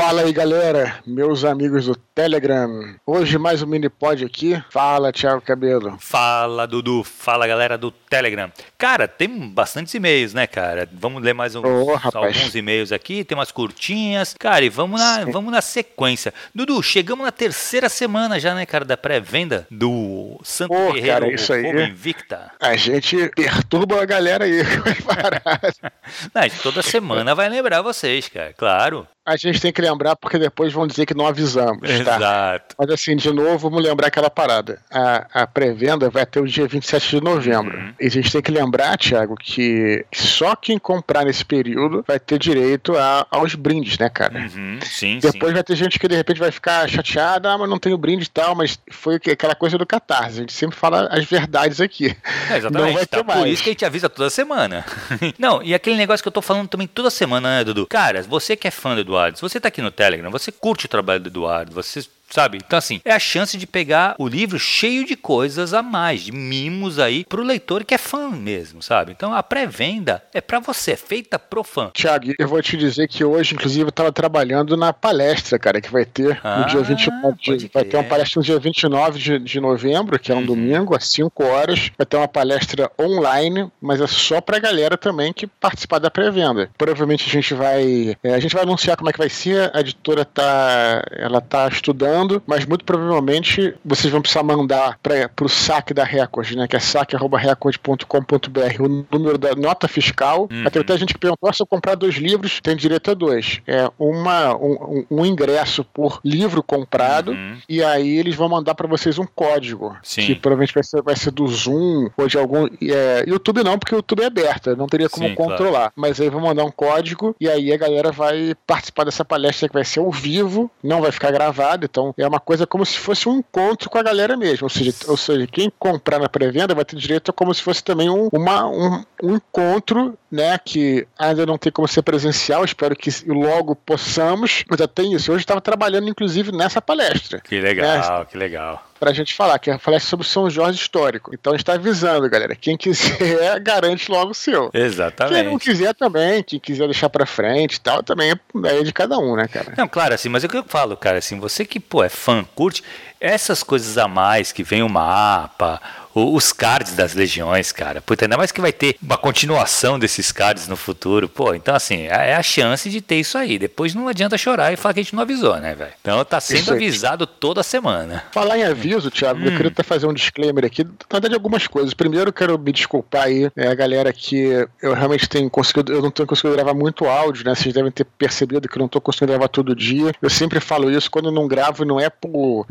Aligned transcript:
Fala 0.00 0.22
aí, 0.22 0.32
galera, 0.32 0.96
meus 1.06 1.44
amigos 1.44 1.84
do 1.84 1.94
Telegram. 1.94 2.94
Hoje 3.06 3.36
mais 3.36 3.62
um 3.62 3.66
mini 3.66 3.90
pod 3.90 4.24
aqui. 4.24 4.58
Fala, 4.70 5.12
Thiago 5.12 5.42
Cabelo. 5.42 5.98
Fala, 6.00 6.66
Dudu. 6.66 7.04
Fala, 7.04 7.46
galera 7.46 7.76
do 7.76 7.90
Telegram. 7.90 8.50
Cara, 8.78 9.06
tem 9.06 9.28
bastantes 9.50 9.92
e-mails, 9.92 10.32
né, 10.32 10.46
cara? 10.46 10.88
Vamos 10.90 11.22
ler 11.22 11.34
mais 11.34 11.54
um, 11.54 11.60
Ô, 11.60 12.00
alguns 12.02 12.54
e-mails 12.54 12.92
aqui, 12.92 13.24
tem 13.24 13.36
umas 13.36 13.52
curtinhas. 13.52 14.34
Cara, 14.38 14.64
e 14.64 14.70
vamos 14.70 14.98
na, 14.98 15.26
vamos 15.26 15.52
na 15.52 15.60
sequência. 15.60 16.32
Dudu, 16.54 16.82
chegamos 16.82 17.22
na 17.22 17.30
terceira 17.30 17.90
semana 17.90 18.40
já, 18.40 18.54
né, 18.54 18.64
cara, 18.64 18.86
da 18.86 18.96
pré-venda 18.96 19.66
do 19.70 20.40
Santo 20.42 20.70
Pô, 20.70 20.94
Guerreiro 20.94 21.26
cara, 21.26 21.32
isso 21.34 21.52
aí. 21.52 21.90
Invicta. 21.90 22.50
A 22.58 22.74
gente 22.74 23.28
perturba 23.36 24.02
a 24.02 24.06
galera 24.06 24.46
aí 24.46 24.64
com 24.80 24.88
as 24.88 25.00
paradas. 25.02 25.74
Não, 26.34 26.62
toda 26.62 26.82
semana 26.82 27.34
vai 27.34 27.50
lembrar 27.50 27.82
vocês, 27.82 28.28
cara, 28.28 28.54
claro. 28.54 29.06
A 29.24 29.36
gente 29.36 29.60
tem 29.60 29.70
que 29.72 29.82
lembrar 29.82 30.16
porque 30.16 30.38
depois 30.38 30.72
vão 30.72 30.86
dizer 30.86 31.04
que 31.06 31.14
não 31.14 31.26
avisamos, 31.26 31.80
tá? 32.04 32.16
Exato. 32.16 32.74
Mas 32.78 32.90
assim, 32.90 33.14
de 33.14 33.30
novo, 33.30 33.58
vamos 33.58 33.82
lembrar 33.84 34.06
aquela 34.08 34.30
parada. 34.30 34.80
A, 34.90 35.42
a 35.42 35.46
pré-venda 35.46 36.08
vai 36.08 36.24
ter 36.24 36.40
o 36.40 36.46
dia 36.46 36.66
27 36.66 37.16
de 37.18 37.20
novembro. 37.22 37.76
Uhum. 37.78 37.92
E 38.00 38.06
a 38.06 38.10
gente 38.10 38.32
tem 38.32 38.40
que 38.40 38.50
lembrar, 38.50 38.96
Thiago, 38.96 39.34
que 39.36 40.04
só 40.12 40.56
quem 40.56 40.78
comprar 40.78 41.24
nesse 41.26 41.44
período 41.44 42.02
vai 42.08 42.18
ter 42.18 42.38
direito 42.38 42.96
a- 42.96 43.26
aos 43.30 43.54
brindes, 43.54 43.98
né, 43.98 44.08
cara? 44.08 44.38
Uhum, 44.38 44.78
sim, 44.82 45.18
Depois 45.20 45.50
sim. 45.50 45.54
vai 45.54 45.62
ter 45.64 45.76
gente 45.76 45.98
que 45.98 46.08
de 46.08 46.16
repente 46.16 46.40
vai 46.40 46.50
ficar 46.50 46.88
chateada, 46.88 47.52
ah, 47.52 47.58
mas 47.58 47.68
não 47.68 47.78
tem 47.78 47.92
o 47.92 47.98
brinde 47.98 48.24
e 48.24 48.30
tal, 48.30 48.54
mas 48.54 48.78
foi 48.90 49.20
que- 49.20 49.30
aquela 49.30 49.54
coisa 49.54 49.76
do 49.76 49.86
catarse. 49.86 50.38
A 50.38 50.40
gente 50.40 50.52
sempre 50.52 50.76
fala 50.76 51.08
as 51.12 51.24
verdades 51.26 51.80
aqui. 51.80 52.16
É, 52.50 52.56
exatamente. 52.56 52.86
Não 52.88 52.94
vai 52.94 53.06
tá 53.06 53.18
ter 53.18 53.24
por 53.24 53.36
mais. 53.36 53.52
isso 53.52 53.62
que 53.62 53.68
a 53.68 53.72
gente 53.72 53.84
avisa 53.84 54.08
toda 54.08 54.30
semana. 54.30 54.84
Não, 55.38 55.62
e 55.62 55.74
aquele 55.74 55.96
negócio 55.96 56.22
que 56.22 56.28
eu 56.28 56.32
tô 56.32 56.40
falando 56.42 56.68
também 56.68 56.86
toda 56.86 57.10
semana, 57.10 57.58
né, 57.58 57.64
Dudu? 57.64 57.86
Cara, 57.86 58.22
você 58.22 58.56
que 58.56 58.66
é 58.66 58.70
fã 58.70 58.94
do 58.96 59.09
Eduardo, 59.10 59.36
se 59.36 59.42
você 59.42 59.60
tá 59.60 59.68
aqui 59.68 59.82
no 59.82 59.90
Telegram, 59.90 60.30
você 60.30 60.52
curte 60.52 60.86
o 60.86 60.88
trabalho 60.88 61.20
do 61.20 61.28
Eduardo, 61.28 61.72
você. 61.74 62.06
Sabe? 62.30 62.58
Então, 62.64 62.78
assim, 62.78 63.00
é 63.04 63.12
a 63.12 63.18
chance 63.18 63.56
de 63.58 63.66
pegar 63.66 64.14
o 64.18 64.28
livro 64.28 64.58
cheio 64.58 65.04
de 65.04 65.16
coisas 65.16 65.74
a 65.74 65.82
mais, 65.82 66.22
de 66.22 66.32
mimos 66.32 66.98
aí 66.98 67.24
pro 67.24 67.42
leitor 67.42 67.84
que 67.84 67.92
é 67.94 67.98
fã 67.98 68.30
mesmo, 68.30 68.80
sabe? 68.82 69.12
Então, 69.12 69.34
a 69.34 69.42
pré-venda 69.42 70.22
é 70.32 70.40
pra 70.40 70.60
você, 70.60 70.92
é 70.92 70.96
feita 70.96 71.38
pro 71.38 71.64
fã. 71.64 71.90
Tiago, 71.92 72.32
eu 72.38 72.46
vou 72.48 72.62
te 72.62 72.76
dizer 72.76 73.08
que 73.08 73.24
hoje, 73.24 73.54
inclusive, 73.54 73.82
eu 73.84 73.88
estava 73.88 74.12
trabalhando 74.12 74.76
na 74.76 74.92
palestra, 74.92 75.58
cara, 75.58 75.80
que 75.80 75.90
vai 75.90 76.04
ter 76.04 76.38
Ah, 76.44 76.60
no 76.60 76.66
dia 76.66 76.82
29. 76.82 77.36
de- 77.40 77.50
pode 77.50 77.70
vai 77.74 77.84
ter 77.84 77.96
uma 77.96 78.04
palestra 78.04 78.38
no 78.40 78.44
dia 78.44 78.58
29 78.58 79.18
de, 79.18 79.38
de 79.40 79.60
novembro, 79.60 80.18
que 80.18 80.30
é 80.30 80.34
um 80.34 80.38
Uhum. 80.38 80.46
domingo, 80.46 80.94
às 80.96 81.08
5 81.10 81.44
horas. 81.44 81.90
Vai 81.98 82.06
ter 82.06 82.16
uma 82.16 82.28
palestra 82.28 82.90
online, 83.00 83.70
mas 83.80 84.00
é 84.00 84.06
só 84.06 84.40
pra 84.40 84.58
galera 84.58 84.96
também 84.96 85.32
que 85.32 85.46
participar 85.46 85.98
da 85.98 86.10
pré-venda. 86.10 86.70
Provavelmente 86.78 87.24
a 87.28 87.32
gente 87.32 87.54
vai. 87.54 88.16
é, 88.22 88.34
a 88.34 88.38
gente 88.40 88.54
vai 88.54 88.62
anunciar 88.62 88.96
como 88.96 89.10
é 89.10 89.12
que 89.12 89.18
vai 89.18 89.28
ser. 89.28 89.70
A 89.74 89.80
editora 89.80 90.24
tá. 90.24 91.02
Ela 91.12 91.40
tá 91.40 91.66
estudando, 91.68 92.19
mas 92.46 92.64
muito 92.66 92.84
provavelmente 92.84 93.74
vocês 93.84 94.10
vão 94.12 94.20
precisar 94.20 94.42
mandar 94.42 94.98
para 95.02 95.44
o 95.44 95.48
saque 95.48 95.94
da 95.94 96.04
Record, 96.04 96.52
né? 96.52 96.68
Que 96.68 96.76
é 96.76 96.80
saque.record.com.br, 96.80 98.82
o 98.82 99.06
número 99.18 99.38
da 99.38 99.54
nota 99.54 99.88
fiscal. 99.88 100.48
Uhum. 100.50 100.66
Até 100.66 100.80
até 100.80 100.92
a 100.94 100.96
gente 100.96 101.14
que 101.14 101.20
perguntou: 101.20 101.48
"Ah, 101.48 101.52
se 101.52 101.62
eu 101.62 101.66
comprar 101.66 101.94
dois 101.94 102.14
livros, 102.16 102.60
tem 102.62 102.76
direito 102.76 103.10
a 103.10 103.14
dois. 103.14 103.60
É 103.66 103.88
uma, 103.98 104.54
um, 104.56 105.04
um- 105.10 105.26
ingresso 105.26 105.84
por 105.84 106.20
livro 106.24 106.62
comprado. 106.62 107.32
Uhum. 107.32 107.58
E 107.68 107.82
aí 107.84 108.18
eles 108.18 108.34
vão 108.34 108.48
mandar 108.48 108.74
para 108.74 108.88
vocês 108.88 109.18
um 109.18 109.26
código. 109.26 109.96
Sim. 110.02 110.26
Que 110.26 110.34
provavelmente 110.34 110.74
vai 110.74 110.82
ser, 110.82 111.02
vai 111.02 111.14
ser 111.14 111.30
do 111.30 111.46
Zoom 111.46 112.08
ou 112.16 112.26
de 112.26 112.38
algum. 112.38 112.66
É, 112.82 113.24
YouTube 113.28 113.62
não, 113.62 113.78
porque 113.78 113.94
o 113.94 113.98
YouTube 113.98 114.22
é 114.22 114.26
aberto, 114.26 114.74
não 114.76 114.86
teria 114.86 115.08
como 115.08 115.28
Sim, 115.28 115.34
claro. 115.34 115.50
controlar. 115.52 115.92
Mas 115.94 116.20
aí 116.20 116.28
vão 116.30 116.40
mandar 116.40 116.64
um 116.64 116.70
código 116.70 117.36
e 117.40 117.48
aí 117.48 117.72
a 117.72 117.76
galera 117.76 118.10
vai 118.10 118.54
participar 118.66 119.04
dessa 119.04 119.24
palestra 119.24 119.68
que 119.68 119.74
vai 119.74 119.84
ser 119.84 120.00
ao 120.00 120.10
vivo, 120.10 120.70
não 120.82 121.00
vai 121.00 121.12
ficar 121.12 121.30
gravado. 121.30 121.86
Então 121.88 122.09
é 122.16 122.26
uma 122.26 122.40
coisa 122.40 122.66
como 122.66 122.84
se 122.84 122.98
fosse 122.98 123.28
um 123.28 123.38
encontro 123.38 123.90
com 123.90 123.98
a 123.98 124.02
galera 124.02 124.36
mesmo. 124.36 124.64
Ou 124.64 124.70
seja, 124.70 124.92
ou 125.08 125.16
seja 125.16 125.46
quem 125.46 125.72
comprar 125.78 126.18
na 126.18 126.28
pré-venda 126.28 126.74
vai 126.74 126.84
ter 126.84 126.96
direito 126.96 127.30
a 127.30 127.34
como 127.34 127.54
se 127.54 127.62
fosse 127.62 127.82
também 127.82 128.08
um, 128.08 128.28
uma, 128.32 128.66
um, 128.66 129.04
um 129.22 129.34
encontro, 129.36 130.18
né? 130.30 130.58
Que 130.58 131.06
ainda 131.18 131.46
não 131.46 131.58
tem 131.58 131.72
como 131.72 131.88
ser 131.88 132.02
presencial, 132.02 132.64
espero 132.64 132.96
que 132.96 133.10
logo 133.26 133.74
possamos. 133.74 134.64
Mas 134.68 134.80
até 134.80 135.02
isso. 135.02 135.30
Hoje 135.30 135.40
eu 135.40 135.44
estava 135.44 135.60
trabalhando, 135.60 136.08
inclusive, 136.08 136.52
nessa 136.52 136.80
palestra 136.80 137.40
Que 137.40 137.60
legal, 137.60 138.26
que 138.26 138.36
legal. 138.36 138.89
Pra 139.00 139.12
gente 139.14 139.34
falar, 139.34 139.58
que 139.58 139.70
é 139.70 139.78
palestra 139.78 140.10
sobre 140.10 140.26
São 140.28 140.50
Jorge 140.50 140.78
Histórico. 140.78 141.32
Então 141.34 141.54
a 141.54 141.56
gente 141.56 141.64
tá 141.64 141.72
avisando, 141.72 142.28
galera. 142.28 142.54
Quem 142.54 142.76
quiser, 142.76 143.58
garante 143.64 144.10
logo 144.10 144.32
o 144.32 144.34
seu. 144.34 144.70
Quem 144.70 144.80
não 144.80 144.86
Exatamente. 144.86 145.58
quiser 145.64 145.94
também, 145.94 146.42
quem 146.42 146.60
quiser 146.60 146.84
deixar 146.84 147.08
pra 147.08 147.24
frente 147.24 147.76
e 147.76 147.80
tal, 147.80 148.02
também 148.02 148.32
é 148.64 148.82
de 148.82 148.92
cada 148.92 149.18
um, 149.18 149.34
né, 149.34 149.48
cara? 149.48 149.72
Não, 149.76 149.88
claro, 149.88 150.14
assim, 150.14 150.28
mas 150.28 150.44
é 150.44 150.46
o 150.46 150.50
que 150.50 150.58
eu 150.58 150.64
falo, 150.64 150.96
cara, 150.96 151.18
assim, 151.18 151.40
você 151.40 151.64
que, 151.64 151.80
pô, 151.80 152.04
é 152.04 152.10
fã, 152.10 152.44
curte, 152.54 152.84
essas 153.20 153.62
coisas 153.62 153.98
a 153.98 154.08
mais, 154.08 154.52
que 154.52 154.62
vem 154.62 154.82
o 154.82 154.88
mapa, 154.88 155.80
os 156.14 156.52
cards 156.52 156.94
das 156.94 157.14
legiões, 157.14 157.70
cara, 157.70 158.00
puta, 158.00 158.24
ainda 158.24 158.36
mais 158.36 158.50
que 158.50 158.60
vai 158.60 158.72
ter 158.72 158.96
uma 159.02 159.16
continuação 159.16 159.98
desses 159.98 160.32
cards 160.32 160.66
no 160.66 160.76
futuro, 160.76 161.28
pô, 161.28 161.54
então, 161.54 161.74
assim, 161.74 162.06
é 162.08 162.30
é 162.30 162.36
a 162.36 162.42
chance 162.42 162.88
de 162.88 163.00
ter 163.00 163.16
isso 163.16 163.36
aí, 163.38 163.58
depois 163.58 163.94
não 163.94 164.06
adianta 164.06 164.38
chorar 164.38 164.72
e 164.72 164.76
falar 164.76 164.94
que 164.94 165.00
a 165.00 165.02
gente 165.02 165.14
não 165.14 165.22
avisou, 165.22 165.56
né, 165.56 165.74
velho? 165.74 165.92
Então 166.00 166.24
tá 166.24 166.40
sendo 166.40 166.60
Isso 166.60 166.72
avisado 166.72 167.26
toda 167.26 167.62
semana. 167.62 168.24
Falar 168.30 168.58
em 168.58 168.64
aviso, 168.64 169.10
Thiago, 169.10 169.40
eu 169.40 169.52
queria 169.52 169.68
até 169.68 169.82
fazer 169.82 170.06
um 170.06 170.12
disclaimer 170.12 170.64
aqui, 170.64 170.84
na 170.84 170.90
verdade, 171.12 171.34
algumas 171.34 171.66
coisas. 171.66 171.94
Primeiro, 171.94 172.28
eu 172.28 172.32
quero 172.32 172.58
me 172.58 172.72
desculpar 172.72 173.24
aí, 173.24 173.50
né, 173.56 173.68
a 173.68 173.74
galera 173.74 174.12
que 174.12 174.66
eu 174.82 174.94
realmente 174.94 175.28
tenho 175.28 175.48
conseguido, 175.50 175.92
eu 175.92 176.02
não 176.02 176.10
tenho 176.10 176.26
conseguido 176.26 176.54
gravar 176.54 176.74
muito 176.74 177.06
áudio, 177.06 177.44
né? 177.44 177.54
Vocês 177.54 177.74
devem 177.74 177.90
ter 177.90 178.04
percebido 178.04 178.68
que 178.68 178.76
eu 178.76 178.80
não 178.80 178.88
tô 178.88 179.00
conseguindo 179.00 179.32
gravar 179.32 179.48
todo 179.48 179.74
dia. 179.74 180.12
Eu 180.20 180.30
sempre 180.30 180.60
falo 180.60 180.90
isso, 180.90 181.10
quando 181.10 181.26
eu 181.26 181.32
não 181.32 181.48
gravo, 181.48 181.84
não 181.84 181.98
é 181.98 182.10
por 182.10 182.66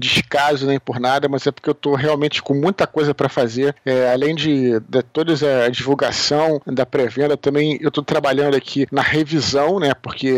nem 0.62 0.80
por 0.80 1.00
nada, 1.00 1.28
mas 1.28 1.46
é 1.46 1.52
porque 1.52 1.70
eu 1.70 1.74
tô 1.74 1.96
realmente 1.96 2.42
com 2.42 2.54
muita 2.54 2.86
coisa 2.88 3.14
para 3.14 3.30
fazer. 3.30 3.76
É, 3.86 4.12
além 4.12 4.36
de, 4.36 4.80
de 4.80 5.02
toda 5.04 5.34
a 5.66 5.70
divulgação 5.70 6.62
da 6.66 6.86
pré-venda, 6.86 7.38
também 7.38 7.78
eu 7.82 7.92
tô 7.92 8.02
trabalhando 8.02 8.56
aqui 8.56 8.88
na 8.92 9.02
revisão, 9.02 9.80
né? 9.80 9.94
Porque 9.94 10.34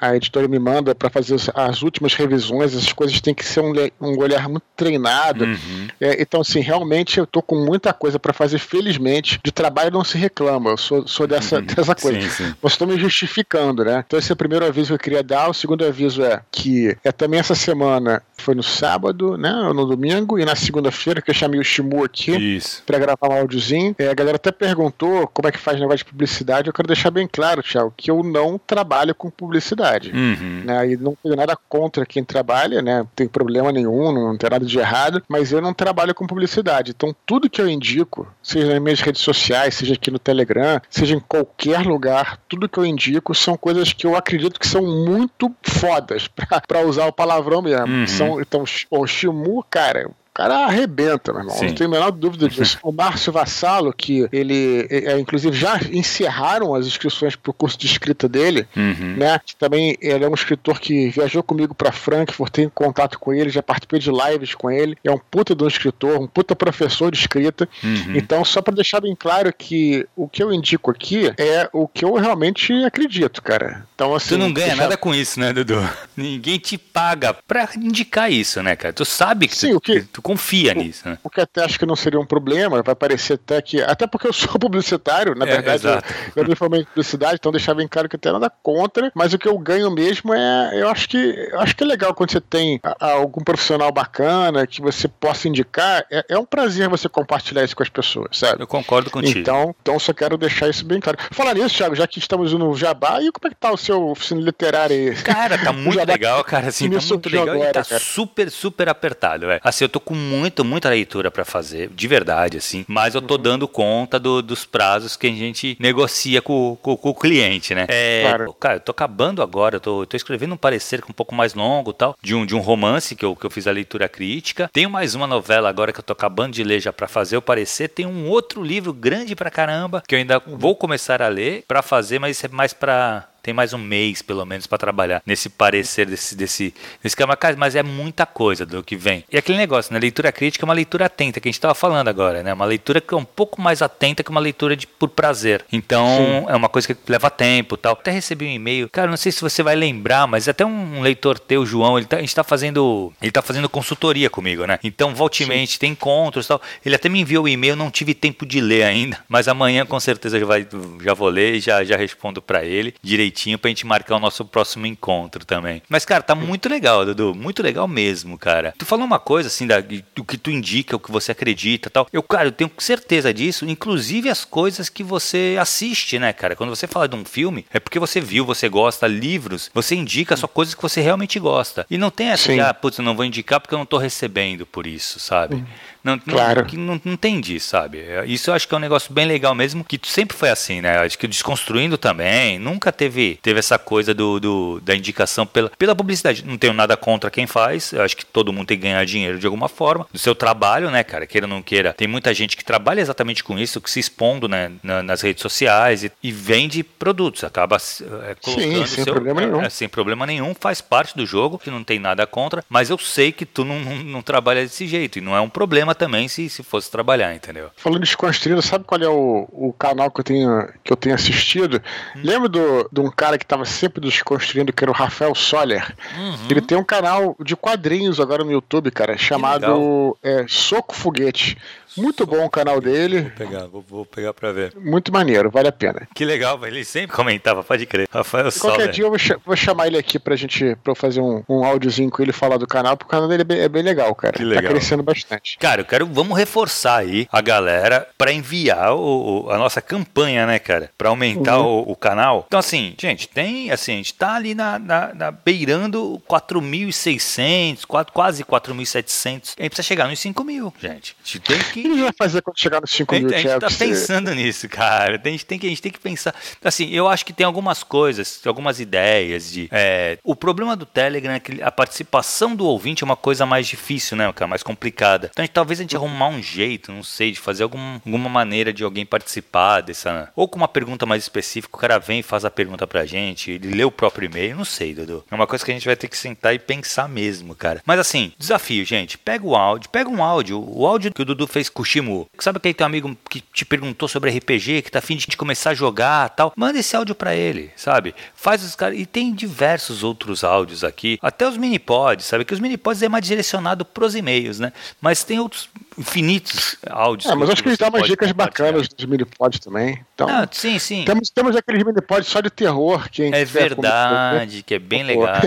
a, 0.00 0.08
a 0.08 0.16
editora 0.16 0.48
me 0.48 0.58
manda 0.58 0.94
para 0.94 1.10
fazer 1.10 1.34
as, 1.34 1.50
as 1.54 1.82
últimas 1.82 2.14
revisões, 2.14 2.74
essas 2.74 2.92
coisas 2.92 3.20
têm 3.20 3.34
que 3.34 3.44
ser 3.44 3.60
um, 3.60 3.72
um 4.00 4.18
olhar 4.18 4.48
muito 4.48 4.64
treinado. 4.76 5.44
Uhum. 5.44 5.88
É, 6.00 6.20
então, 6.22 6.40
assim, 6.40 6.60
realmente 6.60 7.18
eu 7.18 7.26
tô 7.26 7.42
com 7.42 7.56
muita 7.56 7.92
coisa 7.92 8.18
para 8.18 8.32
fazer, 8.32 8.58
felizmente. 8.58 9.40
De 9.42 9.52
trabalho 9.52 9.90
não 9.90 10.04
se 10.04 10.16
reclama, 10.18 10.70
eu 10.70 10.76
sou, 10.76 11.06
sou 11.06 11.26
dessa, 11.26 11.60
dessa 11.62 11.94
coisa. 11.94 12.18
Uhum. 12.18 12.30
Sim, 12.30 12.44
sim. 12.44 12.54
Mas 12.62 12.72
estou 12.72 12.86
me 12.86 12.98
justificando, 12.98 13.84
né? 13.84 14.04
Então 14.06 14.18
esse 14.18 14.30
é 14.30 14.34
o 14.34 14.36
primeiro 14.36 14.66
aviso 14.66 14.88
que 14.88 14.94
eu 14.94 14.98
queria 14.98 15.22
dar. 15.22 15.48
O 15.48 15.54
segundo 15.54 15.84
aviso 15.84 16.22
é 16.22 16.40
que 16.50 16.96
é 17.04 17.12
também 17.12 17.40
essa 17.40 17.54
semana, 17.54 18.22
foi 18.36 18.54
no 18.54 18.62
sábado, 18.62 19.29
né? 19.36 19.50
No 19.74 19.86
domingo, 19.86 20.38
e 20.38 20.44
na 20.44 20.56
segunda-feira 20.56 21.22
que 21.22 21.30
eu 21.30 21.34
chamei 21.34 21.60
o 21.60 21.64
Shimu 21.64 22.04
aqui 22.04 22.60
pra 22.86 22.98
gravar 22.98 23.28
um 23.28 23.38
áudiozinho. 23.40 23.94
É, 23.98 24.08
a 24.08 24.14
galera 24.14 24.36
até 24.36 24.50
perguntou 24.50 25.26
como 25.28 25.48
é 25.48 25.52
que 25.52 25.58
faz 25.58 25.78
negócio 25.78 25.98
de 25.98 26.10
publicidade. 26.10 26.68
Eu 26.68 26.72
quero 26.72 26.88
deixar 26.88 27.10
bem 27.10 27.28
claro, 27.30 27.62
Thiago, 27.62 27.92
que 27.96 28.10
eu 28.10 28.22
não 28.22 28.58
trabalho 28.58 29.14
com 29.14 29.30
publicidade. 29.30 30.12
Uhum. 30.12 30.62
Né, 30.64 30.92
e 30.92 30.96
não 30.96 31.16
tenho 31.22 31.36
nada 31.36 31.56
contra 31.68 32.06
quem 32.06 32.24
trabalha, 32.24 32.82
né? 32.82 32.98
Não 32.98 33.10
tem 33.14 33.28
problema 33.28 33.72
nenhum, 33.72 34.12
não 34.12 34.36
tem 34.36 34.50
nada 34.50 34.64
de 34.64 34.78
errado, 34.78 35.22
mas 35.28 35.52
eu 35.52 35.60
não 35.60 35.72
trabalho 35.72 36.14
com 36.14 36.26
publicidade. 36.26 36.92
Então, 36.92 37.14
tudo 37.26 37.48
que 37.48 37.60
eu 37.60 37.68
indico, 37.68 38.26
seja 38.42 38.72
nas 38.72 38.82
minhas 38.82 39.00
redes 39.00 39.22
sociais, 39.22 39.74
seja 39.74 39.94
aqui 39.94 40.10
no 40.10 40.18
Telegram, 40.18 40.80
seja 40.88 41.14
em 41.14 41.20
qualquer 41.20 41.80
lugar, 41.86 42.38
tudo 42.48 42.68
que 42.68 42.78
eu 42.78 42.84
indico 42.84 43.34
são 43.34 43.56
coisas 43.56 43.92
que 43.92 44.06
eu 44.06 44.16
acredito 44.16 44.58
que 44.58 44.66
são 44.66 44.82
muito 44.82 45.54
fodas, 45.62 46.28
pra, 46.34 46.60
pra 46.60 46.80
usar 46.84 47.06
o 47.06 47.12
palavrão 47.12 47.62
mesmo. 47.62 47.86
Uhum. 47.86 48.06
São, 48.06 48.40
então, 48.40 48.64
o 48.90 49.06
Shimu, 49.20 49.62
cara. 49.68 50.10
O 50.40 50.42
cara 50.42 50.64
arrebenta, 50.64 51.32
meu 51.32 51.42
irmão. 51.42 51.54
Sim. 51.54 51.66
Não 51.66 51.74
tenho 51.74 51.90
a 51.90 51.92
menor 51.92 52.10
dúvida 52.12 52.48
disso. 52.48 52.78
o 52.82 52.90
Márcio 52.90 53.30
Vassalo, 53.30 53.92
que 53.92 54.26
ele, 54.32 54.86
é, 54.88 55.12
é, 55.12 55.18
inclusive, 55.20 55.54
já 55.54 55.78
encerraram 55.92 56.74
as 56.74 56.86
inscrições 56.86 57.36
para 57.36 57.50
o 57.50 57.52
curso 57.52 57.78
de 57.78 57.86
escrita 57.86 58.26
dele, 58.28 58.66
Uhum. 58.74 59.16
né? 59.18 59.38
Também 59.58 59.98
ele 60.00 60.24
é 60.24 60.28
um 60.28 60.32
escritor 60.34 60.80
que 60.80 61.10
viajou 61.10 61.42
comigo 61.42 61.74
para 61.74 61.92
Frankfurt, 61.92 62.50
tenho 62.52 62.70
contato 62.70 63.18
com 63.18 63.32
ele, 63.34 63.50
já 63.50 63.62
participei 63.62 63.98
de 63.98 64.10
lives 64.10 64.54
com 64.54 64.70
ele. 64.70 64.96
É 65.04 65.10
um 65.10 65.18
puta 65.18 65.54
de 65.54 65.62
um 65.62 65.68
escritor, 65.68 66.18
um 66.18 66.26
puta 66.26 66.56
professor 66.56 67.10
de 67.10 67.18
escrita. 67.18 67.68
Uhum. 67.84 68.16
Então, 68.16 68.42
só 68.44 68.62
para 68.62 68.74
deixar 68.74 69.00
bem 69.02 69.14
claro 69.14 69.52
que 69.52 70.06
o 70.16 70.26
que 70.26 70.42
eu 70.42 70.52
indico 70.52 70.90
aqui 70.90 71.30
é 71.36 71.68
o 71.72 71.86
que 71.86 72.02
eu 72.04 72.14
realmente 72.14 72.72
acredito, 72.84 73.42
cara. 73.42 73.84
Então, 73.94 74.14
assim, 74.14 74.30
Tu 74.30 74.38
não 74.38 74.50
ganha 74.52 74.68
deixar- 74.68 74.82
nada 74.84 74.96
com 74.96 75.14
isso, 75.14 75.38
né, 75.38 75.52
Dudu? 75.52 75.86
Ninguém 76.16 76.58
te 76.58 76.78
paga 76.78 77.34
pra 77.34 77.68
indicar 77.76 78.32
isso, 78.32 78.62
né, 78.62 78.74
cara? 78.74 78.94
Tu 78.94 79.04
sabe 79.04 79.46
que, 79.46 79.54
Sim, 79.56 79.72
tu, 79.72 79.76
o 79.76 79.80
que 79.80 80.00
tu 80.00 80.22
confia 80.30 80.74
nisso. 80.74 81.08
Né? 81.08 81.18
O 81.24 81.30
que 81.30 81.40
até 81.40 81.64
acho 81.64 81.78
que 81.78 81.84
não 81.84 81.96
seria 81.96 82.20
um 82.20 82.24
problema, 82.24 82.82
vai 82.82 82.94
parecer 82.94 83.34
até 83.34 83.60
que. 83.60 83.80
Até 83.82 84.06
porque 84.06 84.28
eu 84.28 84.32
sou 84.34 84.58
publicitário, 84.58 85.34
na 85.34 85.44
é, 85.44 85.48
verdade, 85.48 85.86
eu, 85.86 86.42
eu 86.42 86.48
me 86.48 86.54
formei 86.54 86.82
em 86.82 86.84
publicidade, 86.84 87.36
então 87.40 87.50
deixar 87.50 87.74
bem 87.74 87.88
claro 87.88 88.08
que 88.08 88.16
eu 88.16 88.20
tenho 88.20 88.34
nada 88.34 88.50
contra, 88.62 89.10
mas 89.14 89.32
o 89.32 89.38
que 89.38 89.48
eu 89.48 89.58
ganho 89.58 89.90
mesmo 89.90 90.32
é. 90.32 90.70
Eu 90.74 90.88
acho 90.88 91.08
que 91.08 91.16
eu 91.16 91.60
acho 91.60 91.74
que 91.74 91.82
é 91.82 91.86
legal 91.86 92.14
quando 92.14 92.30
você 92.30 92.40
tem 92.40 92.80
algum 93.00 93.42
profissional 93.42 93.90
bacana 93.90 94.66
que 94.66 94.80
você 94.80 95.08
possa 95.08 95.48
indicar. 95.48 96.04
É, 96.10 96.24
é 96.28 96.38
um 96.38 96.44
prazer 96.44 96.88
você 96.88 97.08
compartilhar 97.08 97.64
isso 97.64 97.74
com 97.74 97.82
as 97.82 97.88
pessoas, 97.88 98.38
sabe? 98.38 98.62
Eu 98.62 98.66
concordo 98.66 99.10
contigo. 99.10 99.38
Então, 99.38 99.74
então 99.82 99.98
só 99.98 100.12
quero 100.12 100.36
deixar 100.36 100.68
isso 100.68 100.84
bem 100.84 101.00
claro. 101.00 101.18
Falar 101.30 101.54
nisso, 101.54 101.76
Thiago, 101.76 101.94
já 101.94 102.06
que 102.06 102.18
estamos 102.18 102.52
no 102.52 102.74
Jabá, 102.76 103.20
e 103.20 103.32
como 103.32 103.46
é 103.46 103.50
que 103.50 103.56
tá 103.56 103.72
o 103.72 103.76
seu 103.76 104.08
oficina 104.08 104.40
literária 104.40 104.96
aí? 104.96 105.14
Cara, 105.16 105.58
tá 105.58 105.72
muito 105.74 106.04
legal, 106.04 106.44
cara, 106.44 106.68
assim, 106.68 106.88
tá 106.88 107.00
muito 107.00 107.28
legal 107.28 107.48
agora, 107.48 107.70
e 107.70 107.72
tá 107.72 107.84
cara. 107.84 108.00
super, 108.00 108.50
super 108.50 108.88
apertado, 108.88 109.46
velho. 109.46 109.60
Assim, 109.62 109.84
eu 109.84 109.88
tô 109.88 110.00
com 110.10 110.16
muito, 110.16 110.64
muita 110.64 110.88
leitura 110.88 111.30
para 111.30 111.44
fazer, 111.44 111.88
de 111.94 112.08
verdade, 112.08 112.58
assim, 112.58 112.84
mas 112.88 113.14
eu 113.14 113.22
tô 113.22 113.36
uhum. 113.36 113.42
dando 113.42 113.68
conta 113.68 114.18
do, 114.18 114.42
dos 114.42 114.64
prazos 114.64 115.16
que 115.16 115.28
a 115.28 115.30
gente 115.30 115.76
negocia 115.78 116.42
com, 116.42 116.76
com, 116.82 116.96
com 116.96 117.10
o 117.10 117.14
cliente, 117.14 117.76
né? 117.76 117.86
É, 117.88 118.22
claro. 118.22 118.52
Cara, 118.54 118.74
eu 118.74 118.80
tô 118.80 118.90
acabando 118.90 119.40
agora, 119.40 119.76
eu 119.76 119.80
tô, 119.80 120.02
eu 120.02 120.06
tô 120.06 120.16
escrevendo 120.16 120.54
um 120.54 120.56
parecer 120.56 121.00
um 121.08 121.12
pouco 121.12 121.32
mais 121.32 121.54
longo 121.54 121.92
tal, 121.92 122.16
de 122.20 122.34
um, 122.34 122.44
de 122.44 122.56
um 122.56 122.58
romance 122.58 123.14
que 123.14 123.24
eu, 123.24 123.36
que 123.36 123.46
eu 123.46 123.50
fiz 123.50 123.68
a 123.68 123.70
leitura 123.70 124.08
crítica. 124.08 124.68
Tenho 124.72 124.90
mais 124.90 125.14
uma 125.14 125.28
novela 125.28 125.68
agora 125.68 125.92
que 125.92 126.00
eu 126.00 126.04
tô 126.04 126.12
acabando 126.12 126.54
de 126.54 126.64
ler 126.64 126.80
já 126.80 126.92
para 126.92 127.06
fazer 127.06 127.36
o 127.36 127.42
parecer. 127.42 127.86
Tem 127.86 128.04
um 128.04 128.28
outro 128.28 128.64
livro 128.64 128.92
grande 128.92 129.36
pra 129.36 129.48
caramba 129.48 130.02
que 130.08 130.16
eu 130.16 130.18
ainda 130.18 130.42
uhum. 130.44 130.58
vou 130.58 130.74
começar 130.74 131.22
a 131.22 131.28
ler 131.28 131.62
para 131.68 131.82
fazer, 131.82 132.18
mas 132.18 132.42
é 132.42 132.48
mais 132.48 132.72
para 132.72 133.28
tem 133.42 133.54
mais 133.54 133.72
um 133.72 133.78
mês, 133.78 134.22
pelo 134.22 134.44
menos, 134.44 134.66
para 134.66 134.78
trabalhar 134.78 135.22
nesse 135.24 135.48
parecer 135.48 136.06
desse, 136.06 136.36
desse, 136.36 136.74
desse 137.02 137.16
mas 137.56 137.74
é 137.74 137.82
muita 137.82 138.26
coisa 138.26 138.66
do 138.66 138.82
que 138.82 138.96
vem. 138.96 139.24
E 139.30 139.36
aquele 139.36 139.58
negócio, 139.58 139.92
né? 139.92 139.98
Leitura 139.98 140.32
crítica 140.32 140.64
é 140.64 140.66
uma 140.66 140.74
leitura 140.74 141.06
atenta, 141.06 141.40
que 141.40 141.48
a 141.48 141.50
gente 141.50 141.58
estava 141.58 141.74
falando 141.74 142.08
agora, 142.08 142.42
né? 142.42 142.52
Uma 142.52 142.64
leitura 142.64 143.00
que 143.00 143.14
é 143.14 143.16
um 143.16 143.24
pouco 143.24 143.60
mais 143.60 143.82
atenta 143.82 144.22
que 144.22 144.30
uma 144.30 144.40
leitura 144.40 144.76
de, 144.76 144.86
por 144.86 145.08
prazer. 145.08 145.64
Então, 145.72 146.06
Sim. 146.06 146.52
é 146.52 146.56
uma 146.56 146.68
coisa 146.68 146.92
que 146.92 146.96
leva 147.10 147.30
tempo 147.30 147.76
tal. 147.76 147.92
Até 147.92 148.10
recebi 148.10 148.46
um 148.46 148.50
e-mail, 148.50 148.88
cara, 148.88 149.08
não 149.08 149.16
sei 149.16 149.32
se 149.32 149.40
você 149.40 149.62
vai 149.62 149.74
lembrar, 149.74 150.26
mas 150.26 150.48
até 150.48 150.64
um 150.64 151.00
leitor 151.00 151.38
teu, 151.38 151.64
João, 151.64 151.98
ele 151.98 152.06
tá, 152.06 152.16
a 152.16 152.20
gente 152.20 152.34
tá 152.34 152.44
fazendo. 152.44 153.12
Ele 153.20 153.32
tá 153.32 153.42
fazendo 153.42 153.68
consultoria 153.68 154.28
comigo, 154.28 154.64
né? 154.66 154.78
Então, 154.82 155.14
volte 155.14 155.44
mente, 155.46 155.78
tem 155.78 155.92
encontros 155.92 156.46
tal. 156.46 156.60
Ele 156.84 156.94
até 156.94 157.08
me 157.08 157.20
enviou 157.20 157.44
o 157.44 157.46
um 157.46 157.48
e-mail, 157.48 157.76
não 157.76 157.90
tive 157.90 158.14
tempo 158.14 158.44
de 158.44 158.60
ler 158.60 158.84
ainda, 158.84 159.18
mas 159.28 159.48
amanhã 159.48 159.86
com 159.86 159.98
certeza 159.98 160.38
já, 160.38 160.46
vai, 160.46 160.66
já 161.02 161.14
vou 161.14 161.28
ler 161.28 161.56
e 161.56 161.60
já, 161.60 161.82
já 161.84 161.96
respondo 161.96 162.42
para 162.42 162.64
ele 162.64 162.94
direitinho 163.02 163.29
direitinho 163.30 163.58
pra 163.58 163.68
gente 163.68 163.86
marcar 163.86 164.16
o 164.16 164.20
nosso 164.20 164.44
próximo 164.44 164.86
encontro 164.86 165.44
também. 165.44 165.82
Mas, 165.88 166.04
cara, 166.04 166.22
tá 166.22 166.34
muito 166.34 166.68
legal, 166.68 167.04
Dudu. 167.06 167.34
Muito 167.34 167.62
legal 167.62 167.86
mesmo, 167.88 168.36
cara. 168.36 168.74
Tu 168.76 168.84
falou 168.84 169.06
uma 169.06 169.18
coisa, 169.18 169.46
assim, 169.46 169.66
da, 169.66 169.80
do 169.80 170.24
que 170.24 170.36
tu 170.36 170.50
indica, 170.50 170.96
o 170.96 171.00
que 171.00 171.10
você 171.10 171.32
acredita 171.32 171.88
tal. 171.88 172.06
Eu, 172.12 172.22
cara, 172.22 172.48
eu 172.48 172.52
tenho 172.52 172.70
certeza 172.78 173.32
disso, 173.32 173.64
inclusive 173.64 174.28
as 174.28 174.44
coisas 174.44 174.88
que 174.88 175.02
você 175.02 175.56
assiste, 175.58 176.18
né, 176.18 176.32
cara? 176.32 176.56
Quando 176.56 176.70
você 176.70 176.86
fala 176.86 177.08
de 177.08 177.16
um 177.16 177.24
filme, 177.24 177.64
é 177.72 177.78
porque 177.78 177.98
você 177.98 178.20
viu, 178.20 178.44
você 178.44 178.68
gosta, 178.68 179.06
livros, 179.06 179.70
você 179.72 179.94
indica 179.94 180.36
só 180.36 180.46
coisas 180.46 180.74
que 180.74 180.82
você 180.82 181.00
realmente 181.00 181.38
gosta. 181.38 181.86
E 181.88 181.96
não 181.96 182.10
tem 182.10 182.28
essa 182.28 182.46
Sim. 182.46 182.54
de, 182.54 182.60
ah, 182.60 182.74
putz, 182.74 182.98
eu 182.98 183.04
não 183.04 183.16
vou 183.16 183.24
indicar 183.24 183.60
porque 183.60 183.74
eu 183.74 183.78
não 183.78 183.86
tô 183.86 183.98
recebendo 183.98 184.66
por 184.66 184.86
isso, 184.86 185.20
sabe? 185.20 185.64
Não, 186.02 186.18
claro. 186.18 186.66
não, 186.72 186.94
não, 186.94 187.00
não 187.04 187.16
tem 187.16 187.40
disso, 187.40 187.68
sabe? 187.68 188.02
Isso 188.26 188.50
eu 188.50 188.54
acho 188.54 188.66
que 188.66 188.74
é 188.74 188.76
um 188.76 188.80
negócio 188.80 189.12
bem 189.12 189.26
legal 189.26 189.54
mesmo, 189.54 189.84
que 189.84 189.98
sempre 190.04 190.36
foi 190.36 190.50
assim, 190.50 190.80
né? 190.80 190.98
Acho 190.98 191.18
que 191.18 191.26
Desconstruindo 191.26 191.96
também, 191.96 192.58
nunca 192.58 192.92
teve, 192.92 193.38
teve 193.42 193.58
essa 193.58 193.78
coisa 193.78 194.12
do, 194.12 194.40
do, 194.40 194.80
da 194.80 194.94
indicação 194.94 195.46
pela, 195.46 195.70
pela 195.70 195.94
publicidade. 195.94 196.44
Não 196.44 196.58
tenho 196.58 196.72
nada 196.72 196.96
contra 196.96 197.30
quem 197.30 197.46
faz, 197.46 197.92
eu 197.92 198.02
acho 198.02 198.16
que 198.16 198.24
todo 198.24 198.52
mundo 198.52 198.66
tem 198.66 198.76
que 198.76 198.82
ganhar 198.82 199.04
dinheiro 199.04 199.38
de 199.38 199.46
alguma 199.46 199.68
forma, 199.68 200.06
do 200.12 200.18
seu 200.18 200.34
trabalho, 200.34 200.90
né, 200.90 201.02
cara? 201.02 201.26
Queira 201.26 201.46
ou 201.46 201.50
não 201.50 201.62
queira. 201.62 201.92
Tem 201.92 202.08
muita 202.08 202.32
gente 202.34 202.56
que 202.56 202.64
trabalha 202.64 203.00
exatamente 203.00 203.42
com 203.44 203.58
isso, 203.58 203.80
que 203.80 203.90
se 203.90 204.00
expondo 204.00 204.48
né, 204.48 204.72
na, 204.82 205.02
nas 205.02 205.20
redes 205.22 205.42
sociais 205.42 206.04
e, 206.04 206.12
e, 206.22 206.32
vende 206.32 206.82
produtos, 206.82 207.44
acaba 207.44 207.76
é, 207.76 208.34
colocando 208.40 208.72
Sim, 208.72 208.86
sem 208.86 209.04
seu, 209.04 209.12
problema 209.12 209.40
nenhum. 209.40 209.62
É, 209.62 209.70
sem 209.70 209.88
problema 209.88 210.26
nenhum, 210.26 210.54
faz 210.58 210.80
parte 210.80 211.16
do 211.16 211.26
jogo, 211.26 211.58
que 211.58 211.70
não 211.70 211.84
tem 211.84 211.98
nada 211.98 212.26
contra, 212.26 212.64
mas 212.68 212.90
eu 212.90 212.98
sei 212.98 213.32
que 213.32 213.46
tu 213.46 213.64
não, 213.64 213.80
não, 213.80 213.96
não 213.96 214.22
trabalha 214.22 214.62
desse 214.62 214.86
jeito 214.86 215.18
e 215.18 215.22
não 215.22 215.36
é 215.36 215.40
um 215.40 215.48
problema 215.48 215.89
problema 215.90 215.94
também 215.94 216.28
se, 216.28 216.48
se 216.48 216.62
fosse 216.62 216.90
trabalhar, 216.90 217.34
entendeu? 217.34 217.70
Falando 217.76 218.00
de 218.00 218.06
desconstruído, 218.06 218.62
sabe 218.62 218.84
qual 218.84 219.00
é 219.00 219.08
o, 219.08 219.48
o 219.52 219.72
canal 219.72 220.10
que 220.10 220.20
eu 220.20 220.24
tenho, 220.24 220.68
que 220.82 220.92
eu 220.92 220.96
tenho 220.96 221.14
assistido? 221.14 221.82
Hum. 222.16 222.20
Lembra 222.24 222.48
do, 222.48 222.88
de 222.90 223.00
um 223.00 223.10
cara 223.10 223.38
que 223.38 223.44
estava 223.44 223.64
sempre 223.64 224.00
desconstruindo, 224.00 224.72
que 224.72 224.84
era 224.84 224.90
o 224.90 224.94
Rafael 224.94 225.34
Soller? 225.34 225.94
Uhum. 226.16 226.46
Ele 226.50 226.60
tem 226.60 226.76
um 226.76 226.84
canal 226.84 227.36
de 227.42 227.56
quadrinhos 227.56 228.20
agora 228.20 228.44
no 228.44 228.52
YouTube, 228.52 228.90
cara, 228.90 229.16
chamado 229.16 230.16
é, 230.22 230.44
Soco 230.48 230.94
Foguete. 230.94 231.56
Muito 231.96 232.26
bom 232.26 232.44
o 232.44 232.50
canal 232.50 232.80
dele. 232.80 233.22
Vou 233.22 233.30
pegar, 233.30 233.66
vou, 233.66 233.84
vou 233.88 234.06
pegar 234.06 234.32
pra 234.32 234.52
ver. 234.52 234.72
Muito 234.76 235.12
maneiro, 235.12 235.50
vale 235.50 235.68
a 235.68 235.72
pena. 235.72 236.08
Que 236.14 236.24
legal, 236.24 236.58
ele 236.66 236.84
sempre 236.84 237.14
comentava, 237.16 237.62
pode 237.62 237.86
crer. 237.86 238.08
Rafael 238.10 238.50
Qualquer 238.60 238.88
dia 238.88 239.04
eu 239.04 239.10
vou, 239.10 239.18
vou, 239.44 239.56
chamar 239.56 239.86
ele 239.86 239.98
aqui 239.98 240.18
pra 240.18 240.36
gente, 240.36 240.76
pra 240.82 240.92
eu 240.92 240.94
fazer 240.94 241.20
um, 241.20 241.42
um 241.48 241.64
áudiozinho 241.64 242.10
com 242.10 242.22
ele 242.22 242.32
falar 242.32 242.56
do 242.56 242.66
canal, 242.66 242.96
porque 242.96 243.08
o 243.08 243.10
canal 243.10 243.28
dele 243.28 243.42
é 243.42 243.44
bem, 243.44 243.60
é 243.60 243.68
bem 243.68 243.82
legal, 243.82 244.14
cara. 244.14 244.32
Que 244.32 244.42
tá 244.42 244.48
legal. 244.48 244.62
Tá 244.64 244.68
crescendo 244.70 245.02
bastante. 245.02 245.58
Cara, 245.58 245.80
eu 245.80 245.84
quero, 245.84 246.06
vamos 246.06 246.36
reforçar 246.36 246.98
aí 246.98 247.26
a 247.30 247.40
galera 247.40 248.08
pra 248.16 248.32
enviar 248.32 248.94
o, 248.94 249.44
o 249.46 249.50
a 249.50 249.58
nossa 249.58 249.80
campanha, 249.80 250.46
né, 250.46 250.58
cara? 250.58 250.90
Pra 250.96 251.08
aumentar 251.08 251.58
uhum. 251.58 251.84
o, 251.86 251.92
o, 251.92 251.96
canal. 251.96 252.44
Então, 252.46 252.60
assim, 252.60 252.94
gente, 252.98 253.28
tem, 253.28 253.70
assim, 253.70 253.92
a 253.92 253.96
gente 253.96 254.14
tá 254.14 254.34
ali 254.34 254.54
na, 254.54 254.78
na, 254.78 255.14
na 255.14 255.30
beirando 255.30 256.20
4.600, 256.28 257.84
quase 258.12 258.44
4.700. 258.44 259.54
A 259.58 259.62
gente 259.62 259.70
precisa 259.70 259.82
chegar 259.82 260.08
nos 260.08 260.18
5 260.20 260.44
mil, 260.44 260.72
gente. 260.80 261.16
A 261.22 261.26
gente 261.26 261.40
tem 261.40 261.58
que 261.58 261.79
que. 261.82 261.88
ele 261.88 262.02
vai 262.02 262.12
fazer 262.16 262.42
quando 262.42 262.58
chegar 262.58 262.80
nos 262.80 262.90
5 262.90 263.14
mil? 263.14 263.28
A 263.28 263.38
gente 263.38 263.60
tá 263.60 263.68
pensando 263.78 264.34
nisso, 264.34 264.68
cara. 264.68 265.20
A 265.22 265.28
gente, 265.28 265.46
tem 265.46 265.58
que, 265.58 265.66
a 265.66 265.70
gente 265.70 265.82
tem 265.82 265.92
que 265.92 266.00
pensar. 266.00 266.34
Assim, 266.62 266.90
eu 266.90 267.08
acho 267.08 267.24
que 267.24 267.32
tem 267.32 267.46
algumas 267.46 267.82
coisas, 267.82 268.40
algumas 268.46 268.80
ideias 268.80 269.50
de. 269.50 269.68
É, 269.70 270.18
o 270.24 270.34
problema 270.34 270.76
do 270.76 270.86
Telegram 270.86 271.34
é 271.34 271.40
que 271.40 271.62
a 271.62 271.70
participação 271.70 272.54
do 272.54 272.66
ouvinte 272.66 273.02
é 273.02 273.06
uma 273.06 273.16
coisa 273.16 273.46
mais 273.46 273.66
difícil, 273.66 274.16
né, 274.16 274.30
cara? 274.32 274.48
Mais 274.48 274.62
complicada. 274.62 275.30
Então, 275.32 275.42
a 275.42 275.46
gente, 275.46 275.54
talvez 275.54 275.80
a 275.80 275.82
gente 275.82 275.96
arrumar 275.96 276.28
um 276.28 276.42
jeito, 276.42 276.92
não 276.92 277.02
sei, 277.02 277.32
de 277.32 277.40
fazer 277.40 277.62
algum, 277.62 278.00
alguma 278.04 278.28
maneira 278.28 278.72
de 278.72 278.84
alguém 278.84 279.06
participar 279.06 279.80
dessa. 279.80 280.30
Ou 280.36 280.48
com 280.48 280.56
uma 280.56 280.68
pergunta 280.68 281.06
mais 281.06 281.22
específica, 281.22 281.76
o 281.76 281.80
cara 281.80 281.98
vem 281.98 282.20
e 282.20 282.22
faz 282.22 282.44
a 282.44 282.50
pergunta 282.50 282.86
pra 282.86 283.06
gente, 283.06 283.52
ele 283.52 283.74
lê 283.74 283.84
o 283.84 283.90
próprio 283.90 284.26
e-mail, 284.26 284.56
não 284.56 284.64
sei, 284.64 284.94
Dudu. 284.94 285.24
É 285.30 285.34
uma 285.34 285.46
coisa 285.46 285.64
que 285.64 285.70
a 285.70 285.74
gente 285.74 285.86
vai 285.86 285.96
ter 285.96 286.08
que 286.08 286.16
sentar 286.16 286.54
e 286.54 286.58
pensar 286.58 287.08
mesmo, 287.08 287.54
cara. 287.54 287.82
Mas 287.86 287.98
assim, 287.98 288.32
desafio, 288.38 288.84
gente. 288.84 289.16
Pega 289.16 289.46
o 289.46 289.56
áudio, 289.56 289.88
pega 289.90 290.10
um 290.10 290.22
áudio. 290.22 290.62
O 290.66 290.86
áudio 290.86 291.12
que 291.12 291.22
o 291.22 291.24
Dudu 291.24 291.46
fez 291.46 291.68
Kushimo. 291.72 292.28
Sabe 292.38 292.58
aquele 292.58 292.74
teu 292.74 292.86
amigo 292.86 293.16
que 293.28 293.40
te 293.40 293.64
perguntou 293.64 294.08
sobre 294.08 294.30
RPG, 294.30 294.82
que 294.82 294.90
tá 294.90 294.98
afim 294.98 295.16
de 295.16 295.36
começar 295.36 295.70
a 295.70 295.74
jogar 295.74 296.30
tal? 296.30 296.52
Manda 296.56 296.78
esse 296.78 296.94
áudio 296.94 297.14
para 297.14 297.34
ele, 297.34 297.70
sabe? 297.76 298.14
Faz 298.34 298.62
os 298.62 298.74
caras. 298.74 298.98
E 298.98 299.06
tem 299.06 299.34
diversos 299.34 300.02
outros 300.02 300.44
áudios 300.44 300.84
aqui, 300.84 301.18
até 301.22 301.48
os 301.48 301.56
minipods, 301.56 302.26
sabe? 302.26 302.44
Que 302.44 302.54
os 302.54 302.60
minipods 302.60 303.02
é 303.02 303.08
mais 303.08 303.26
direcionado 303.26 303.84
pros 303.84 304.14
e-mails, 304.14 304.58
né? 304.58 304.72
Mas 305.00 305.24
tem 305.24 305.38
outros 305.38 305.68
infinitos 305.98 306.76
áudios. 306.88 307.30
É, 307.30 307.34
mas 307.34 307.50
acho 307.50 307.62
que 307.62 307.68
ele 307.68 307.76
dá 307.76 307.88
umas 307.88 308.06
dicas 308.06 308.32
bacanas 308.32 308.88
dos 308.88 309.06
minipods 309.06 309.60
também. 309.60 310.04
Então, 310.14 310.28
ah, 310.28 310.48
sim, 310.50 310.78
sim. 310.78 311.04
Temos, 311.04 311.30
temos 311.30 311.56
aqueles 311.56 311.84
minipods 311.84 312.28
só 312.28 312.40
de 312.40 312.50
terror. 312.50 313.08
Que 313.10 313.22
é 313.24 313.44
verdade, 313.44 314.62
que 314.62 314.74
é 314.74 314.78
bem 314.78 315.02
legal. 315.02 315.40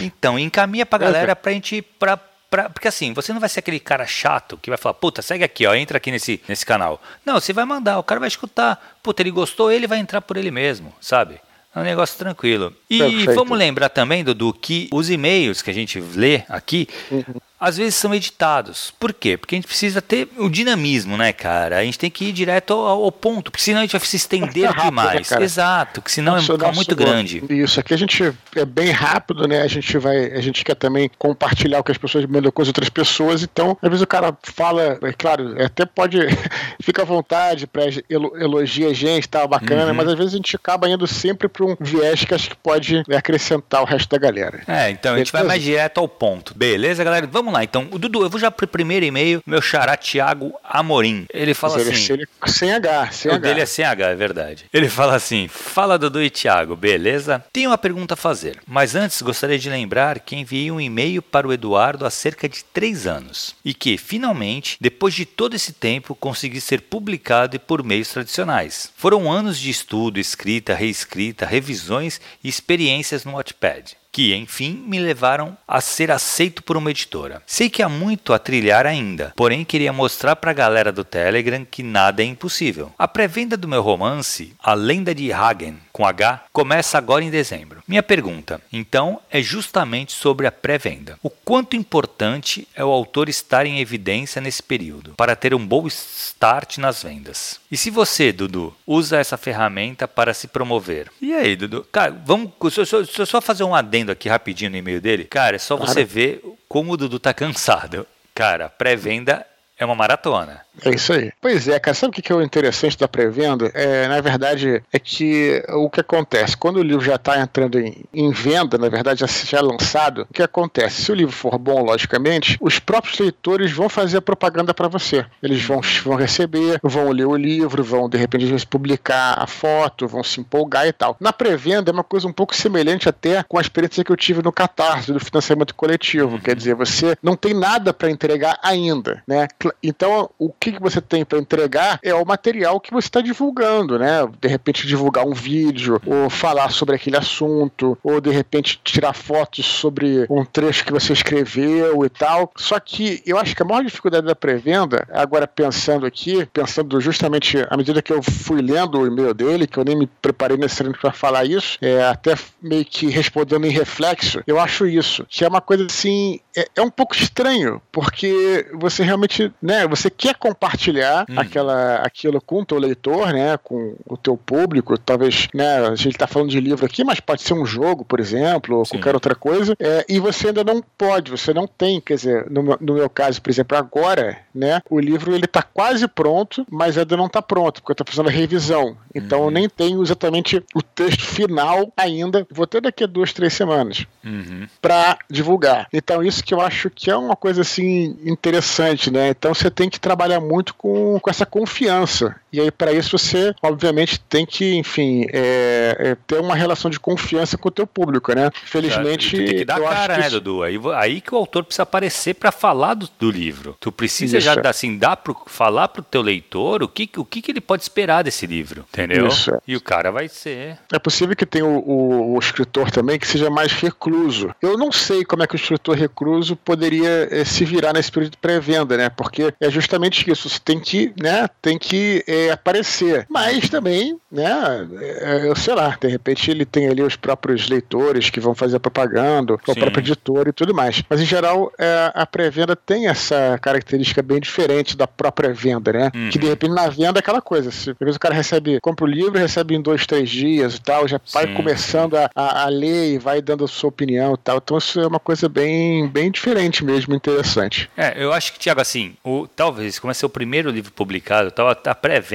Então, 0.00 0.38
encaminha 0.38 0.84
pra 0.84 0.98
galera 0.98 1.34
pra 1.34 1.52
gente. 1.52 1.82
Pra, 1.82 2.18
Pra, 2.54 2.70
porque 2.70 2.86
assim, 2.86 3.12
você 3.12 3.32
não 3.32 3.40
vai 3.40 3.48
ser 3.48 3.58
aquele 3.58 3.80
cara 3.80 4.06
chato 4.06 4.56
que 4.56 4.70
vai 4.70 4.76
falar, 4.78 4.94
puta, 4.94 5.20
segue 5.20 5.42
aqui, 5.42 5.66
ó, 5.66 5.74
entra 5.74 5.96
aqui 5.96 6.12
nesse, 6.12 6.40
nesse 6.46 6.64
canal. 6.64 7.02
Não, 7.26 7.40
você 7.40 7.52
vai 7.52 7.64
mandar, 7.64 7.98
o 7.98 8.04
cara 8.04 8.20
vai 8.20 8.28
escutar, 8.28 8.96
puta, 9.02 9.22
ele 9.22 9.32
gostou, 9.32 9.72
ele 9.72 9.88
vai 9.88 9.98
entrar 9.98 10.20
por 10.20 10.36
ele 10.36 10.52
mesmo, 10.52 10.94
sabe? 11.00 11.40
É 11.74 11.80
um 11.80 11.82
negócio 11.82 12.16
tranquilo. 12.16 12.72
E 12.88 13.00
Perfeito. 13.00 13.34
vamos 13.34 13.58
lembrar 13.58 13.88
também, 13.88 14.22
Dudu, 14.22 14.52
que 14.52 14.88
os 14.92 15.10
e-mails 15.10 15.62
que 15.62 15.70
a 15.70 15.74
gente 15.74 15.98
lê 15.98 16.44
aqui, 16.48 16.86
uhum 17.10 17.40
às 17.64 17.78
vezes 17.78 17.94
são 17.94 18.14
editados. 18.14 18.92
Por 18.98 19.12
quê? 19.12 19.36
Porque 19.36 19.54
a 19.54 19.58
gente 19.58 19.66
precisa 19.66 20.02
ter 20.02 20.28
o 20.36 20.50
dinamismo, 20.50 21.16
né, 21.16 21.32
cara? 21.32 21.78
A 21.78 21.84
gente 21.84 21.98
tem 21.98 22.10
que 22.10 22.26
ir 22.26 22.32
direto 22.32 22.74
ao, 22.74 23.04
ao 23.04 23.12
ponto, 23.12 23.50
porque 23.50 23.64
senão 23.64 23.80
a 23.80 23.82
gente 23.82 23.92
vai 23.92 24.00
se 24.00 24.16
estender 24.16 24.66
rápido, 24.66 24.82
né, 24.82 24.84
demais. 24.84 25.30
Né, 25.30 25.42
Exato, 25.42 26.02
que 26.02 26.12
senão 26.12 26.34
nosso, 26.34 26.52
é 26.52 26.56
ficar 26.56 26.72
muito 26.72 26.94
grande. 26.94 27.42
Isso, 27.48 27.80
aqui 27.80 27.94
a 27.94 27.96
gente 27.96 28.34
é 28.54 28.64
bem 28.64 28.90
rápido, 28.90 29.48
né? 29.48 29.62
A 29.62 29.66
gente 29.66 29.96
vai, 29.96 30.32
a 30.32 30.40
gente 30.40 30.62
quer 30.64 30.74
também 30.74 31.10
compartilhar 31.18 31.80
o 31.80 31.84
que 31.84 31.92
as 31.92 31.98
pessoas 31.98 32.26
mandam 32.26 32.52
com 32.52 32.60
as 32.60 32.68
outras 32.68 32.90
pessoas, 32.90 33.42
então, 33.42 33.76
às 33.80 33.88
vezes 33.88 34.02
o 34.02 34.06
cara 34.06 34.36
fala, 34.42 34.98
é 35.02 35.12
claro, 35.12 35.56
até 35.64 35.86
pode, 35.86 36.18
fica 36.82 37.02
à 37.02 37.04
vontade 37.04 37.66
para 37.66 37.84
elogiar 38.10 38.90
a 38.90 38.92
gente, 38.92 39.28
tá 39.28 39.46
bacana, 39.46 39.86
uhum. 39.86 39.94
mas 39.94 40.08
às 40.08 40.14
vezes 40.14 40.34
a 40.34 40.36
gente 40.36 40.54
acaba 40.54 40.88
indo 40.88 41.06
sempre 41.06 41.48
para 41.48 41.64
um 41.64 41.76
viés 41.80 42.24
que 42.24 42.34
acho 42.34 42.50
que 42.50 42.56
pode 42.56 43.02
acrescentar 43.16 43.80
o 43.80 43.84
resto 43.84 44.10
da 44.10 44.18
galera. 44.18 44.62
É, 44.66 44.90
então 44.90 45.14
a 45.14 45.18
gente 45.18 45.32
vai 45.32 45.42
mais 45.42 45.62
direto 45.62 45.98
ao 45.98 46.08
ponto. 46.08 46.54
Beleza, 46.54 47.02
galera? 47.02 47.26
Vamos 47.26 47.53
vamos 47.54 47.58
lá, 47.58 47.64
então. 47.64 47.88
O 47.90 47.98
Dudu, 47.98 48.22
eu 48.22 48.30
vou 48.30 48.40
já 48.40 48.50
pro 48.50 48.66
primeiro 48.66 49.06
e-mail, 49.06 49.42
meu 49.46 49.62
xará 49.62 49.96
Tiago 49.96 50.54
Amorim. 50.64 51.26
Ele 51.32 51.54
fala 51.54 51.74
Mas 51.74 51.88
assim. 51.88 52.12
Ele 52.12 52.24
é 52.24 52.48
sem 52.48 52.72
H, 52.72 53.10
sem 53.12 53.30
o 53.30 53.34
H. 53.34 53.40
dele 53.40 53.60
é 53.60 53.66
sem 53.66 53.84
H, 53.84 54.08
é 54.08 54.14
verdade. 54.14 54.64
Ele 54.72 54.88
fala 54.88 55.14
assim: 55.14 55.48
Fala 55.48 55.98
Dudu 55.98 56.22
e 56.22 56.30
Tiago, 56.30 56.76
beleza? 56.76 57.44
Tenho 57.52 57.70
uma 57.70 57.78
pergunta 57.78 58.14
a 58.14 58.16
fazer, 58.16 58.58
mas 58.66 58.94
antes 58.94 59.22
gostaria 59.22 59.58
de 59.58 59.70
lembrar 59.70 60.20
que 60.20 60.36
enviei 60.36 60.70
um 60.70 60.80
e-mail 60.80 61.22
para 61.22 61.46
o 61.46 61.52
Eduardo 61.52 62.04
há 62.04 62.10
cerca 62.10 62.48
de 62.48 62.64
três 62.64 63.06
anos 63.06 63.54
e 63.64 63.72
que, 63.72 63.96
finalmente, 63.96 64.76
depois 64.80 65.14
de 65.14 65.24
todo 65.24 65.54
esse 65.54 65.72
tempo, 65.72 66.14
consegui 66.14 66.60
ser 66.60 66.82
publicado 66.82 67.58
por 67.60 67.84
meios 67.84 68.08
tradicionais. 68.08 68.92
Foram 68.96 69.30
anos 69.30 69.58
de 69.58 69.70
estudo, 69.70 70.18
escrita, 70.18 70.74
reescrita, 70.74 71.46
revisões 71.46 72.20
e 72.42 72.48
experiências 72.48 73.24
no 73.24 73.32
Wattpad 73.34 73.96
que, 74.14 74.32
enfim, 74.32 74.84
me 74.86 75.00
levaram 75.00 75.58
a 75.66 75.80
ser 75.80 76.12
aceito 76.12 76.62
por 76.62 76.76
uma 76.76 76.88
editora. 76.92 77.42
Sei 77.44 77.68
que 77.68 77.82
há 77.82 77.88
muito 77.88 78.32
a 78.32 78.38
trilhar 78.38 78.86
ainda, 78.86 79.32
porém 79.34 79.64
queria 79.64 79.92
mostrar 79.92 80.36
para 80.36 80.52
a 80.52 80.54
galera 80.54 80.92
do 80.92 81.04
Telegram 81.04 81.66
que 81.68 81.82
nada 81.82 82.22
é 82.22 82.24
impossível. 82.24 82.92
A 82.96 83.08
pré-venda 83.08 83.56
do 83.56 83.66
meu 83.66 83.82
romance, 83.82 84.54
A 84.62 84.72
Lenda 84.72 85.12
de 85.12 85.32
Hagen, 85.32 85.78
com 85.94 86.04
H, 86.04 86.46
começa 86.52 86.98
agora 86.98 87.22
em 87.22 87.30
dezembro. 87.30 87.80
Minha 87.86 88.02
pergunta, 88.02 88.60
então, 88.72 89.20
é 89.30 89.40
justamente 89.40 90.10
sobre 90.10 90.44
a 90.44 90.50
pré-venda. 90.50 91.16
O 91.22 91.30
quanto 91.30 91.76
importante 91.76 92.66
é 92.74 92.84
o 92.84 92.90
autor 92.90 93.28
estar 93.28 93.64
em 93.64 93.78
evidência 93.78 94.42
nesse 94.42 94.60
período, 94.60 95.14
para 95.16 95.36
ter 95.36 95.54
um 95.54 95.64
bom 95.64 95.86
start 95.86 96.78
nas 96.78 97.04
vendas? 97.04 97.60
E 97.70 97.76
se 97.76 97.90
você, 97.90 98.32
Dudu, 98.32 98.74
usa 98.84 99.18
essa 99.18 99.36
ferramenta 99.36 100.08
para 100.08 100.34
se 100.34 100.48
promover? 100.48 101.12
E 101.22 101.32
aí, 101.32 101.54
Dudu? 101.54 101.86
Cara, 101.92 102.10
vamos 102.26 102.50
só, 102.72 102.84
só, 102.84 103.24
só 103.24 103.40
fazer 103.40 103.62
um 103.62 103.72
adendo 103.72 104.10
aqui 104.10 104.28
rapidinho 104.28 104.72
no 104.72 104.76
e-mail 104.76 105.00
dele. 105.00 105.26
Cara, 105.26 105.54
é 105.54 105.60
só 105.60 105.76
claro. 105.76 105.92
você 105.92 106.04
ver 106.04 106.42
como 106.68 106.94
o 106.94 106.96
Dudu 106.96 107.20
tá 107.20 107.32
cansado. 107.32 108.04
Cara, 108.34 108.68
pré-venda 108.68 109.46
é 109.78 109.84
uma 109.84 109.94
maratona. 109.94 110.63
É 110.82 110.90
isso 110.90 111.12
aí. 111.12 111.32
Pois 111.40 111.68
é, 111.68 111.78
cara, 111.78 111.94
sabe 111.94 112.10
o 112.18 112.22
que 112.22 112.32
é 112.32 112.34
o 112.34 112.42
interessante 112.42 112.98
da 112.98 113.06
pré-venda? 113.06 113.70
É, 113.74 114.08
na 114.08 114.20
verdade, 114.20 114.82
é 114.92 114.98
que 114.98 115.62
o 115.68 115.88
que 115.88 116.00
acontece? 116.00 116.56
Quando 116.56 116.78
o 116.78 116.82
livro 116.82 117.04
já 117.04 117.14
está 117.14 117.40
entrando 117.40 117.78
em, 117.78 118.04
em, 118.12 118.30
venda, 118.32 118.76
na 118.76 118.88
verdade, 118.88 119.20
já, 119.20 119.26
já 119.26 119.58
é 119.58 119.62
lançado, 119.62 120.26
o 120.28 120.34
que 120.34 120.42
acontece? 120.42 121.02
Se 121.02 121.12
o 121.12 121.14
livro 121.14 121.34
for 121.34 121.58
bom, 121.58 121.82
logicamente, 121.82 122.56
os 122.60 122.78
próprios 122.78 123.18
leitores 123.18 123.70
vão 123.72 123.88
fazer 123.88 124.18
a 124.18 124.22
propaganda 124.22 124.74
para 124.74 124.88
você. 124.88 125.24
Eles 125.42 125.62
vão, 125.62 125.80
vão 126.02 126.16
receber, 126.16 126.80
vão 126.82 127.10
ler 127.10 127.26
o 127.26 127.36
livro, 127.36 127.82
vão, 127.84 128.08
de 128.08 128.18
repente, 128.18 128.44
publicar 128.66 129.34
a 129.38 129.46
foto, 129.46 130.08
vão 130.08 130.24
se 130.24 130.40
empolgar 130.40 130.86
e 130.86 130.92
tal. 130.92 131.16
Na 131.20 131.32
pré-venda 131.32 131.90
é 131.90 131.92
uma 131.92 132.04
coisa 132.04 132.26
um 132.26 132.32
pouco 132.32 132.54
semelhante 132.54 133.08
até 133.08 133.42
com 133.42 133.58
a 133.58 133.60
experiência 133.60 134.04
que 134.04 134.10
eu 134.10 134.16
tive 134.16 134.42
no 134.42 134.52
Catarse, 134.52 135.12
do 135.12 135.20
financiamento 135.20 135.74
coletivo. 135.74 136.40
Quer 136.40 136.56
dizer, 136.56 136.74
você 136.74 137.16
não 137.22 137.36
tem 137.36 137.54
nada 137.54 137.92
para 137.92 138.10
entregar 138.10 138.58
ainda, 138.62 139.22
né? 139.26 139.46
Então, 139.82 140.30
o 140.38 140.50
que, 140.64 140.72
que 140.72 140.80
você 140.82 141.00
tem 141.00 141.24
para 141.24 141.38
entregar 141.38 141.98
é 142.02 142.14
o 142.14 142.24
material 142.24 142.80
que 142.80 142.92
você 142.92 143.08
está 143.08 143.20
divulgando, 143.20 143.98
né? 143.98 144.26
De 144.40 144.48
repente 144.48 144.86
divulgar 144.86 145.26
um 145.26 145.34
vídeo, 145.34 146.00
ou 146.06 146.30
falar 146.30 146.70
sobre 146.70 146.94
aquele 146.94 147.16
assunto, 147.16 147.98
ou 148.02 148.20
de 148.20 148.30
repente 148.30 148.80
tirar 148.82 149.12
fotos 149.12 149.66
sobre 149.66 150.26
um 150.30 150.44
trecho 150.44 150.84
que 150.84 150.92
você 150.92 151.12
escreveu 151.12 152.04
e 152.04 152.08
tal. 152.08 152.50
Só 152.56 152.80
que 152.80 153.22
eu 153.26 153.38
acho 153.38 153.54
que 153.54 153.62
a 153.62 153.66
maior 153.66 153.84
dificuldade 153.84 154.26
da 154.26 154.34
pré-venda, 154.34 155.06
agora 155.12 155.46
pensando 155.46 156.06
aqui, 156.06 156.46
pensando 156.46 157.00
justamente 157.00 157.58
à 157.68 157.76
medida 157.76 158.00
que 158.00 158.12
eu 158.12 158.22
fui 158.22 158.62
lendo 158.62 158.98
o 158.98 159.06
e-mail 159.06 159.34
dele, 159.34 159.66
que 159.66 159.78
eu 159.78 159.84
nem 159.84 159.96
me 159.96 160.06
preparei 160.06 160.56
necessariamente 160.56 161.00
para 161.00 161.12
falar 161.12 161.44
isso, 161.44 161.78
é, 161.82 162.02
até 162.04 162.34
meio 162.62 162.84
que 162.84 163.08
respondendo 163.08 163.66
em 163.66 163.70
reflexo, 163.70 164.42
eu 164.46 164.58
acho 164.58 164.86
isso, 164.86 165.26
que 165.28 165.44
é 165.44 165.48
uma 165.48 165.60
coisa 165.60 165.84
assim, 165.84 166.40
é, 166.56 166.66
é 166.76 166.82
um 166.82 166.90
pouco 166.90 167.14
estranho, 167.14 167.82
porque 167.92 168.66
você 168.72 169.02
realmente, 169.02 169.52
né, 169.60 169.86
você 169.86 170.08
quer 170.08 170.34
compartilhar 170.54 171.26
hum. 171.28 171.34
aquela, 171.36 171.96
aquilo 171.96 172.40
com 172.40 172.60
o 172.60 172.64
teu 172.64 172.78
leitor, 172.78 173.32
né, 173.32 173.56
com 173.58 173.96
o 174.06 174.16
teu 174.16 174.36
público, 174.36 174.96
talvez, 174.96 175.48
né, 175.52 175.86
a 175.86 175.94
gente 175.96 176.12
está 176.12 176.26
falando 176.26 176.50
de 176.50 176.60
livro 176.60 176.86
aqui, 176.86 177.02
mas 177.02 177.18
pode 177.20 177.42
ser 177.42 177.54
um 177.54 177.66
jogo, 177.66 178.04
por 178.04 178.20
exemplo, 178.20 178.78
ou 178.78 178.84
Sim. 178.84 178.96
qualquer 178.96 179.14
outra 179.14 179.34
coisa, 179.34 179.76
é, 179.80 180.04
e 180.08 180.20
você 180.20 180.48
ainda 180.48 180.62
não 180.62 180.82
pode, 180.96 181.30
você 181.30 181.52
não 181.52 181.66
tem, 181.66 182.00
quer 182.00 182.14
dizer, 182.14 182.50
no, 182.50 182.62
no 182.80 182.94
meu 182.94 183.10
caso, 183.10 183.42
por 183.42 183.50
exemplo, 183.50 183.76
agora, 183.76 184.38
né, 184.54 184.80
o 184.88 185.00
livro 185.00 185.34
ele 185.34 185.44
está 185.44 185.62
quase 185.62 186.06
pronto, 186.06 186.64
mas 186.70 186.96
ainda 186.96 187.16
não 187.16 187.26
está 187.26 187.42
pronto, 187.42 187.82
porque 187.82 187.90
eu 187.90 188.04
estou 188.04 188.06
fazendo 188.06 188.28
a 188.28 188.38
revisão, 188.38 188.96
então 189.14 189.40
uhum. 189.40 189.44
eu 189.46 189.50
nem 189.50 189.68
tenho 189.68 190.02
exatamente 190.02 190.62
o 190.74 190.82
texto 190.82 191.24
final 191.24 191.92
ainda, 191.96 192.46
vou 192.50 192.66
ter 192.66 192.80
daqui 192.80 193.02
a 193.04 193.06
duas, 193.06 193.32
três 193.32 193.52
semanas 193.52 194.06
uhum. 194.24 194.66
para 194.80 195.18
divulgar. 195.30 195.88
Então 195.92 196.22
isso 196.22 196.44
que 196.44 196.54
eu 196.54 196.60
acho 196.60 196.90
que 196.90 197.10
é 197.10 197.16
uma 197.16 197.36
coisa 197.36 197.62
assim 197.62 198.16
interessante, 198.24 199.10
né? 199.10 199.28
Então 199.28 199.54
você 199.54 199.70
tem 199.70 199.88
que 199.88 200.00
trabalhar 200.00 200.40
muito 200.44 200.74
com, 200.74 201.18
com 201.18 201.30
essa 201.30 201.46
confiança. 201.46 202.36
E 202.54 202.60
aí, 202.60 202.70
para 202.70 202.92
isso, 202.92 203.18
você, 203.18 203.52
obviamente, 203.60 204.20
tem 204.20 204.46
que, 204.46 204.76
enfim, 204.76 205.26
é, 205.32 205.96
é, 205.98 206.16
ter 206.24 206.38
uma 206.38 206.54
relação 206.54 206.88
de 206.88 207.00
confiança 207.00 207.58
com 207.58 207.68
o 207.68 207.72
teu 207.72 207.84
público, 207.84 208.32
né? 208.32 208.48
Felizmente. 208.64 209.36
tem 209.36 209.46
que 209.56 209.64
dar 209.64 209.80
cara, 209.80 210.18
né, 210.18 210.28
isso... 210.28 210.40
Dudu? 210.40 210.62
Aí, 210.62 210.78
aí 210.94 211.20
que 211.20 211.34
o 211.34 211.36
autor 211.36 211.64
precisa 211.64 211.82
aparecer 211.82 212.34
para 212.34 212.52
falar 212.52 212.94
do, 212.94 213.10
do, 213.18 213.28
livro. 213.28 213.76
Tu 213.80 213.90
precisa 213.90 214.38
isso. 214.38 214.44
já 214.44 214.54
assim, 214.70 214.96
dar 214.96 215.16
pro, 215.16 215.36
falar 215.46 215.88
pro 215.88 216.00
teu 216.00 216.22
leitor 216.22 216.84
o 216.84 216.86
que, 216.86 217.10
o 217.16 217.24
que, 217.24 217.42
que 217.42 217.50
ele 217.50 217.60
pode 217.60 217.82
esperar 217.82 218.22
desse 218.22 218.46
livro. 218.46 218.84
Entendeu? 218.88 219.26
Isso. 219.26 219.50
E 219.66 219.74
o 219.74 219.80
cara 219.80 220.12
vai 220.12 220.28
ser. 220.28 220.78
É 220.92 220.98
possível 221.00 221.34
que 221.34 221.44
tenha 221.44 221.66
o, 221.66 221.78
o, 221.78 222.36
o 222.36 222.38
escritor 222.38 222.88
também 222.92 223.18
que 223.18 223.26
seja 223.26 223.50
mais 223.50 223.72
recluso. 223.72 224.54
Eu 224.62 224.78
não 224.78 224.92
sei 224.92 225.24
como 225.24 225.42
é 225.42 225.46
que 225.48 225.56
o 225.56 225.56
escritor 225.56 225.96
recluso 225.96 226.54
poderia 226.54 227.26
é, 227.32 227.44
se 227.44 227.64
virar 227.64 227.92
nesse 227.94 228.12
período 228.12 228.30
de 228.32 228.38
pré-venda, 228.38 228.96
né? 228.96 229.08
Porque 229.08 229.52
é 229.60 229.68
justamente 229.68 230.30
isso. 230.30 230.48
Você 230.48 230.60
tem 230.64 230.78
que, 230.78 231.12
né, 231.20 231.48
tem 231.60 231.76
que 231.76 232.22
é, 232.28 232.43
aparecer. 232.50 233.26
Mas 233.28 233.68
também, 233.68 234.18
né, 234.30 234.88
é, 235.00 235.48
eu 235.48 235.56
sei 235.56 235.74
lá, 235.74 235.96
de 236.00 236.08
repente 236.08 236.50
ele 236.50 236.64
tem 236.64 236.88
ali 236.88 237.02
os 237.02 237.16
próprios 237.16 237.68
leitores 237.68 238.30
que 238.30 238.40
vão 238.40 238.54
fazer 238.54 238.76
a 238.76 238.80
propaganda, 238.80 239.56
Sim. 239.64 239.72
o 239.72 239.74
próprio 239.74 240.00
editor 240.00 240.48
e 240.48 240.52
tudo 240.52 240.74
mais. 240.74 241.02
Mas 241.08 241.20
em 241.20 241.24
geral, 241.24 241.72
é, 241.78 242.12
a 242.14 242.26
pré-venda 242.26 242.76
tem 242.76 243.08
essa 243.08 243.58
característica 243.60 244.22
bem 244.22 244.40
diferente 244.40 244.96
da 244.96 245.06
própria 245.06 245.52
venda, 245.52 245.92
né? 245.92 246.10
Uhum. 246.14 246.30
Que 246.30 246.38
de 246.38 246.46
repente 246.46 246.72
na 246.72 246.88
venda 246.88 247.18
é 247.18 247.20
aquela 247.20 247.40
coisa. 247.40 247.70
Se, 247.70 247.90
às 247.90 247.96
vezes 247.98 248.16
o 248.16 248.20
cara 248.20 248.34
recebe, 248.34 248.78
compra 248.80 249.04
o 249.04 249.08
livro, 249.08 249.38
recebe 249.38 249.74
em 249.74 249.80
dois, 249.80 250.06
três 250.06 250.28
dias 250.28 250.76
e 250.76 250.80
tal, 250.80 251.08
já 251.08 251.20
vai 251.32 251.46
Sim. 251.46 251.54
começando 251.54 252.16
a, 252.16 252.30
a, 252.34 252.64
a, 252.64 252.68
ler 252.68 253.14
e 253.14 253.18
vai 253.18 253.40
dando 253.40 253.64
a 253.64 253.68
sua 253.68 253.88
opinião 253.88 254.34
e 254.34 254.38
tal. 254.38 254.58
Então 254.58 254.78
isso 254.78 255.00
é 255.00 255.06
uma 255.06 255.20
coisa 255.20 255.48
bem, 255.48 256.06
bem 256.08 256.30
diferente 256.30 256.84
mesmo, 256.84 257.14
interessante. 257.14 257.90
É, 257.96 258.22
eu 258.22 258.32
acho 258.32 258.52
que, 258.52 258.58
Tiago, 258.58 258.80
assim, 258.80 259.14
o, 259.24 259.46
talvez, 259.46 259.98
como 259.98 260.10
é 260.10 260.14
seu 260.14 260.28
primeiro 260.28 260.70
livro 260.70 260.92
publicado, 260.92 261.50
tal, 261.50 261.68
a 261.68 261.94
pré-venda 261.94 262.33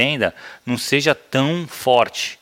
não 0.65 0.77
seja 0.77 1.13
tão 1.13 1.67
forte. 1.67 2.38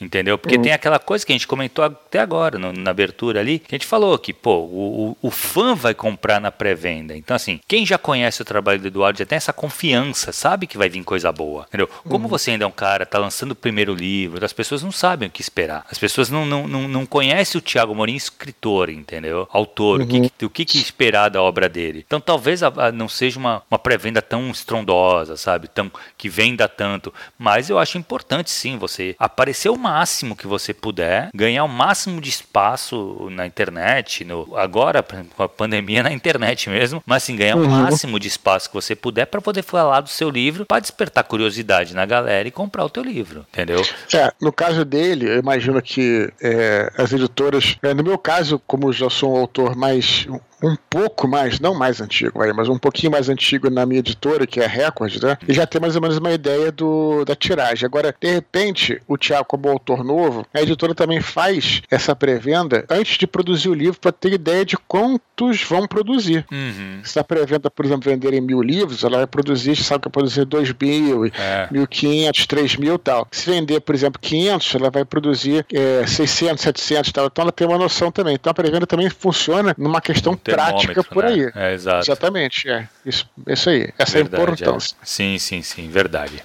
Entendeu? 0.00 0.38
Porque 0.38 0.56
uhum. 0.56 0.62
tem 0.62 0.72
aquela 0.72 0.98
coisa 0.98 1.26
que 1.26 1.32
a 1.32 1.34
gente 1.34 1.46
comentou 1.46 1.84
até 1.84 2.20
agora, 2.20 2.58
no, 2.58 2.72
na 2.72 2.90
abertura 2.90 3.40
ali, 3.40 3.58
que 3.58 3.74
a 3.74 3.78
gente 3.78 3.86
falou 3.86 4.18
que, 4.18 4.32
pô, 4.32 4.56
o, 4.60 5.16
o, 5.22 5.28
o 5.28 5.30
fã 5.30 5.74
vai 5.74 5.92
comprar 5.92 6.40
na 6.40 6.50
pré-venda. 6.50 7.14
Então, 7.16 7.36
assim, 7.36 7.60
quem 7.68 7.84
já 7.84 7.98
conhece 7.98 8.40
o 8.40 8.44
trabalho 8.44 8.80
do 8.80 8.88
Eduardo 8.88 9.18
já 9.18 9.26
tem 9.26 9.36
essa 9.36 9.52
confiança, 9.52 10.32
sabe 10.32 10.66
que 10.66 10.78
vai 10.78 10.88
vir 10.88 11.04
coisa 11.04 11.30
boa. 11.30 11.66
Entendeu? 11.68 11.88
Como 12.08 12.24
uhum. 12.24 12.30
você 12.30 12.52
ainda 12.52 12.64
é 12.64 12.66
um 12.66 12.72
cara, 12.72 13.04
tá 13.04 13.18
lançando 13.18 13.52
o 13.52 13.56
primeiro 13.56 13.94
livro, 13.94 14.44
as 14.44 14.52
pessoas 14.52 14.82
não 14.82 14.90
sabem 14.92 15.28
o 15.28 15.30
que 15.30 15.42
esperar. 15.42 15.84
As 15.90 15.98
pessoas 15.98 16.30
não, 16.30 16.46
não, 16.46 16.66
não, 16.66 16.88
não 16.88 17.04
conhecem 17.04 17.58
o 17.58 17.62
Tiago 17.62 17.94
Morim 17.94 18.14
escritor, 18.14 18.88
entendeu? 18.88 19.46
Autor, 19.52 20.00
uhum. 20.00 20.06
o, 20.06 20.30
que, 20.30 20.44
o 20.46 20.50
que, 20.50 20.64
que 20.64 20.78
esperar 20.78 21.28
da 21.28 21.42
obra 21.42 21.68
dele. 21.68 22.04
Então, 22.06 22.20
talvez 22.20 22.62
a, 22.62 22.72
a 22.76 22.92
não 22.92 23.08
seja 23.08 23.38
uma, 23.38 23.62
uma 23.70 23.78
pré-venda 23.78 24.22
tão 24.22 24.50
estrondosa, 24.50 25.36
sabe? 25.36 25.68
Tão, 25.68 25.90
que 26.16 26.28
venda 26.28 26.66
tanto. 26.66 27.12
Mas 27.38 27.68
eu 27.68 27.78
acho 27.78 27.98
importante, 27.98 28.50
sim, 28.50 28.78
você 28.78 29.14
aparecer 29.18 29.68
uma 29.68 29.89
máximo 29.90 30.36
que 30.36 30.46
você 30.46 30.72
puder, 30.72 31.30
ganhar 31.34 31.64
o 31.64 31.68
máximo 31.68 32.20
de 32.20 32.30
espaço 32.30 33.28
na 33.30 33.44
internet, 33.44 34.24
no, 34.24 34.56
agora 34.56 35.02
com 35.02 35.42
a 35.42 35.48
pandemia 35.48 36.02
na 36.04 36.12
internet 36.12 36.70
mesmo, 36.70 37.02
mas 37.04 37.24
assim, 37.24 37.34
ganhar 37.34 37.56
uhum. 37.56 37.64
o 37.64 37.68
máximo 37.68 38.20
de 38.20 38.28
espaço 38.28 38.68
que 38.68 38.74
você 38.74 38.94
puder 38.94 39.26
para 39.26 39.40
poder 39.40 39.62
falar 39.62 40.00
do 40.00 40.08
seu 40.08 40.30
livro, 40.30 40.64
para 40.64 40.80
despertar 40.80 41.24
curiosidade 41.24 41.94
na 41.94 42.06
galera 42.06 42.46
e 42.46 42.52
comprar 42.52 42.84
o 42.84 42.90
teu 42.90 43.02
livro, 43.02 43.44
entendeu? 43.52 43.82
É, 44.14 44.32
no 44.40 44.52
caso 44.52 44.84
dele, 44.84 45.28
eu 45.28 45.38
imagino 45.38 45.82
que 45.82 46.32
é, 46.40 46.92
as 46.96 47.12
editoras, 47.12 47.76
é, 47.82 47.92
no 47.92 48.04
meu 48.04 48.16
caso, 48.16 48.60
como 48.66 48.92
já 48.92 49.10
sou 49.10 49.34
um 49.34 49.40
autor 49.40 49.74
mais 49.74 50.26
um 50.62 50.76
pouco 50.88 51.26
mais, 51.26 51.60
não 51.60 51.74
mais 51.74 52.00
antigo, 52.00 52.40
mas 52.54 52.68
um 52.68 52.78
pouquinho 52.78 53.12
mais 53.12 53.28
antigo 53.28 53.70
na 53.70 53.86
minha 53.86 54.00
editora, 54.00 54.46
que 54.46 54.60
é 54.60 54.64
a 54.64 54.68
Record, 54.68 55.22
né? 55.22 55.36
E 55.48 55.52
já 55.52 55.66
tem 55.66 55.80
mais 55.80 55.96
ou 55.96 56.02
menos 56.02 56.18
uma 56.18 56.32
ideia 56.32 56.70
do, 56.70 57.24
da 57.24 57.34
tiragem. 57.34 57.86
Agora, 57.86 58.14
de 58.18 58.30
repente, 58.30 59.00
o 59.06 59.16
Tiago, 59.16 59.44
como 59.44 59.68
autor 59.68 60.04
novo, 60.04 60.46
a 60.52 60.60
editora 60.60 60.94
também 60.94 61.20
faz 61.20 61.82
essa 61.90 62.14
pré-venda 62.14 62.84
antes 62.88 63.18
de 63.18 63.26
produzir 63.26 63.68
o 63.68 63.74
livro 63.74 63.98
para 64.00 64.12
ter 64.12 64.32
ideia 64.32 64.64
de 64.64 64.76
quantos 64.76 65.62
vão 65.62 65.86
produzir. 65.86 66.44
Uhum. 66.50 67.00
Se 67.04 67.18
a 67.18 67.24
pré-venda, 67.24 67.70
por 67.70 67.84
exemplo, 67.84 68.10
venderem 68.10 68.40
mil 68.40 68.60
livros, 68.62 69.04
ela 69.04 69.18
vai 69.18 69.26
produzir, 69.26 69.76
sabe 69.76 70.00
que 70.00 70.08
vai 70.08 70.12
produzir 70.12 70.44
dois 70.44 70.72
mil, 70.80 71.26
é. 71.26 71.68
mil 71.70 71.86
quinhentos, 71.86 72.46
três 72.46 72.76
mil 72.76 72.98
tal. 72.98 73.26
Se 73.30 73.50
vender, 73.50 73.80
por 73.80 73.94
exemplo, 73.94 74.20
500, 74.20 74.74
ela 74.74 74.90
vai 74.90 75.04
produzir 75.04 75.64
é, 75.72 76.06
600, 76.06 76.62
700 76.62 77.12
tal. 77.12 77.26
Então 77.26 77.42
ela 77.42 77.52
tem 77.52 77.66
uma 77.66 77.78
noção 77.78 78.10
também. 78.10 78.34
Então 78.34 78.50
a 78.50 78.54
pré-venda 78.54 78.86
também 78.86 79.08
funciona 79.08 79.74
numa 79.78 80.00
questão 80.00 80.36
prática 80.50 81.04
por 81.04 81.24
né? 81.24 81.30
aí. 81.30 81.52
É, 81.54 81.74
exato. 81.74 82.10
Exatamente, 82.10 82.68
é. 82.68 82.88
Isso, 83.04 83.28
isso 83.46 83.70
aí. 83.70 83.92
Essa 83.98 84.12
verdade, 84.12 84.34
é 84.34 84.38
a 84.38 84.42
importância. 84.42 84.96
É. 85.00 85.06
Sim, 85.06 85.38
sim, 85.38 85.62
sim, 85.62 85.88
verdade. 85.88 86.42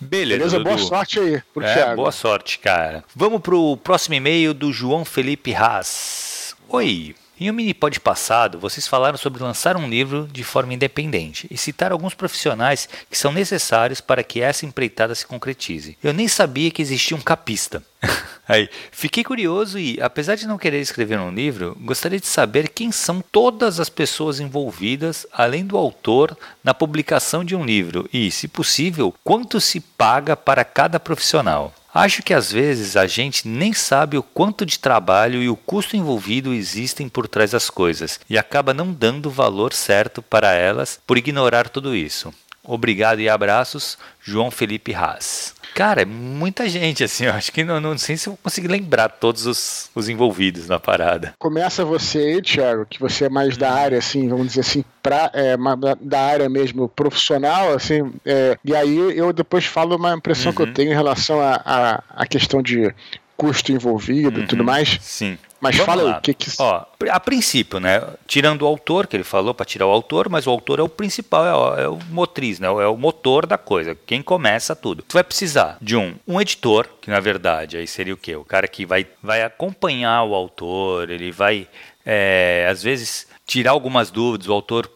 Beleza, 0.00 0.58
Beleza 0.58 0.58
boa 0.60 0.78
sorte 0.78 1.18
aí 1.18 1.42
pro 1.52 1.64
é, 1.64 1.74
Thiago. 1.74 1.96
Boa 1.96 2.12
sorte, 2.12 2.58
cara. 2.58 3.04
Vamos 3.14 3.40
pro 3.40 3.76
próximo 3.78 4.14
e-mail 4.14 4.52
do 4.52 4.72
João 4.72 5.04
Felipe 5.04 5.54
Haas. 5.54 6.54
Oi. 6.68 7.14
Em 7.38 7.50
um 7.50 7.52
mini-pod 7.52 8.00
passado, 8.00 8.58
vocês 8.58 8.88
falaram 8.88 9.18
sobre 9.18 9.42
lançar 9.42 9.76
um 9.76 9.86
livro 9.86 10.26
de 10.32 10.42
forma 10.42 10.72
independente 10.72 11.46
e 11.50 11.58
citar 11.58 11.92
alguns 11.92 12.14
profissionais 12.14 12.88
que 13.10 13.18
são 13.18 13.30
necessários 13.30 14.00
para 14.00 14.24
que 14.24 14.40
essa 14.40 14.64
empreitada 14.64 15.14
se 15.14 15.26
concretize. 15.26 15.98
Eu 16.02 16.14
nem 16.14 16.28
sabia 16.28 16.70
que 16.70 16.80
existia 16.80 17.14
um 17.14 17.20
capista. 17.20 17.82
Aí, 18.48 18.68
fiquei 18.92 19.24
curioso 19.24 19.76
e, 19.78 20.00
apesar 20.00 20.36
de 20.36 20.46
não 20.46 20.56
querer 20.56 20.80
escrever 20.80 21.18
um 21.18 21.34
livro, 21.34 21.76
gostaria 21.80 22.20
de 22.20 22.26
saber 22.28 22.68
quem 22.68 22.92
são 22.92 23.20
todas 23.32 23.80
as 23.80 23.88
pessoas 23.88 24.38
envolvidas, 24.38 25.26
além 25.32 25.66
do 25.66 25.76
autor, 25.76 26.36
na 26.62 26.72
publicação 26.72 27.44
de 27.44 27.56
um 27.56 27.64
livro 27.64 28.08
e, 28.12 28.30
se 28.30 28.46
possível, 28.46 29.12
quanto 29.24 29.60
se 29.60 29.80
paga 29.80 30.36
para 30.36 30.64
cada 30.64 31.00
profissional. 31.00 31.74
Acho 31.92 32.22
que 32.22 32.34
às 32.34 32.52
vezes 32.52 32.94
a 32.94 33.06
gente 33.06 33.48
nem 33.48 33.72
sabe 33.72 34.18
o 34.18 34.22
quanto 34.22 34.66
de 34.66 34.78
trabalho 34.78 35.42
e 35.42 35.48
o 35.48 35.56
custo 35.56 35.96
envolvido 35.96 36.52
existem 36.52 37.08
por 37.08 37.26
trás 37.26 37.52
das 37.52 37.70
coisas 37.70 38.20
e 38.28 38.36
acaba 38.36 38.74
não 38.74 38.92
dando 38.92 39.26
o 39.26 39.30
valor 39.30 39.72
certo 39.72 40.20
para 40.20 40.52
elas 40.52 41.00
por 41.06 41.16
ignorar 41.16 41.70
tudo 41.70 41.96
isso. 41.96 42.34
Obrigado 42.62 43.20
e 43.20 43.28
abraços, 43.28 43.96
João 44.20 44.50
Felipe 44.50 44.94
Haas. 44.94 45.54
Cara, 45.76 46.00
é 46.00 46.04
muita 46.06 46.66
gente, 46.70 47.04
assim, 47.04 47.26
eu 47.26 47.34
acho 47.34 47.52
que 47.52 47.62
não, 47.62 47.78
não 47.78 47.98
sei 47.98 48.16
se 48.16 48.30
eu 48.30 48.32
vou 48.32 48.38
conseguir 48.42 48.66
lembrar 48.66 49.10
todos 49.10 49.44
os, 49.44 49.90
os 49.94 50.08
envolvidos 50.08 50.68
na 50.68 50.80
parada. 50.80 51.34
Começa 51.38 51.84
você 51.84 52.16
aí, 52.18 52.40
Thiago, 52.40 52.86
que 52.88 52.98
você 52.98 53.26
é 53.26 53.28
mais 53.28 53.58
da 53.58 53.70
área, 53.70 53.98
assim, 53.98 54.26
vamos 54.26 54.46
dizer 54.46 54.62
assim, 54.62 54.82
pra, 55.02 55.30
é, 55.34 55.54
da 56.00 56.18
área 56.18 56.48
mesmo 56.48 56.88
profissional, 56.88 57.74
assim, 57.74 58.10
é, 58.24 58.56
e 58.64 58.74
aí 58.74 58.96
eu 59.18 59.34
depois 59.34 59.66
falo 59.66 59.96
uma 59.96 60.14
impressão 60.14 60.48
uhum. 60.48 60.56
que 60.56 60.62
eu 60.62 60.72
tenho 60.72 60.92
em 60.92 60.94
relação 60.94 61.42
à 61.42 61.60
a, 61.62 61.90
a, 61.96 62.02
a, 62.22 62.26
questão 62.26 62.62
de 62.62 62.90
custo 63.36 63.70
envolvido 63.70 64.38
e 64.38 64.40
uhum. 64.40 64.46
tudo 64.46 64.64
mais. 64.64 64.98
Sim. 65.02 65.36
Mas 65.66 65.76
Vamos 65.76 65.86
fala 65.86 66.02
lá. 66.02 66.18
o 66.18 66.20
que 66.20 66.32
que. 66.32 66.50
Ó, 66.58 66.84
a 67.10 67.20
princípio, 67.20 67.80
né? 67.80 68.00
Tirando 68.26 68.62
o 68.62 68.66
autor, 68.66 69.06
que 69.06 69.16
ele 69.16 69.24
falou 69.24 69.52
para 69.52 69.66
tirar 69.66 69.86
o 69.86 69.90
autor, 69.90 70.28
mas 70.28 70.46
o 70.46 70.50
autor 70.50 70.78
é 70.78 70.82
o 70.82 70.88
principal, 70.88 71.44
é 71.44 71.54
o, 71.54 71.76
é 71.76 71.88
o, 71.88 71.98
motriz, 72.10 72.60
né? 72.60 72.68
É 72.68 72.86
o 72.86 72.96
motor 72.96 73.46
da 73.46 73.58
coisa, 73.58 73.96
quem 74.06 74.22
começa 74.22 74.76
tudo. 74.76 75.02
Tu 75.02 75.14
vai 75.14 75.24
precisar 75.24 75.76
de 75.80 75.96
um, 75.96 76.14
um 76.26 76.40
editor, 76.40 76.88
que 77.00 77.10
na 77.10 77.18
verdade 77.18 77.76
aí 77.76 77.86
seria 77.86 78.14
o 78.14 78.16
quê? 78.16 78.36
O 78.36 78.44
cara 78.44 78.68
que 78.68 78.86
vai, 78.86 79.06
vai 79.22 79.42
acompanhar 79.42 80.22
o 80.22 80.34
autor, 80.34 81.10
ele 81.10 81.32
vai, 81.32 81.66
é, 82.06 82.68
às 82.70 82.82
vezes, 82.84 83.26
tirar 83.44 83.72
algumas 83.72 84.10
dúvidas, 84.12 84.48
o 84.48 84.52
autor 84.52 84.88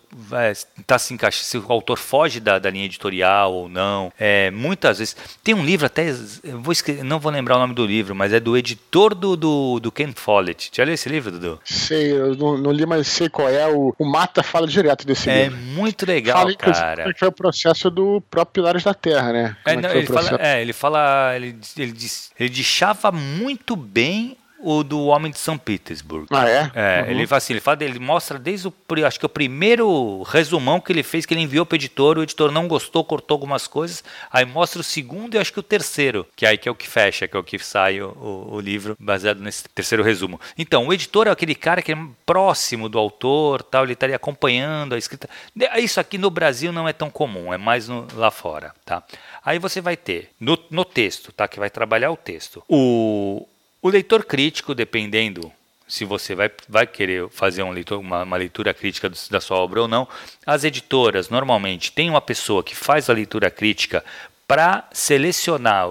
está 0.78 0.98
se 0.98 1.14
encaixando, 1.14 1.44
se 1.44 1.58
o 1.58 1.72
autor 1.72 1.98
foge 1.98 2.40
da, 2.40 2.58
da 2.58 2.68
linha 2.68 2.84
editorial 2.84 3.52
ou 3.52 3.68
não. 3.68 4.12
É, 4.18 4.50
muitas 4.50 4.98
vezes. 4.98 5.16
Tem 5.42 5.54
um 5.54 5.64
livro, 5.64 5.86
até. 5.86 6.12
Vou 6.54 6.72
escrever, 6.72 7.04
não 7.04 7.18
vou 7.18 7.30
lembrar 7.30 7.56
o 7.56 7.58
nome 7.60 7.74
do 7.74 7.86
livro, 7.86 8.14
mas 8.14 8.32
é 8.32 8.40
do 8.40 8.56
editor 8.56 9.14
do, 9.14 9.36
do, 9.36 9.80
do 9.80 9.92
Ken 9.92 10.12
Follett. 10.14 10.70
Já 10.72 10.84
leu 10.84 10.94
esse 10.94 11.08
livro, 11.08 11.32
Dudu? 11.32 11.60
Sei, 11.64 12.12
eu 12.12 12.36
não, 12.36 12.58
não, 12.58 12.72
li, 12.72 12.86
mas 12.86 13.06
sei 13.08 13.28
qual 13.28 13.48
é. 13.48 13.68
O, 13.68 13.94
o 13.98 14.04
Mata 14.04 14.42
fala 14.42 14.66
direto 14.66 15.06
desse 15.06 15.30
é 15.30 15.44
livro. 15.44 15.58
É 15.58 15.60
muito 15.60 16.06
legal, 16.06 16.38
fala, 16.38 16.56
cara. 16.56 17.02
Como 17.04 17.18
foi 17.18 17.28
o 17.28 17.32
processo 17.32 17.90
do 17.90 18.20
próprio 18.30 18.62
Pilares 18.62 18.82
da 18.82 18.94
Terra, 18.94 19.32
né? 19.32 19.56
É, 19.64 19.76
não, 19.76 19.90
ele, 19.90 20.06
fala, 20.06 20.38
é, 20.40 20.60
ele 20.62 20.72
fala. 20.72 21.32
Ele, 21.36 21.56
ele, 21.76 21.94
ele 22.38 22.48
deixava 22.48 23.12
muito 23.12 23.76
bem 23.76 24.36
o 24.62 24.82
do 24.82 25.06
Homem 25.06 25.30
de 25.30 25.38
São 25.38 25.56
Petersburgo. 25.56 26.28
Ah, 26.30 26.48
é? 26.48 26.70
É, 26.74 27.02
uhum. 27.02 27.10
ele 27.10 27.26
fala 27.26 27.38
assim, 27.38 27.52
ele, 27.52 27.60
fala, 27.60 27.82
ele 27.82 27.98
mostra 27.98 28.38
desde 28.38 28.68
o, 28.68 28.74
acho 29.06 29.18
que 29.18 29.26
o 29.26 29.28
primeiro 29.28 30.22
resumão 30.22 30.80
que 30.80 30.92
ele 30.92 31.02
fez, 31.02 31.24
que 31.24 31.34
ele 31.34 31.40
enviou 31.42 31.64
para 31.64 31.74
o 31.74 31.78
editor, 31.78 32.18
o 32.18 32.22
editor 32.22 32.50
não 32.50 32.68
gostou, 32.68 33.04
cortou 33.04 33.34
algumas 33.34 33.66
coisas, 33.66 34.04
aí 34.30 34.44
mostra 34.44 34.80
o 34.80 34.84
segundo 34.84 35.34
e 35.34 35.38
acho 35.38 35.52
que 35.52 35.60
o 35.60 35.62
terceiro, 35.62 36.26
que 36.36 36.44
aí 36.44 36.58
que 36.58 36.68
é 36.68 36.72
o 36.72 36.74
que 36.74 36.88
fecha, 36.88 37.26
que 37.26 37.36
é 37.36 37.40
o 37.40 37.44
que 37.44 37.58
sai 37.58 38.00
o, 38.00 38.10
o, 38.10 38.54
o 38.54 38.60
livro, 38.60 38.96
baseado 38.98 39.40
nesse 39.40 39.64
terceiro 39.68 40.02
resumo. 40.02 40.40
Então, 40.56 40.86
o 40.86 40.92
editor 40.92 41.26
é 41.26 41.30
aquele 41.30 41.54
cara 41.54 41.82
que 41.82 41.92
é 41.92 41.98
próximo 42.26 42.88
do 42.88 42.98
autor, 42.98 43.62
tal, 43.62 43.84
ele 43.84 43.94
estaria 43.94 44.16
acompanhando 44.16 44.94
a 44.94 44.98
escrita. 44.98 45.28
Isso 45.76 46.00
aqui 46.00 46.18
no 46.18 46.30
Brasil 46.30 46.72
não 46.72 46.88
é 46.88 46.92
tão 46.92 47.10
comum, 47.10 47.52
é 47.52 47.58
mais 47.58 47.88
no, 47.88 48.06
lá 48.14 48.30
fora, 48.30 48.74
tá? 48.84 49.02
Aí 49.44 49.58
você 49.58 49.80
vai 49.80 49.96
ter, 49.96 50.30
no, 50.38 50.58
no 50.70 50.84
texto, 50.84 51.32
tá, 51.32 51.48
que 51.48 51.58
vai 51.58 51.70
trabalhar 51.70 52.10
o 52.10 52.16
texto, 52.16 52.62
o 52.68 53.46
o 53.82 53.88
leitor 53.88 54.24
crítico, 54.24 54.74
dependendo 54.74 55.52
se 55.90 56.04
você 56.04 56.34
vai, 56.34 56.50
vai 56.68 56.86
querer 56.86 57.28
fazer 57.30 57.64
um 57.64 57.72
leitor, 57.72 57.98
uma, 57.98 58.22
uma, 58.22 58.36
leitura 58.36 58.72
crítica 58.72 59.08
do, 59.08 59.18
da 59.28 59.40
sua 59.40 59.56
obra 59.58 59.82
ou 59.82 59.88
não, 59.88 60.06
as 60.46 60.62
editoras 60.62 61.28
normalmente 61.28 61.90
têm 61.90 62.08
uma 62.08 62.20
pessoa 62.20 62.62
que 62.62 62.76
faz 62.76 63.10
a 63.10 63.12
leitura 63.12 63.50
crítica 63.50 64.04
para 64.46 64.88
selecionar 64.92 65.88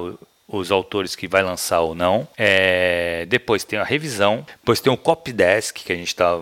os 0.48 0.72
autores 0.72 1.16
que 1.16 1.28
vai 1.28 1.44
lançar 1.44 1.82
ou 1.82 1.94
não. 1.94 2.28
É, 2.38 3.26
depois 3.28 3.64
tem 3.64 3.78
a 3.78 3.84
revisão, 3.84 4.46
depois 4.60 4.80
tem 4.80 4.92
o 4.92 4.98
copy 4.98 5.34
desk 5.34 5.84
que 5.84 5.92
a 5.92 5.96
gente 5.96 6.08
está 6.08 6.40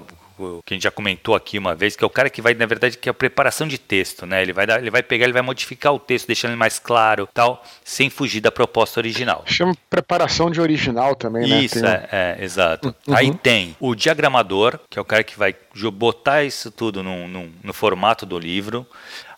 que 0.66 0.74
a 0.74 0.76
gente 0.76 0.84
já 0.84 0.92
comentou 0.92 1.36
aqui 1.36 1.58
uma 1.58 1.76
vez, 1.76 1.96
que 1.96 2.04
é 2.04 2.08
o 2.08 2.10
cara 2.10 2.30
que 2.30 2.42
vai, 2.42 2.54
na 2.54 2.66
verdade, 2.66 2.98
que 2.98 3.10
é 3.10 3.12
a 3.12 3.14
preparação 3.14 3.68
de 3.68 3.78
texto, 3.78 4.26
né? 4.26 4.42
Ele 4.42 4.54
vai, 4.54 4.66
dar, 4.66 4.80
ele 4.80 4.92
vai 4.92 5.04
pegar, 5.04 5.26
ele 5.26 5.34
vai 5.34 5.42
modificar 5.42 5.94
o 5.94 6.00
texto, 6.00 6.28
deixando 6.28 6.52
ele 6.52 6.60
mais 6.60 6.80
claro, 6.80 7.28
tal, 7.34 7.64
sem 7.84 8.10
fugir 8.10 8.42
da 8.42 8.52
proposta 8.52 9.00
original. 9.00 9.44
Chama 9.46 9.76
preparação 9.90 10.50
de 10.50 10.62
original 10.62 11.16
também, 11.16 11.48
né? 11.48 11.60
Isso, 11.62 11.86
é, 11.86 12.08
é, 12.12 12.38
exato. 12.44 12.94
Uhum. 13.08 13.16
Aí 13.16 13.34
tem 13.34 13.76
o 13.80 13.96
diagramador, 13.96 14.80
que 14.90 14.98
é 14.98 15.02
o 15.02 15.06
cara 15.06 15.24
que 15.24 15.38
vai 15.38 15.56
botar 15.94 16.44
isso 16.44 16.72
tudo 16.72 17.04
no 17.04 17.74
formato 17.74 18.26
do 18.26 18.38
livro. 18.38 18.86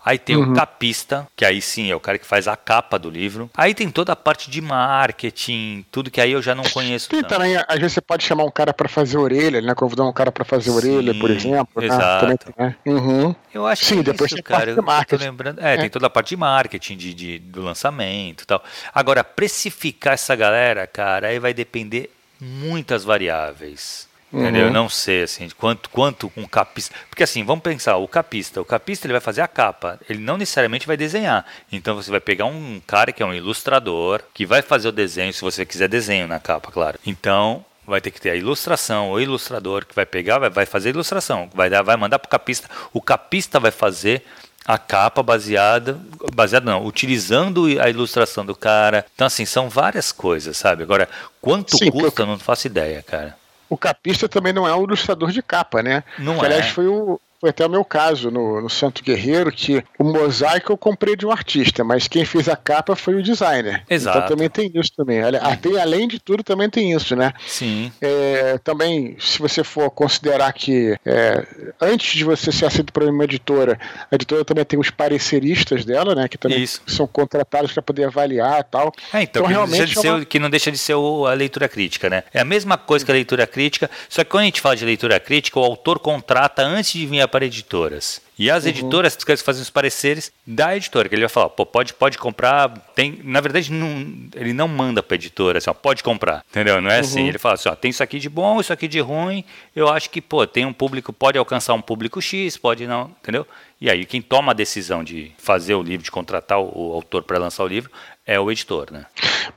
Aí 0.10 0.18
tem 0.18 0.36
uhum. 0.36 0.54
o 0.54 0.56
capista, 0.56 1.28
que 1.36 1.46
aí 1.46 1.62
sim 1.62 1.92
é 1.92 1.96
o 1.96 2.00
cara 2.00 2.18
que 2.18 2.26
faz 2.26 2.48
a 2.48 2.56
capa 2.56 2.98
do 2.98 3.12
livro. 3.12 3.48
Aí 3.56 3.76
tem 3.76 3.92
toda 3.92 4.14
a 4.14 4.16
parte 4.16 4.50
de 4.50 4.60
marketing, 4.60 5.86
tudo 5.92 6.10
que 6.10 6.20
aí 6.20 6.32
eu 6.32 6.42
já 6.42 6.56
não 6.56 6.64
conheço. 6.64 7.10
Tem 7.10 7.22
também, 7.22 7.56
às 7.56 7.78
vezes 7.78 7.94
você 7.94 8.02
pode 8.02 8.24
chamar 8.24 8.44
um 8.44 8.50
cara 8.50 8.74
para 8.74 8.90
fazer 8.90 9.20
orelha, 9.20 9.62
né? 9.62 9.76
Convidar 9.76 10.06
um 10.06 10.12
cara 10.12 10.32
para 10.32 10.44
fazer 10.44 10.72
sim, 10.72 10.76
orelha, 10.76 11.14
por 11.14 11.30
exemplo. 11.30 11.80
Né? 11.80 11.86
Exato. 11.86 12.26
Né? 12.26 12.38
Também, 12.38 12.76
uhum. 12.88 13.36
Eu 13.54 13.68
acho 13.68 13.86
sim, 13.86 14.02
que 14.02 14.10
é 14.10 14.12
depois 14.12 14.32
isso, 14.32 14.42
cara. 14.42 14.72
Eu 14.72 14.84
tô 15.06 15.16
lembrando. 15.16 15.62
É, 15.62 15.76
é, 15.76 15.78
tem 15.78 15.92
toda 15.92 16.08
a 16.08 16.10
parte 16.10 16.30
de 16.30 16.38
marketing, 16.38 16.98
de, 16.98 17.14
de, 17.14 17.38
do 17.38 17.62
lançamento 17.62 18.42
e 18.42 18.48
tal. 18.48 18.64
Agora, 18.92 19.24
precificar 19.24 20.16
essa 20.16 20.36
galera, 20.36 20.88
cara, 20.88 21.28
aí 21.28 21.38
vai 21.38 21.54
depender 21.54 22.10
muitas 22.42 23.04
variáveis. 23.04 24.09
Uhum. 24.32 24.42
Entendeu? 24.42 24.68
Eu 24.68 24.72
não 24.72 24.88
sei 24.88 25.24
assim, 25.24 25.50
quanto 25.58 25.90
quanto 25.90 26.32
um 26.38 26.46
capista. 26.46 26.94
Porque 27.10 27.24
assim, 27.24 27.44
vamos 27.44 27.64
pensar, 27.64 27.98
o 27.98 28.08
capista, 28.08 28.62
o 28.62 28.66
capista 28.66 29.08
ele 29.08 29.14
vai 29.14 29.22
fazer 29.22 29.42
a 29.42 29.48
capa, 29.48 30.00
ele 30.08 30.20
não 30.20 30.38
necessariamente 30.38 30.86
vai 30.86 30.96
desenhar. 30.96 31.46
Então 31.72 31.96
você 31.96 32.12
vai 32.12 32.20
pegar 32.20 32.46
um 32.46 32.82
cara 32.86 33.12
que 33.12 33.24
é 33.24 33.26
um 33.26 33.34
ilustrador, 33.34 34.22
que 34.34 34.46
vai 34.46 34.62
fazer 34.62 34.90
o 34.90 34.92
desenho, 34.92 35.34
se 35.34 35.42
você 35.42 35.66
quiser 35.66 35.88
desenho 35.88 36.28
na 36.28 36.40
capa, 36.40 36.72
claro. 36.72 37.00
Então, 37.06 37.66
vai 37.88 38.00
ter 38.00 38.12
que 38.12 38.22
ter 38.22 38.30
a 38.30 38.36
ilustração, 38.36 39.10
o 39.10 39.20
ilustrador 39.20 39.86
que 39.86 39.96
vai 39.96 40.06
pegar, 40.06 40.38
vai, 40.38 40.50
vai 40.50 40.66
fazer 40.66 40.90
a 40.90 40.92
ilustração, 40.92 41.50
vai 41.54 41.70
dar, 41.70 41.82
vai 41.82 41.98
mandar 41.98 42.20
para 42.20 42.28
o 42.28 42.30
capista, 42.30 42.70
o 42.94 43.02
capista 43.02 43.60
vai 43.60 43.72
fazer 43.72 44.24
a 44.66 44.78
capa 44.78 45.24
baseada, 45.24 46.00
baseada 46.36 46.70
não, 46.70 46.86
utilizando 46.86 47.66
a 47.82 47.90
ilustração 47.90 48.46
do 48.46 48.56
cara. 48.56 49.04
Então 49.16 49.26
assim, 49.26 49.44
são 49.44 49.68
várias 49.68 50.12
coisas, 50.12 50.56
sabe? 50.56 50.84
Agora, 50.84 51.10
quanto 51.42 51.76
Sim, 51.76 51.90
custa, 51.90 52.12
porque... 52.12 52.26
não 52.26 52.38
faço 52.38 52.68
ideia, 52.68 53.02
cara 53.02 53.36
o 53.70 53.78
capista 53.78 54.28
também 54.28 54.52
não 54.52 54.68
é 54.68 54.76
um 54.76 54.84
ilustrador 54.84 55.32
de 55.32 55.42
capa, 55.42 55.84
né? 55.84 56.04
Não 56.18 56.38
que, 56.38 56.44
é. 56.44 56.48
Aliás, 56.48 56.70
foi 56.70 56.88
o, 56.88 57.20
foi 57.40 57.50
até 57.50 57.66
o 57.66 57.70
meu 57.70 57.86
caso 57.86 58.30
no, 58.30 58.62
no 58.62 58.70
Santo 58.70 59.04
Guerreiro, 59.04 59.52
que 59.52 59.84
o 59.98 60.04
mosaico 60.04 60.74
eu 60.74 60.78
comprei 60.78 61.16
de 61.16 61.26
um 61.26 61.32
artista, 61.32 61.84
mas 61.84 62.08
quem 62.08 62.26
fez 62.26 62.50
a 62.50 62.56
capa 62.56 62.96
foi 62.96 63.16
o 63.16 63.24
designer. 63.24 63.84
Exato. 63.90 64.18
Então 64.18 64.30
também 64.30 64.50
tem 64.50 64.72
isso 64.74 64.92
também. 64.96 65.22
Até, 65.22 65.80
além 65.80 66.08
de 66.08 66.20
tudo, 66.20 66.44
também 66.44 66.70
tem 66.70 66.92
isso, 66.94 67.16
né? 67.16 67.34
Sim. 67.48 67.92
É, 68.02 68.58
também, 68.58 69.16
se 69.20 69.40
você 69.40 69.64
for 69.64 69.90
considerar 69.90 70.52
que 70.52 70.98
é, 71.06 71.46
antes 71.80 72.16
de 72.16 72.24
você 72.24 72.52
ser 72.52 72.66
aceito 72.66 72.92
por 72.92 73.04
uma 73.04 73.24
editora, 73.24 73.80
a 74.12 74.16
editora 74.16 74.44
também 74.44 74.66
tem 74.66 74.80
os 74.80 74.90
pareceristas 74.90 75.86
dela, 75.86 76.14
né? 76.14 76.28
Que 76.28 76.38
também 76.38 76.62
isso. 76.62 76.82
são 76.88 77.08
contratados 77.08 77.72
para 77.72 77.82
poder 77.82 78.06
avaliar 78.06 78.60
e 78.60 78.64
tal. 78.64 78.94
É, 79.14 79.22
então, 79.22 79.42
então 79.42 79.44
que, 79.44 79.50
realmente 79.50 79.96
não 79.96 80.04
é 80.04 80.12
uma... 80.12 80.26
que 80.26 80.40
não 80.40 80.50
deixa 80.50 80.72
de 80.72 80.78
ser 80.78 80.94
a 80.94 81.34
leitura 81.34 81.70
crítica, 81.70 82.10
né? 82.10 82.24
É 82.34 82.42
a 82.42 82.46
mesma 82.46 82.78
coisa 82.78 83.06
que 83.06 83.12
a 83.12 83.14
leitura 83.14 83.48
crítica, 83.48 83.90
só 84.10 84.24
que 84.24 84.30
quando 84.30 84.42
a 84.42 84.46
gente 84.46 84.60
fala 84.60 84.76
de 84.76 84.84
leitura 84.84 85.20
crítica, 85.20 85.60
o 85.60 85.64
autor 85.64 86.00
contrata 86.00 86.64
antes 86.64 86.92
de 86.92 87.06
vir 87.06 87.22
a 87.22 87.29
para 87.30 87.46
editoras. 87.46 88.22
E 88.40 88.50
as 88.50 88.64
uhum. 88.64 88.70
editoras 88.70 89.18
que 89.18 89.36
fazem 89.38 89.62
os 89.62 89.70
pareceres 89.70 90.32
da 90.48 90.76
editora, 90.76 91.10
que 91.10 91.16
ele 91.16 91.24
vai 91.24 91.30
falar, 91.30 91.50
pô, 91.50 91.66
pode, 91.66 91.94
pode 91.94 92.18
comprar, 92.18 92.70
tem, 92.96 93.20
na 93.22 93.42
verdade 93.42 93.70
não, 93.70 94.30
ele 94.34 94.54
não 94.54 94.66
manda 94.66 95.04
para 95.04 95.16
editora, 95.16 95.58
assim, 95.58 95.70
ó, 95.70 95.74
pode 95.74 96.02
comprar, 96.02 96.46
entendeu? 96.50 96.82
Não 96.82 96.90
é 96.90 97.00
assim, 97.00 97.24
uhum. 97.24 97.28
ele 97.28 97.38
fala 97.38 97.56
assim, 97.56 97.68
ó, 97.68 97.76
tem 97.76 97.92
isso 97.92 98.02
aqui 98.02 98.18
de 98.18 98.30
bom, 98.30 98.62
isso 98.62 98.72
aqui 98.72 98.88
de 98.88 99.02
ruim, 99.02 99.44
eu 99.76 99.90
acho 99.90 100.10
que, 100.10 100.22
pô, 100.22 100.48
tem 100.48 100.66
um 100.66 100.72
público, 100.72 101.12
pode 101.12 101.38
alcançar 101.38 101.74
um 101.74 101.82
público 101.82 102.22
X, 102.22 102.56
pode 102.56 102.88
não, 102.88 103.12
entendeu? 103.22 103.46
E 103.82 103.90
aí 103.90 104.06
quem 104.06 104.22
toma 104.22 104.54
a 104.54 104.56
decisão 104.56 105.04
de 105.04 105.32
fazer 105.38 105.74
o 105.74 105.84
livro, 105.84 106.04
de 106.04 106.12
contratar 106.12 106.60
o, 106.60 106.92
o 106.92 106.94
autor 106.94 107.24
para 107.24 107.38
lançar 107.38 107.64
o 107.64 107.68
livro, 107.68 107.92
é 108.30 108.40
o 108.40 108.52
editor, 108.52 108.92
né? 108.92 109.06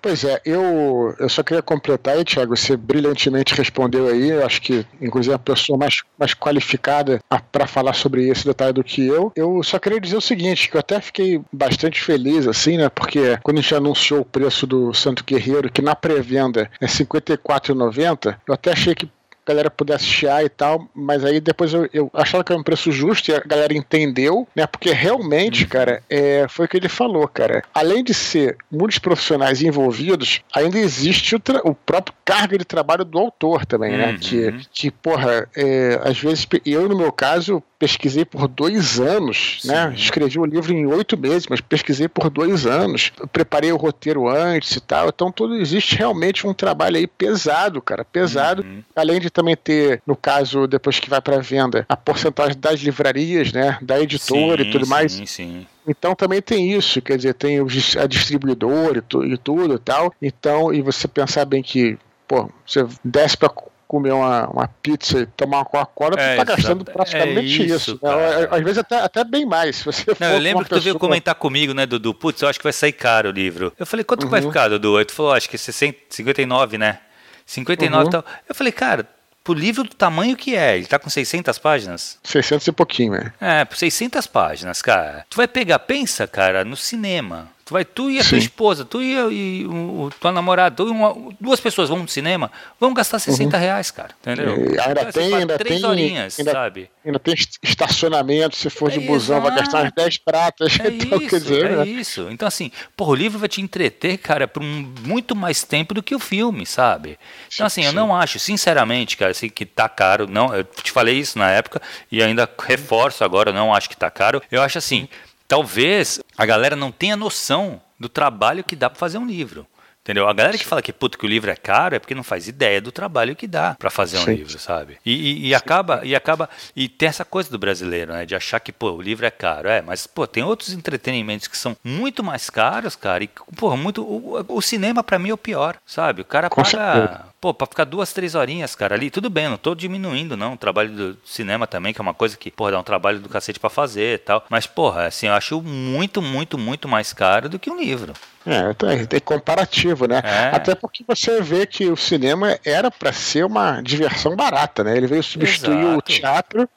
Pois 0.01 0.25
é, 0.25 0.41
eu, 0.47 1.15
eu 1.19 1.29
só 1.29 1.43
queria 1.43 1.63
completar 1.63 2.15
aí, 2.15 2.25
Thiago, 2.25 2.57
você 2.57 2.75
brilhantemente 2.77 3.55
respondeu 3.55 4.09
aí, 4.09 4.31
eu 4.31 4.47
acho 4.47 4.63
que, 4.63 4.87
inclusive, 5.01 5.35
a 5.35 5.39
pessoa 5.39 5.77
mais, 5.77 6.03
mais 6.19 6.33
qualificada 6.33 7.21
para 7.51 7.67
falar 7.67 7.93
sobre 7.93 8.29
esse 8.29 8.47
detalhe 8.47 8.72
do 8.73 8.85
que 8.85 9.07
eu. 9.07 9.33
Eu 9.37 9.63
só 9.63 9.79
queria 9.79 10.01
dizer 10.01 10.17
o 10.17 10.21
seguinte, 10.21 10.69
que 10.69 10.77
eu 10.77 10.81
até 10.81 11.01
fiquei 11.01 11.41
bastante 11.53 12.01
feliz, 12.01 12.47
assim, 12.47 12.77
né, 12.77 12.89
porque 12.89 13.39
quando 13.43 13.59
a 13.59 13.61
gente 13.61 13.75
anunciou 13.75 14.21
o 14.21 14.25
preço 14.25 14.67
do 14.67 14.93
Santo 14.95 15.25
Guerreiro, 15.25 15.71
que 15.71 15.83
na 15.83 15.95
pré-venda 15.95 16.71
é 16.81 16.87
R$ 16.87 16.93
54,90, 16.93 18.37
eu 18.47 18.55
até 18.55 18.73
achei 18.73 18.95
que 18.95 19.09
galera 19.47 19.71
pudesse 19.71 20.05
chiar 20.05 20.45
e 20.45 20.49
tal, 20.49 20.89
mas 20.95 21.25
aí 21.25 21.41
depois 21.41 21.75
eu, 21.75 21.89
eu, 21.93 22.11
achava 22.15 22.45
que 22.45 22.53
era 22.53 22.61
um 22.61 22.65
preço 22.65 22.93
justo 22.93 23.31
e 23.31 23.35
a 23.35 23.41
galera 23.41 23.75
entendeu, 23.75 24.47
né? 24.55 24.67
Porque 24.67 24.93
realmente, 24.93 25.67
cara, 25.67 26.03
é, 26.09 26.47
foi 26.49 26.67
o 26.67 26.69
que 26.69 26.77
ele 26.77 26.89
falou, 26.89 27.27
cara. 27.27 27.63
Além 27.75 28.05
de 28.05 28.15
ser 28.15 28.57
muitos 28.71 28.99
profissionais 28.99 29.63
envolvidos, 29.63 30.43
ainda 30.55 30.79
existe 30.79 31.35
o, 31.35 31.43
o 31.65 31.75
próprio 31.75 32.15
cargo 32.25 32.57
de 32.57 32.65
trabalho 32.65 33.05
do 33.05 33.19
autor 33.19 33.67
também, 33.67 33.97
né? 33.97 34.13
uhum. 34.13 34.19
Que, 34.19 34.61
que 34.73 34.91
porra, 34.91 35.49
é, 35.57 36.01
às 36.05 36.19
vezes, 36.19 36.47
eu 36.65 36.89
no 36.89 36.97
meu 36.97 37.13
caso, 37.13 37.63
pesquisei 37.83 38.25
por 38.25 38.47
dois 38.47 39.01
anos, 39.01 39.59
né? 39.65 39.75
Sim. 39.75 39.89
né? 39.89 39.95
Escrevi 39.97 40.39
o 40.39 40.45
livro 40.45 40.73
em 40.73 40.87
oito 40.87 41.19
meses, 41.19 41.49
mas 41.51 41.61
pesquisei 41.61 42.07
por 42.07 42.31
dois 42.31 42.65
anos. 42.65 43.11
Preparei 43.33 43.73
o 43.73 43.77
roteiro 43.77 44.29
antes 44.29 44.77
e 44.77 44.81
tal. 44.81 45.09
Então, 45.09 45.33
tudo 45.33 45.57
existe 45.57 45.97
realmente 45.97 46.47
um 46.47 46.55
trabalho 46.55 46.97
aí 46.97 47.09
pesado, 47.09 47.83
cara, 47.83 48.05
pesado. 48.05 48.63
Uhum. 48.63 48.85
Além 48.95 49.19
de 49.19 49.31
também 49.31 49.57
ter, 49.57 50.01
no 50.07 50.15
caso, 50.15 50.69
depois 50.69 51.01
que 51.01 51.11
vai 51.11 51.21
para 51.21 51.41
venda, 51.41 51.85
a 51.89 51.97
porcentagem 51.97 52.57
das 52.57 52.79
livrarias, 52.79 53.53
né? 53.53 53.77
Da 53.83 54.01
editora 54.01 54.63
sim, 54.63 54.69
e 54.69 54.71
tudo 54.71 54.87
mais. 54.87 55.13
Sim, 55.15 55.27
sim. 55.27 55.67
Então 55.85 56.15
também 56.15 56.41
tem 56.41 56.73
isso, 56.73 57.03
quer 57.03 57.17
dizer, 57.17 57.35
tem 57.35 57.59
a 57.59 58.07
distribuidora 58.07 58.99
e, 58.99 59.03
tu, 59.03 59.25
e 59.25 59.37
tudo 59.37 59.75
e 59.75 59.79
tal. 59.81 60.15
Então, 60.23 60.73
e 60.73 60.81
você 60.81 61.09
pensar 61.09 61.45
bem 61.47 61.65
que, 61.65 61.99
pô, 62.29 62.49
você 62.65 62.87
desce 63.05 63.37
para 63.37 63.53
comer 63.93 64.13
uma, 64.15 64.49
uma 64.49 64.69
pizza 64.69 65.21
e 65.21 65.27
tomar 65.27 65.59
uma 65.59 65.65
Coca-Cola, 65.67 66.19
é, 66.19 66.35
tu 66.35 66.39
tá 66.39 66.45
gastando 66.45 66.83
praticamente 66.83 67.61
é 67.61 67.67
isso. 67.67 67.93
isso 67.93 68.01
né? 68.03 68.49
Às 68.51 68.63
vezes 68.63 68.79
até, 68.79 68.97
até 68.97 69.23
bem 69.23 69.45
mais. 69.45 69.77
Se 69.77 69.85
você 69.85 70.17
Não, 70.19 70.29
eu 70.29 70.39
lembro 70.39 70.65
que 70.65 70.71
tu 70.71 70.81
veio 70.81 70.99
comentar 70.99 71.35
comigo, 71.35 71.75
né, 71.75 71.85
Dudu? 71.85 72.15
Putz, 72.15 72.41
eu 72.41 72.49
acho 72.49 72.59
que 72.59 72.63
vai 72.63 72.73
sair 72.73 72.93
caro 72.93 73.29
o 73.29 73.33
livro. 73.33 73.71
Eu 73.79 73.85
falei, 73.85 74.03
quanto 74.03 74.25
uhum. 74.25 74.31
vai 74.31 74.41
ficar, 74.41 74.69
Dudu? 74.69 74.97
Aí 74.97 75.05
tu 75.05 75.13
falou, 75.13 75.35
acho 75.35 75.47
que 75.47 75.59
60, 75.59 75.99
59, 76.09 76.79
né? 76.79 77.01
59 77.45 78.03
e 78.03 78.05
uhum. 78.07 78.11
tal. 78.11 78.25
Eu 78.49 78.55
falei, 78.55 78.73
cara, 78.73 79.07
pro 79.45 79.53
livro 79.53 79.85
do 79.85 79.95
tamanho 79.95 80.35
que 80.39 80.57
é, 80.57 80.75
ele 80.79 80.87
tá 80.87 80.99
com 80.99 81.11
600 81.11 81.59
páginas? 81.59 82.19
600 82.25 82.67
e 82.67 82.73
pouquinho, 82.73 83.13
né? 83.13 83.35
É, 83.39 83.63
por 83.67 83.77
600 83.77 84.27
páginas, 84.27 84.81
cara. 84.81 85.27
Tu 85.29 85.37
vai 85.37 85.47
pegar, 85.47 85.79
pensa, 85.81 86.27
cara, 86.27 86.65
no 86.65 86.79
cinema. 86.79 87.51
Tu 87.65 87.73
vai, 87.73 87.85
tu 87.85 88.11
e 88.11 88.19
a 88.19 88.25
Sim. 88.25 88.31
tua 88.31 88.39
esposa, 88.39 88.85
tu 88.85 89.01
e, 89.01 89.15
e 89.15 89.67
o, 89.67 90.11
tua 90.21 90.33
namorada, 90.33 90.75
tu 90.75 90.85
uma, 90.91 91.15
duas 91.41 91.61
pessoas 91.61 91.89
vão 91.89 92.01
no 92.01 92.09
cinema, 92.09 92.51
vão 92.79 92.93
gastar 92.93 93.21
60 93.21 93.57
uhum. 93.57 93.63
reais, 93.63 93.91
cara. 93.91 94.11
Entendeu? 94.21 94.57
E 94.57 94.81
ainda 94.81 95.01
então, 95.01 95.13
tem, 95.13 95.35
ainda 95.35 95.59
três 95.59 95.81
tem, 95.81 95.89
horinhas, 95.89 96.39
ainda, 96.39 96.51
sabe? 96.51 96.91
Ainda 97.05 97.21
tem 97.21 97.35
estacionamento, 97.63 98.57
se 98.57 98.69
for 98.69 98.91
é 98.91 98.99
de 98.99 99.07
busão, 99.07 99.41
vai 99.41 99.55
gastar 99.55 99.83
umas 99.83 99.93
10 99.93 100.19
pratas. 100.19 100.81
É 100.81 100.89
então, 100.91 101.19
isso, 101.19 101.29
quer 101.29 101.41
dizer, 101.41 101.65
é 101.67 101.77
né? 101.77 101.87
isso. 101.87 102.27
Então, 102.31 102.49
assim, 102.49 102.73
porra, 102.97 103.11
o 103.11 103.15
livro 103.15 103.39
vai 103.39 103.49
te 103.49 103.61
entreter, 103.61 104.19
cara, 104.19 104.49
por 104.49 104.61
um, 104.61 104.93
muito 105.03 105.37
mais 105.37 105.63
tempo 105.63 105.95
do 105.95 106.03
que 106.03 106.17
o 106.17 106.19
filme, 106.19 106.67
sabe? 106.67 107.17
Então, 107.55 107.65
assim, 107.65 107.83
sim, 107.83 107.87
eu 107.87 107.93
não 107.93 108.15
acho, 108.15 108.41
sinceramente, 108.41 109.17
cara, 109.17 109.31
assim, 109.31 109.49
que 109.49 109.65
tá 109.65 109.89
caro. 109.89 110.27
Não, 110.27 110.53
eu 110.53 110.65
te 110.65 110.91
falei 110.91 111.17
isso 111.17 111.39
na 111.39 111.49
época 111.49 111.81
e 112.11 112.21
ainda 112.21 112.49
reforço 112.61 113.23
agora, 113.23 113.51
eu 113.51 113.55
não 113.55 113.73
acho 113.73 113.89
que 113.89 113.97
tá 113.97 114.11
caro. 114.11 114.43
Eu 114.51 114.61
acho 114.63 114.79
assim 114.79 115.09
talvez 115.53 116.19
a 116.39 116.47
galera 116.47 116.75
não 116.75 116.91
tenha 116.91 117.15
noção 117.15 117.79
do 118.01 118.09
trabalho 118.09 118.65
que 118.65 118.75
dá 118.75 118.89
para 118.89 118.99
fazer 118.99 119.19
um 119.19 119.27
livro. 119.27 119.67
Entendeu? 120.01 120.27
A 120.27 120.33
galera 120.33 120.57
que 120.57 120.65
fala 120.65 120.81
que, 120.81 120.93
puto, 120.93 121.19
que 121.19 121.27
o 121.27 121.29
livro 121.29 121.51
é 121.51 121.55
caro 121.55 121.95
é 121.95 121.99
porque 121.99 122.15
não 122.15 122.25
faz 122.25 122.49
ideia 122.49 122.81
do 122.81 122.91
trabalho 122.91 123.37
que 123.37 123.47
dá 123.47 123.77
para 123.79 123.91
fazer 123.91 124.19
um 124.19 124.25
Sim. 124.25 124.35
livro, 124.35 124.59
sabe? 124.59 124.99
E, 125.05 125.13
e, 125.13 125.49
e 125.49 125.55
acaba, 125.55 126.01
e 126.03 126.17
acaba. 126.17 126.49
E 126.75 126.89
tem 126.89 127.09
essa 127.09 127.25
coisa 127.25 127.51
do 127.51 127.59
brasileiro, 127.59 128.13
né? 128.13 128.25
De 128.25 128.35
achar 128.35 128.59
que, 128.59 128.73
pô, 128.73 128.93
o 128.93 129.03
livro 129.03 129.27
é 129.27 129.31
caro. 129.31 129.69
É, 129.69 129.81
mas, 129.81 130.07
pô, 130.07 130.27
tem 130.27 130.43
outros 130.43 130.73
entretenimentos 130.73 131.47
que 131.47 131.57
são 131.57 131.77
muito 131.85 132.25
mais 132.25 132.51
caros, 132.51 132.97
cara. 132.97 133.23
E, 133.23 133.31
pô, 133.55 133.77
muito. 133.77 134.03
O, 134.03 134.45
o 134.49 134.63
cinema, 134.63 135.05
para 135.05 135.21
mim, 135.21 135.29
é 135.29 135.35
o 135.35 135.39
pior, 135.39 135.77
sabe? 135.87 136.23
O 136.23 136.25
cara 136.25 136.49
Com 136.49 136.63
paga. 136.63 136.71
Certeza. 136.71 137.32
Pô, 137.43 137.53
pra 137.53 137.67
ficar 137.67 137.83
duas, 137.83 138.13
três 138.13 138.37
horinhas, 138.37 138.77
cara, 138.77 138.95
ali, 138.95 139.11
tudo 139.11 139.29
bem, 139.29 139.49
não 139.49 139.57
tô 139.57 139.75
diminuindo, 139.75 140.37
não. 140.37 140.53
O 140.53 140.57
trabalho 140.57 140.91
do 140.93 141.19
cinema 141.25 141.67
também, 141.67 141.93
que 141.93 142.01
é 142.01 142.03
uma 142.03 142.15
coisa 142.15 142.37
que, 142.37 142.53
porra, 142.53 142.71
dá 142.71 142.79
um 142.79 142.85
trabalho 142.85 143.19
do 143.19 143.29
cacete 143.29 143.59
pra 143.59 143.69
fazer 143.69 144.15
e 144.15 144.19
tal. 144.19 144.47
Mas, 144.49 144.65
porra, 144.65 145.07
assim, 145.07 145.27
eu 145.27 145.33
acho 145.33 145.61
muito, 145.61 146.23
muito, 146.23 146.57
muito 146.57 146.87
mais 146.87 147.13
caro 147.13 147.49
do 147.49 147.59
que 147.59 147.69
um 147.69 147.77
livro. 147.77 148.13
É, 148.47 149.05
tem 149.07 149.21
comparativo, 149.21 150.07
né? 150.07 150.21
É. 150.25 150.55
Até 150.55 150.75
porque 150.75 151.05
você 151.07 151.41
vê 151.41 151.67
que 151.67 151.89
o 151.89 151.97
cinema 151.97 152.59
era 152.65 152.91
para 152.91 153.13
ser 153.13 153.45
uma 153.45 153.81
diversão 153.81 154.35
barata, 154.35 154.83
né? 154.83 154.97
Ele 154.97 155.07
veio 155.07 155.23
substituir 155.23 155.79
Exato. 155.79 155.99
o 155.99 156.03
teatro 156.03 156.69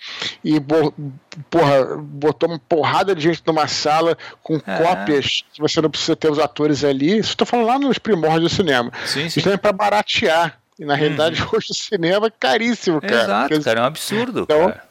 e 0.44 0.60
porra, 1.50 1.98
botou 1.98 2.50
uma 2.50 2.60
porrada 2.60 3.16
de 3.16 3.22
gente 3.22 3.42
numa 3.46 3.68
sala 3.68 4.18
com 4.44 4.56
é. 4.56 4.78
cópias 4.78 5.44
que 5.52 5.60
você 5.60 5.82
não 5.82 5.90
precisa 5.90 6.16
ter 6.16 6.32
os 6.32 6.40
atores 6.40 6.84
ali. 6.84 7.18
Isso 7.18 7.30
estou 7.30 7.48
falando 7.48 7.68
lá 7.68 7.80
nos 7.80 7.98
primórdios 7.98 8.52
do 8.52 8.56
cinema. 8.56 8.92
Sim, 9.06 9.30
sim. 9.30 9.40
Isso 9.40 9.50
é 9.50 9.58
para 9.58 9.74
baratear. 9.74 10.60
E 10.78 10.86
na 10.86 10.96
realidade, 10.96 11.42
hum. 11.42 11.48
hoje 11.54 11.68
o 11.72 11.74
cinema 11.74 12.28
é 12.28 12.32
caríssimo, 12.32 13.02
cara. 13.02 13.24
Exato, 13.24 13.62
cara, 13.64 13.80
é 13.80 13.84
um 13.84 13.86
absurdo. 13.86 14.42
Então, 14.42 14.70
cara. 14.70 14.84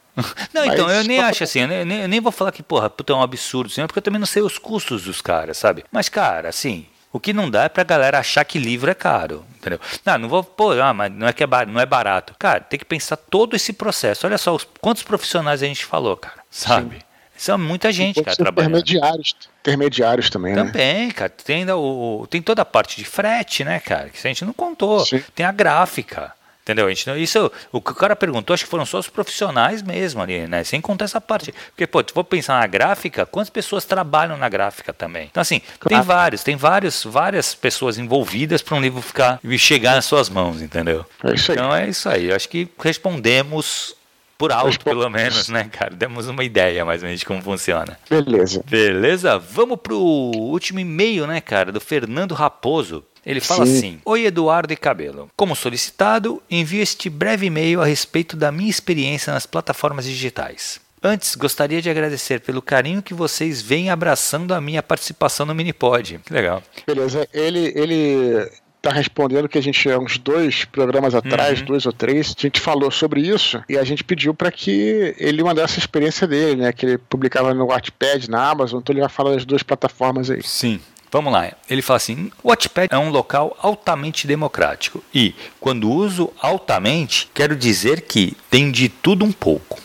Não, 0.52 0.64
então, 0.64 0.88
eu 0.90 1.04
nem 1.04 1.18
acho 1.18 1.44
assim, 1.44 1.60
eu 1.60 1.84
nem, 1.84 2.02
eu 2.02 2.08
nem 2.08 2.20
vou 2.20 2.30
falar 2.30 2.52
que, 2.52 2.62
porra, 2.62 2.88
puta, 2.88 3.12
é 3.12 3.16
um 3.16 3.22
absurdo, 3.22 3.70
assim, 3.70 3.84
porque 3.86 3.98
eu 3.98 4.02
também 4.02 4.20
não 4.20 4.26
sei 4.26 4.42
os 4.42 4.58
custos 4.58 5.04
dos 5.04 5.20
caras, 5.20 5.58
sabe? 5.58 5.84
Mas, 5.90 6.08
cara, 6.08 6.48
assim, 6.48 6.86
o 7.12 7.20
que 7.20 7.32
não 7.32 7.50
dá 7.50 7.64
é 7.64 7.68
pra 7.68 7.84
galera 7.84 8.18
achar 8.18 8.44
que 8.44 8.58
livro 8.58 8.90
é 8.90 8.94
caro, 8.94 9.44
entendeu? 9.56 9.80
Não, 10.04 10.18
não 10.18 10.28
vou, 10.28 10.42
pô, 10.42 10.72
ah, 10.72 10.92
mas 10.92 11.12
não 11.12 11.26
é 11.26 11.32
que 11.32 11.42
é 11.42 11.46
barato, 11.46 11.72
não 11.72 11.80
é 11.80 11.86
barato. 11.86 12.34
Cara, 12.38 12.60
tem 12.60 12.78
que 12.78 12.84
pensar 12.84 13.16
todo 13.16 13.54
esse 13.54 13.72
processo. 13.72 14.26
Olha 14.26 14.38
só, 14.38 14.54
os, 14.54 14.66
quantos 14.80 15.02
profissionais 15.02 15.62
a 15.62 15.66
gente 15.66 15.84
falou, 15.84 16.16
cara, 16.16 16.40
sabe? 16.50 16.96
Sim. 16.96 17.02
São 17.36 17.58
muita 17.58 17.92
gente, 17.92 18.22
cara, 18.22 18.36
trabalhando. 18.36 18.78
Intermediários, 18.78 19.34
intermediários 19.60 20.30
também, 20.30 20.54
também 20.54 20.72
né? 20.72 20.72
Também, 20.72 21.10
cara. 21.10 21.30
Tem, 21.30 21.68
o, 21.70 22.26
tem 22.30 22.40
toda 22.40 22.62
a 22.62 22.64
parte 22.64 22.96
de 22.96 23.04
frete, 23.04 23.64
né, 23.64 23.80
cara? 23.80 24.08
Que 24.08 24.18
a 24.18 24.30
gente 24.30 24.44
não 24.44 24.52
contou. 24.52 25.04
Sim. 25.04 25.22
Tem 25.34 25.44
a 25.44 25.50
gráfica. 25.50 26.32
Entendeu? 26.64 26.86
A 26.86 26.88
gente, 26.88 27.10
isso, 27.22 27.52
o 27.70 27.78
que 27.78 27.92
o 27.92 27.94
cara 27.94 28.16
perguntou, 28.16 28.54
acho 28.54 28.64
que 28.64 28.70
foram 28.70 28.86
só 28.86 28.98
os 28.98 29.06
profissionais 29.06 29.82
mesmo 29.82 30.22
ali, 30.22 30.46
né? 30.46 30.64
Sem 30.64 30.80
contar 30.80 31.04
essa 31.04 31.20
parte. 31.20 31.54
Porque, 31.68 31.86
pô, 31.86 32.02
vou 32.14 32.24
pensar 32.24 32.58
na 32.58 32.66
gráfica, 32.66 33.26
quantas 33.26 33.50
pessoas 33.50 33.84
trabalham 33.84 34.38
na 34.38 34.48
gráfica 34.48 34.90
também? 34.90 35.28
Então, 35.30 35.42
assim, 35.42 35.60
claro. 35.78 35.88
tem 35.88 36.00
vários, 36.00 36.42
tem 36.42 36.56
vários, 36.56 37.04
várias 37.04 37.54
pessoas 37.54 37.98
envolvidas 37.98 38.62
para 38.62 38.76
um 38.76 38.80
livro 38.80 39.02
ficar 39.02 39.38
e 39.44 39.58
chegar 39.58 39.94
nas 39.94 40.06
suas 40.06 40.30
mãos, 40.30 40.62
entendeu? 40.62 41.04
É 41.22 41.34
isso 41.34 41.52
aí. 41.52 41.58
Então 41.58 41.76
é 41.76 41.86
isso 41.86 42.08
aí. 42.08 42.30
Eu 42.30 42.36
acho 42.36 42.48
que 42.48 42.66
respondemos 42.82 43.94
por 44.38 44.50
alto, 44.50 44.80
pelo 44.80 45.08
menos, 45.10 45.50
né, 45.50 45.68
cara? 45.70 45.94
Demos 45.94 46.28
uma 46.28 46.42
ideia 46.42 46.82
mais 46.82 47.02
ou 47.02 47.06
menos 47.06 47.20
de 47.20 47.26
como 47.26 47.42
funciona. 47.42 47.98
Beleza. 48.08 48.62
Beleza? 48.66 49.38
Vamos 49.38 49.78
pro 49.82 49.98
último 49.98 50.80
e-mail, 50.80 51.26
né, 51.26 51.42
cara, 51.42 51.70
do 51.70 51.80
Fernando 51.80 52.34
Raposo. 52.34 53.04
Ele 53.24 53.40
fala 53.40 53.66
Sim. 53.66 53.76
assim: 53.76 54.00
Oi, 54.04 54.26
Eduardo 54.26 54.72
e 54.72 54.76
Cabelo. 54.76 55.30
Como 55.36 55.56
solicitado, 55.56 56.42
envio 56.50 56.82
este 56.82 57.08
breve 57.08 57.46
e-mail 57.46 57.80
a 57.80 57.86
respeito 57.86 58.36
da 58.36 58.52
minha 58.52 58.70
experiência 58.70 59.32
nas 59.32 59.46
plataformas 59.46 60.04
digitais. 60.04 60.80
Antes, 61.02 61.34
gostaria 61.34 61.82
de 61.82 61.90
agradecer 61.90 62.40
pelo 62.40 62.62
carinho 62.62 63.02
que 63.02 63.12
vocês 63.12 63.60
vêm 63.60 63.90
abraçando 63.90 64.54
a 64.54 64.60
minha 64.60 64.82
participação 64.82 65.44
no 65.44 65.54
Minipod. 65.54 66.18
Que 66.24 66.32
legal. 66.32 66.62
Beleza. 66.86 67.28
Ele, 67.30 67.72
ele 67.76 68.50
tá 68.84 68.90
respondendo 68.90 69.48
que 69.48 69.58
a 69.58 69.62
gente, 69.62 69.90
há 69.90 69.98
uns 69.98 70.18
dois 70.18 70.66
programas 70.66 71.14
atrás, 71.14 71.60
uhum. 71.60 71.66
dois 71.66 71.86
ou 71.86 71.92
três, 71.92 72.34
a 72.38 72.40
gente 72.40 72.60
falou 72.60 72.90
sobre 72.90 73.20
isso 73.20 73.62
e 73.68 73.78
a 73.78 73.84
gente 73.84 74.04
pediu 74.04 74.34
para 74.34 74.50
que 74.50 75.14
ele 75.18 75.42
mandasse 75.42 75.76
a 75.76 75.78
experiência 75.78 76.26
dele, 76.26 76.62
né? 76.62 76.72
Que 76.72 76.84
ele 76.86 76.98
publicava 76.98 77.52
no 77.52 77.66
Wattpad, 77.66 78.30
na 78.30 78.46
Amazon, 78.46 78.80
então 78.80 78.92
ele 78.92 79.00
vai 79.00 79.08
falar 79.08 79.32
das 79.34 79.44
duas 79.44 79.62
plataformas 79.62 80.30
aí. 80.30 80.42
Sim. 80.42 80.80
Vamos 81.14 81.32
lá. 81.32 81.52
Ele 81.70 81.80
fala 81.80 81.98
assim: 81.98 82.32
o 82.42 82.48
Wattpad 82.48 82.88
é 82.90 82.98
um 82.98 83.08
local 83.08 83.56
altamente 83.62 84.26
democrático. 84.26 85.00
E, 85.14 85.32
quando 85.60 85.88
uso 85.88 86.32
altamente, 86.40 87.30
quero 87.32 87.54
dizer 87.54 88.00
que 88.00 88.36
tem 88.50 88.72
de 88.72 88.88
tudo 88.88 89.24
um 89.24 89.30
pouco. 89.30 89.78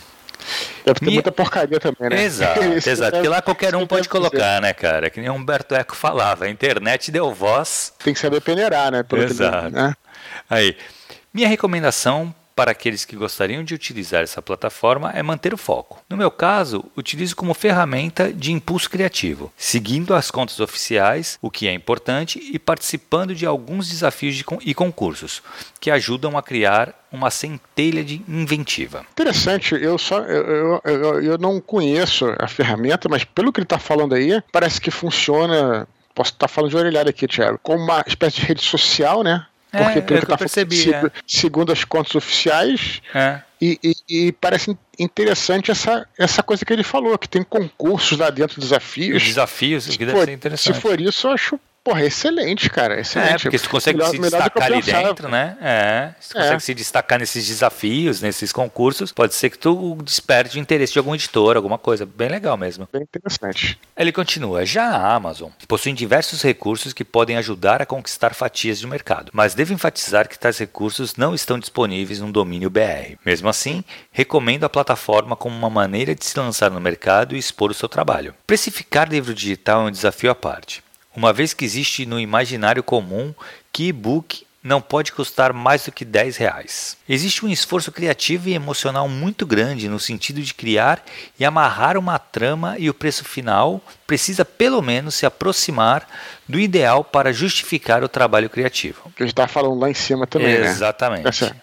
Deve 0.84 1.00
ter 1.00 1.06
Minha... 1.06 1.18
muita 1.18 1.32
porcaria 1.32 1.80
também, 1.80 2.10
né? 2.10 2.24
Exato, 2.24 2.64
exato. 2.90 3.12
Porque 3.12 3.28
lá 3.28 3.44
qualquer 3.44 3.76
um 3.76 3.86
pode 3.86 4.10
colocar, 4.10 4.60
né, 4.60 4.74
cara? 4.74 5.12
Que 5.12 5.22
nem 5.22 5.30
Humberto 5.30 5.76
Eco 5.76 5.96
falava, 5.96 6.46
a 6.46 6.50
internet 6.50 7.12
deu 7.12 7.32
voz. 7.32 7.94
Tem 8.04 8.12
que 8.12 8.20
saber 8.20 8.42
peneirar, 8.42 8.92
né? 8.92 9.06
Exato. 9.24 9.70
né? 9.70 9.94
Aí, 10.50 10.76
minha 11.32 11.48
recomendação 11.48 12.34
para 12.60 12.72
aqueles 12.72 13.06
que 13.06 13.16
gostariam 13.16 13.64
de 13.64 13.74
utilizar 13.74 14.22
essa 14.22 14.42
plataforma 14.42 15.14
é 15.16 15.24
manter 15.24 15.54
o 15.54 15.58
foco. 15.58 16.04
No 16.10 16.18
meu 16.18 16.30
caso, 16.30 16.84
utilizo 16.98 17.34
como 17.34 17.54
ferramenta 17.54 18.34
de 18.34 18.52
impulso 18.52 18.90
criativo, 18.90 19.50
seguindo 19.56 20.14
as 20.14 20.30
contas 20.30 20.60
oficiais, 20.60 21.40
o 21.42 21.50
que 21.50 21.70
é 21.70 21.74
importante, 21.74 22.38
e 22.52 22.60
participando 22.60 23.34
de 23.34 23.46
alguns 23.46 23.88
desafios 23.88 24.36
de, 24.36 24.44
e 24.66 24.74
concursos, 24.74 25.42
que 25.80 25.90
ajudam 25.90 26.38
a 26.38 26.44
criar 26.44 26.94
uma 27.10 27.32
centelha 27.32 28.04
de 28.04 28.22
inventiva. 28.28 29.06
Interessante, 29.14 29.74
eu 29.76 29.98
só 29.98 30.20
eu, 30.20 30.82
eu, 30.84 31.24
eu 31.24 31.38
não 31.38 31.62
conheço 31.62 32.26
a 32.38 32.48
ferramenta, 32.50 33.08
mas 33.08 33.24
pelo 33.24 33.54
que 33.54 33.62
ele 33.62 33.66
está 33.66 33.80
falando 33.80 34.16
aí, 34.16 34.44
parece 34.52 34.82
que 34.82 34.92
funciona 34.92 35.88
posso 36.14 36.34
estar 36.34 36.50
falando 36.50 36.72
de 36.72 36.76
orelhada 36.76 37.10
aqui, 37.10 37.26
Thiago, 37.26 37.58
como 37.64 37.82
uma 37.82 38.04
espécie 38.06 38.42
de 38.42 38.48
rede 38.48 38.62
social, 38.62 39.24
né? 39.24 39.46
É, 39.72 39.84
Porque 39.84 40.00
é 40.00 40.02
pelo 40.02 40.20
que 40.22 40.26
que 40.26 40.32
eu 40.32 40.36
tá 40.36 40.38
percebi, 40.38 40.76
segu- 40.78 41.08
é. 41.08 41.12
segundo 41.28 41.72
as 41.72 41.84
contas 41.84 42.16
oficiais, 42.16 43.02
É. 43.14 43.40
e, 43.62 43.80
e- 43.84 44.28
e 44.28 44.32
parece 44.32 44.76
interessante 44.98 45.70
essa, 45.70 46.08
essa 46.18 46.42
coisa 46.42 46.66
que 46.66 46.74
ele 46.74 46.84
falou, 46.84 47.18
que 47.18 47.30
tem 47.30 47.44
concursos 47.44 48.18
lá 48.18 48.30
dentro, 48.32 48.58
Os 48.60 48.64
desafios. 48.66 49.22
desafios, 49.24 49.86
que 49.96 50.06
deve 50.06 50.18
Pô, 50.18 50.26
ser 50.26 50.32
interessante. 50.32 50.76
se 50.76 50.82
for 50.82 51.00
isso, 51.00 51.28
eu 51.28 51.32
acho, 51.32 51.60
porra, 51.84 52.04
excelente, 52.06 52.70
cara. 52.70 53.00
Excelente. 53.00 53.30
É, 53.36 53.38
porque 53.40 53.58
você 53.58 53.68
consegue 53.68 53.98
Melhor- 53.98 54.12
se 54.12 54.20
destacar 54.20 54.64
ali 54.64 54.82
dentro, 54.82 55.30
né? 55.30 55.58
É, 55.62 56.12
você 56.20 56.38
É. 56.38 56.42
consegue 56.42 56.64
se 56.64 56.74
destacar 56.74 57.20
nesses 57.20 57.48
desafios, 57.48 58.22
nesses 58.22 58.52
concursos. 58.52 59.12
Pode 59.12 59.34
ser 59.34 59.50
que 59.50 59.58
tu 59.58 59.98
desperte 60.04 60.58
o 60.58 60.60
interesse 60.60 60.94
de 60.94 61.00
algum 61.00 61.14
editor, 61.16 61.56
alguma 61.56 61.78
coisa. 61.78 62.06
Bem 62.06 62.30
legal 62.30 62.58
mesmo. 62.58 62.88
Bem 62.92 63.04
interessante. 63.04 63.80
Ele 63.98 64.12
continua: 64.12 64.66
já 64.66 64.86
a 64.90 65.14
Amazon 65.16 65.50
possui 65.68 65.94
diversos 65.94 66.42
recursos 66.42 66.94
que 66.94 67.04
podem 67.04 67.38
ajudar 67.38 67.82
a 67.82 67.86
conquistar 67.86 68.34
fatias 68.34 68.80
de 68.80 68.88
mercado, 68.88 69.32
mas 69.34 69.54
devo 69.54 69.74
enfatizar 69.74 70.28
que 70.28 70.38
tais 70.38 70.58
recursos 70.58 71.16
não 71.16 71.34
estão 71.34 71.58
disponíveis 71.60 72.20
no 72.20 72.32
domínio 72.32 72.70
BR. 72.70 73.18
Mesmo 73.26 73.50
assim, 73.50 73.84
recomendo 74.12 74.64
a 74.64 74.70
plataforma 74.70 75.36
como 75.36 75.56
uma 75.56 75.70
maneira 75.70 76.14
de 76.16 76.26
se 76.26 76.38
lançar 76.40 76.70
no 76.72 76.80
mercado 76.80 77.36
e 77.36 77.40
expor 77.40 77.72
o 77.72 77.74
seu 77.74 77.90
trabalho. 77.90 78.34
Precificar 78.46 79.10
livro 79.10 79.34
digital 79.34 79.82
é 79.82 79.86
um 79.90 79.92
desafio 79.92 80.32
à 80.32 80.36
parte, 80.36 80.84
uma 81.16 81.34
vez 81.34 81.54
que 81.54 81.66
existe 81.66 82.06
no 82.06 82.20
imaginário 82.20 82.84
comum 82.84 83.34
que 83.72 83.88
e-book 83.88 84.46
não 84.62 84.82
pode 84.82 85.14
custar 85.14 85.54
mais 85.54 85.86
do 85.86 85.92
que 85.92 86.04
10 86.04 86.38
reais. 86.38 86.98
Existe 87.08 87.46
um 87.46 87.50
esforço 87.50 87.92
criativo 87.92 88.50
e 88.50 88.54
emocional 88.54 89.08
muito 89.08 89.46
grande 89.46 89.88
no 89.88 90.00
sentido 90.00 90.42
de 90.42 90.54
criar 90.54 91.04
e 91.40 91.46
amarrar 91.46 91.98
uma 91.98 92.20
trama 92.20 92.76
e 92.78 92.90
o 92.90 92.94
preço 92.94 93.24
final 93.24 93.82
precisa 94.06 94.44
pelo 94.44 94.82
menos 94.82 95.16
se 95.16 95.26
aproximar 95.26 96.08
do 96.48 96.60
ideal 96.60 97.04
para 97.04 97.32
justificar 97.32 98.04
o 98.04 98.10
trabalho 98.10 98.50
criativo. 98.50 99.12
Que 99.16 99.24
a 99.24 99.26
gente 99.26 99.36
tá 99.36 99.48
falando 99.48 99.80
lá 99.80 99.90
em 99.90 99.94
cima 99.94 100.28
também, 100.28 100.60
né? 100.60 100.68
Exatamente. 100.68 101.40
Tá. 101.40 101.56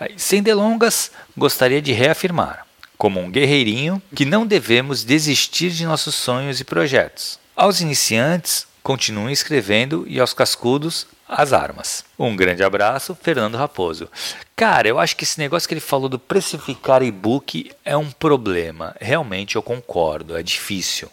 É. 0.00 0.10
Sem 0.16 0.42
delongas, 0.42 1.10
gostaria 1.36 1.80
de 1.80 1.92
reafirmar, 1.92 2.66
como 2.98 3.20
um 3.20 3.30
guerreirinho, 3.30 4.02
que 4.14 4.24
não 4.24 4.46
devemos 4.46 5.04
desistir 5.04 5.70
de 5.70 5.86
nossos 5.86 6.14
sonhos 6.14 6.60
e 6.60 6.64
projetos. 6.64 7.38
Aos 7.54 7.80
iniciantes, 7.80 8.66
continuem 8.82 9.32
escrevendo 9.32 10.04
e 10.08 10.18
aos 10.18 10.32
cascudos, 10.32 11.06
as 11.28 11.52
armas. 11.52 12.04
Um 12.18 12.36
grande 12.36 12.62
abraço, 12.62 13.16
Fernando 13.20 13.56
Raposo. 13.56 14.08
Cara, 14.54 14.88
eu 14.88 14.98
acho 14.98 15.16
que 15.16 15.24
esse 15.24 15.38
negócio 15.38 15.68
que 15.68 15.74
ele 15.74 15.80
falou 15.80 16.08
do 16.08 16.18
precificar 16.18 17.02
e-book 17.02 17.70
é 17.84 17.96
um 17.96 18.10
problema. 18.10 18.94
Realmente 19.00 19.56
eu 19.56 19.62
concordo, 19.62 20.36
é 20.36 20.42
difícil. 20.42 21.08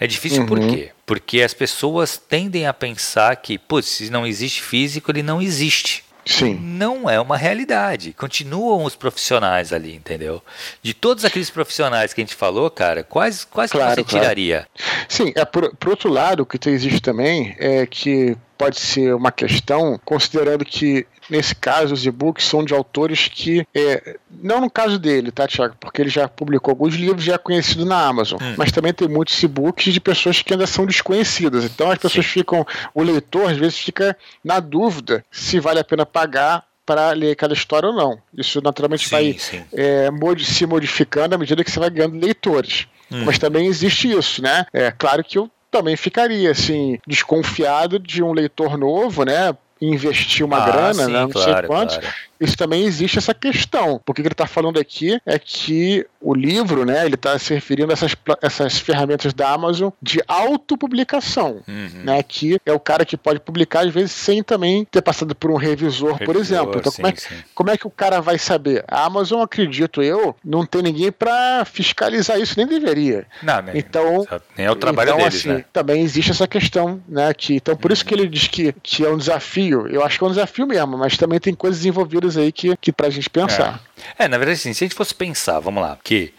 É 0.00 0.06
difícil 0.06 0.44
por 0.46 0.58
quê? 0.58 0.90
Porque 1.06 1.42
as 1.42 1.54
pessoas 1.54 2.16
tendem 2.16 2.66
a 2.66 2.72
pensar 2.72 3.36
que, 3.36 3.56
putz, 3.56 3.88
se 3.88 4.10
não 4.10 4.26
existe 4.26 4.60
físico, 4.60 5.12
ele 5.12 5.22
não 5.22 5.40
existe 5.40 6.04
Sim. 6.24 6.54
não 6.54 7.08
é 7.08 7.20
uma 7.20 7.36
realidade. 7.36 8.12
Continuam 8.12 8.84
os 8.84 8.94
profissionais 8.94 9.72
ali, 9.72 9.94
entendeu? 9.94 10.42
De 10.82 10.94
todos 10.94 11.24
aqueles 11.24 11.50
profissionais 11.50 12.12
que 12.12 12.20
a 12.20 12.24
gente 12.24 12.34
falou, 12.34 12.70
cara, 12.70 13.02
quais, 13.02 13.44
quais 13.44 13.70
que 13.70 13.78
Claro, 13.78 13.94
você 13.94 14.04
claro. 14.04 14.20
tiraria? 14.24 14.66
Sim, 15.08 15.32
é 15.34 15.44
por, 15.44 15.74
por 15.76 15.90
outro 15.90 16.10
lado, 16.10 16.42
o 16.42 16.46
que 16.46 16.68
existe 16.68 17.00
também 17.00 17.56
é 17.58 17.86
que 17.86 18.36
pode 18.56 18.78
ser 18.78 19.14
uma 19.14 19.32
questão, 19.32 20.00
considerando 20.04 20.64
que 20.64 21.06
nesse 21.28 21.54
caso 21.54 21.94
os 21.94 22.04
e-books 22.06 22.44
são 22.44 22.64
de 22.64 22.74
autores 22.74 23.28
que, 23.28 23.66
é, 23.74 24.16
não 24.30 24.60
no 24.60 24.70
caso 24.70 24.98
dele, 24.98 25.30
tá, 25.30 25.46
Tiago? 25.46 25.74
Porque 25.80 26.02
ele 26.02 26.10
já 26.10 26.28
publicou 26.28 26.72
alguns 26.72 26.94
livros, 26.94 27.24
já 27.24 27.34
é 27.34 27.38
conhecido 27.38 27.84
na 27.84 27.98
Amazon, 28.06 28.40
Hum. 28.42 28.54
mas 28.56 28.72
também 28.72 28.92
tem 28.92 29.08
muitos 29.08 29.40
e-books 29.42 29.92
de 29.92 30.00
pessoas 30.00 30.42
que 30.42 30.52
ainda 30.52 30.66
são 30.66 30.86
desconhecidas. 30.86 31.64
Então 31.64 31.90
as 31.90 31.98
pessoas 31.98 32.26
ficam, 32.26 32.66
o 32.94 33.02
leitor 33.02 33.50
às 33.50 33.56
vezes 33.56 33.78
fica 33.78 34.16
na 34.44 34.60
dúvida 34.60 35.24
se 35.30 35.58
vale 35.60 35.80
a 35.80 35.84
pena 35.84 36.04
pagar 36.06 36.64
para 36.84 37.12
ler 37.12 37.36
cada 37.36 37.54
história 37.54 37.88
ou 37.88 37.94
não. 37.94 38.18
Isso 38.36 38.60
naturalmente 38.60 39.08
vai 39.08 39.36
sim. 39.38 39.62
é, 39.72 40.08
se 40.40 40.66
modificando 40.66 41.34
à 41.34 41.38
medida 41.38 41.62
que 41.62 41.70
você 41.70 41.78
vai 41.78 41.90
ganhando 41.90 42.18
leitores. 42.18 42.86
Uhum. 43.10 43.24
Mas 43.24 43.38
também 43.38 43.66
existe 43.66 44.10
isso, 44.10 44.42
né? 44.42 44.66
É 44.72 44.90
claro 44.90 45.22
que 45.22 45.38
eu 45.38 45.50
também 45.70 45.96
ficaria 45.96 46.50
assim 46.50 46.98
desconfiado 47.06 47.98
de 47.98 48.22
um 48.22 48.32
leitor 48.32 48.76
novo, 48.76 49.24
né? 49.24 49.56
Investir 49.82 50.46
uma 50.46 50.58
Ah, 50.62 50.70
grana, 50.70 50.94
sim, 50.94 51.12
né? 51.12 51.20
não 51.22 51.28
claro, 51.30 51.52
sei 51.58 51.66
quanto. 51.66 51.98
claro. 52.00 52.14
Isso 52.42 52.56
também 52.56 52.84
existe 52.84 53.18
essa 53.18 53.32
questão. 53.32 54.00
Porque 54.04 54.20
o 54.20 54.24
que 54.24 54.28
ele 54.28 54.34
está 54.34 54.46
falando 54.46 54.78
aqui 54.78 55.20
é 55.24 55.38
que 55.38 56.06
o 56.20 56.34
livro, 56.34 56.84
né? 56.84 57.04
Ele 57.04 57.14
está 57.14 57.38
se 57.38 57.52
referindo 57.52 57.90
a 57.90 57.94
essas, 57.94 58.16
essas 58.40 58.78
ferramentas 58.78 59.32
da 59.32 59.50
Amazon 59.50 59.90
de 60.00 60.22
autopublicação. 60.26 61.62
Uhum. 61.66 62.02
Né, 62.04 62.22
que 62.22 62.58
é 62.64 62.72
o 62.72 62.80
cara 62.80 63.04
que 63.04 63.16
pode 63.16 63.40
publicar, 63.40 63.84
às 63.86 63.92
vezes, 63.92 64.12
sem 64.12 64.42
também 64.42 64.84
ter 64.84 65.02
passado 65.02 65.34
por 65.34 65.50
um 65.50 65.56
revisor, 65.56 66.18
por 66.18 66.34
Revisor, 66.34 66.40
exemplo. 66.40 66.78
Então, 66.78 66.92
como, 66.92 67.08
é, 67.08 67.14
sim, 67.14 67.28
sim. 67.28 67.42
como 67.54 67.70
é 67.70 67.76
que 67.76 67.86
o 67.86 67.90
cara 67.90 68.20
vai 68.20 68.38
saber? 68.38 68.84
A 68.88 69.04
Amazon, 69.04 69.42
acredito 69.42 70.02
eu, 70.02 70.34
não 70.44 70.64
tem 70.64 70.82
ninguém 70.82 71.12
para 71.12 71.64
fiscalizar 71.64 72.40
isso, 72.40 72.54
nem 72.56 72.66
deveria. 72.66 73.26
Não, 73.42 73.62
nem, 73.62 73.78
Então, 73.78 74.26
nem 74.56 74.66
é 74.66 74.70
o 74.70 74.76
trabalho 74.76 75.10
então, 75.10 75.18
deles, 75.18 75.34
assim, 75.36 75.48
né? 75.48 75.64
também 75.72 76.02
existe 76.02 76.30
essa 76.30 76.46
questão, 76.46 77.00
né? 77.08 77.32
Que, 77.34 77.56
então, 77.56 77.76
por 77.76 77.92
isso 77.92 78.04
que 78.04 78.14
ele 78.14 78.28
diz 78.28 78.48
que, 78.48 78.74
que 78.82 79.04
é 79.04 79.08
um 79.08 79.16
desafio. 79.16 79.86
Eu 79.88 80.04
acho 80.04 80.18
que 80.18 80.24
é 80.24 80.26
um 80.26 80.30
desafio 80.30 80.66
mesmo, 80.66 80.96
mas 80.98 81.16
também 81.16 81.38
tem 81.38 81.54
coisas 81.54 81.84
envolvidas 81.84 82.31
aí 82.36 82.52
que, 82.52 82.76
que 82.76 82.92
pra 82.92 83.10
gente 83.10 83.28
pensar. 83.30 83.82
É, 84.18 84.28
na 84.28 84.38
verdade, 84.38 84.58
assim, 84.58 84.72
se 84.72 84.84
a 84.84 84.86
gente 84.86 84.96
fosse 84.96 85.14
pensar, 85.14 85.58
vamos 85.60 85.82
lá, 85.82 85.98
que 86.02 86.32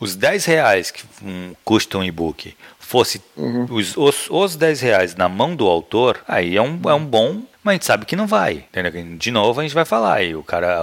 os 0.00 0.16
10 0.16 0.44
reais 0.46 0.90
que 0.90 1.02
um, 1.22 1.54
custa 1.64 1.98
um 1.98 2.04
e-book 2.04 2.56
fosse 2.78 3.22
Uhum. 3.36 3.66
os, 3.70 3.96
os, 3.96 4.26
os 4.30 4.56
10 4.56 4.80
reais 4.80 5.14
na 5.14 5.28
mão 5.28 5.54
do 5.54 5.66
autor, 5.66 6.20
aí 6.26 6.56
é 6.56 6.62
um, 6.62 6.80
é 6.88 6.94
um 6.94 7.04
bom, 7.04 7.42
mas 7.62 7.72
a 7.72 7.74
gente 7.74 7.84
sabe 7.86 8.06
que 8.06 8.16
não 8.16 8.26
vai. 8.26 8.64
Entendeu? 8.70 8.92
De 9.16 9.30
novo 9.30 9.60
a 9.60 9.62
gente 9.62 9.74
vai 9.74 9.84
falar 9.84 10.14
aí, 10.14 10.34
o 10.34 10.42
cara, 10.42 10.80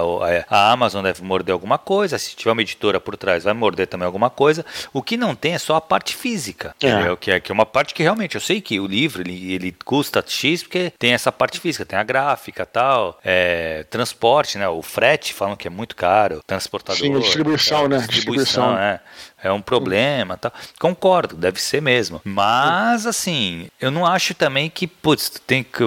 a- 0.50 0.70
Amazon 0.72 1.02
deve 1.02 1.22
morder 1.22 1.52
alguma 1.52 1.78
coisa, 1.78 2.18
se 2.18 2.34
tiver 2.36 2.52
uma 2.52 2.62
editora 2.62 3.00
por 3.00 3.16
trás 3.16 3.44
vai 3.44 3.52
morder 3.54 3.86
também 3.86 4.06
alguma 4.06 4.30
coisa. 4.30 4.64
O 4.92 5.02
que 5.02 5.16
não 5.16 5.34
tem 5.34 5.54
é 5.54 5.58
só 5.58 5.76
a 5.76 5.80
parte 5.80 6.14
física, 6.14 6.74
É. 6.82 7.16
Que 7.16 7.30
é, 7.32 7.40
que 7.40 7.50
é 7.50 7.54
uma 7.54 7.66
parte 7.66 7.94
que 7.94 8.02
realmente, 8.02 8.34
eu 8.34 8.40
sei 8.40 8.60
que 8.60 8.78
o 8.78 8.86
livro 8.86 9.22
ele, 9.22 9.52
ele 9.52 9.74
custa 9.84 10.24
X 10.26 10.62
porque 10.62 10.92
tem 10.98 11.12
essa 11.12 11.32
parte 11.32 11.58
física, 11.60 11.84
tem 11.84 11.98
a 11.98 12.02
gráfica 12.04 12.64
tal, 12.64 13.18
é, 13.24 13.84
transporte, 13.90 14.58
né? 14.58 14.68
O 14.68 14.82
frete 14.82 15.32
falam 15.34 15.56
que 15.56 15.66
é 15.66 15.70
muito 15.70 15.96
caro, 15.96 16.40
transportador. 16.46 17.00
Sim, 17.00 17.18
distribuição, 17.18 17.78
tal, 17.80 17.88
né? 17.88 17.98
Distribuição, 17.98 18.44
Distribuição. 18.44 18.78
é. 18.78 19.00
É 19.40 19.52
um 19.52 19.60
problema 19.60 20.36
tal. 20.36 20.52
Concordo, 20.80 21.36
deve 21.36 21.60
ser 21.60 21.80
mesmo. 21.80 22.20
Mas, 22.24 23.06
assim, 23.06 23.68
eu 23.80 23.88
não 23.90 24.04
acho 24.04 24.34
também 24.34 24.68
que, 24.68 24.86
putz, 24.86 25.30
tu 25.30 25.40
tem 25.40 25.62
que. 25.62 25.82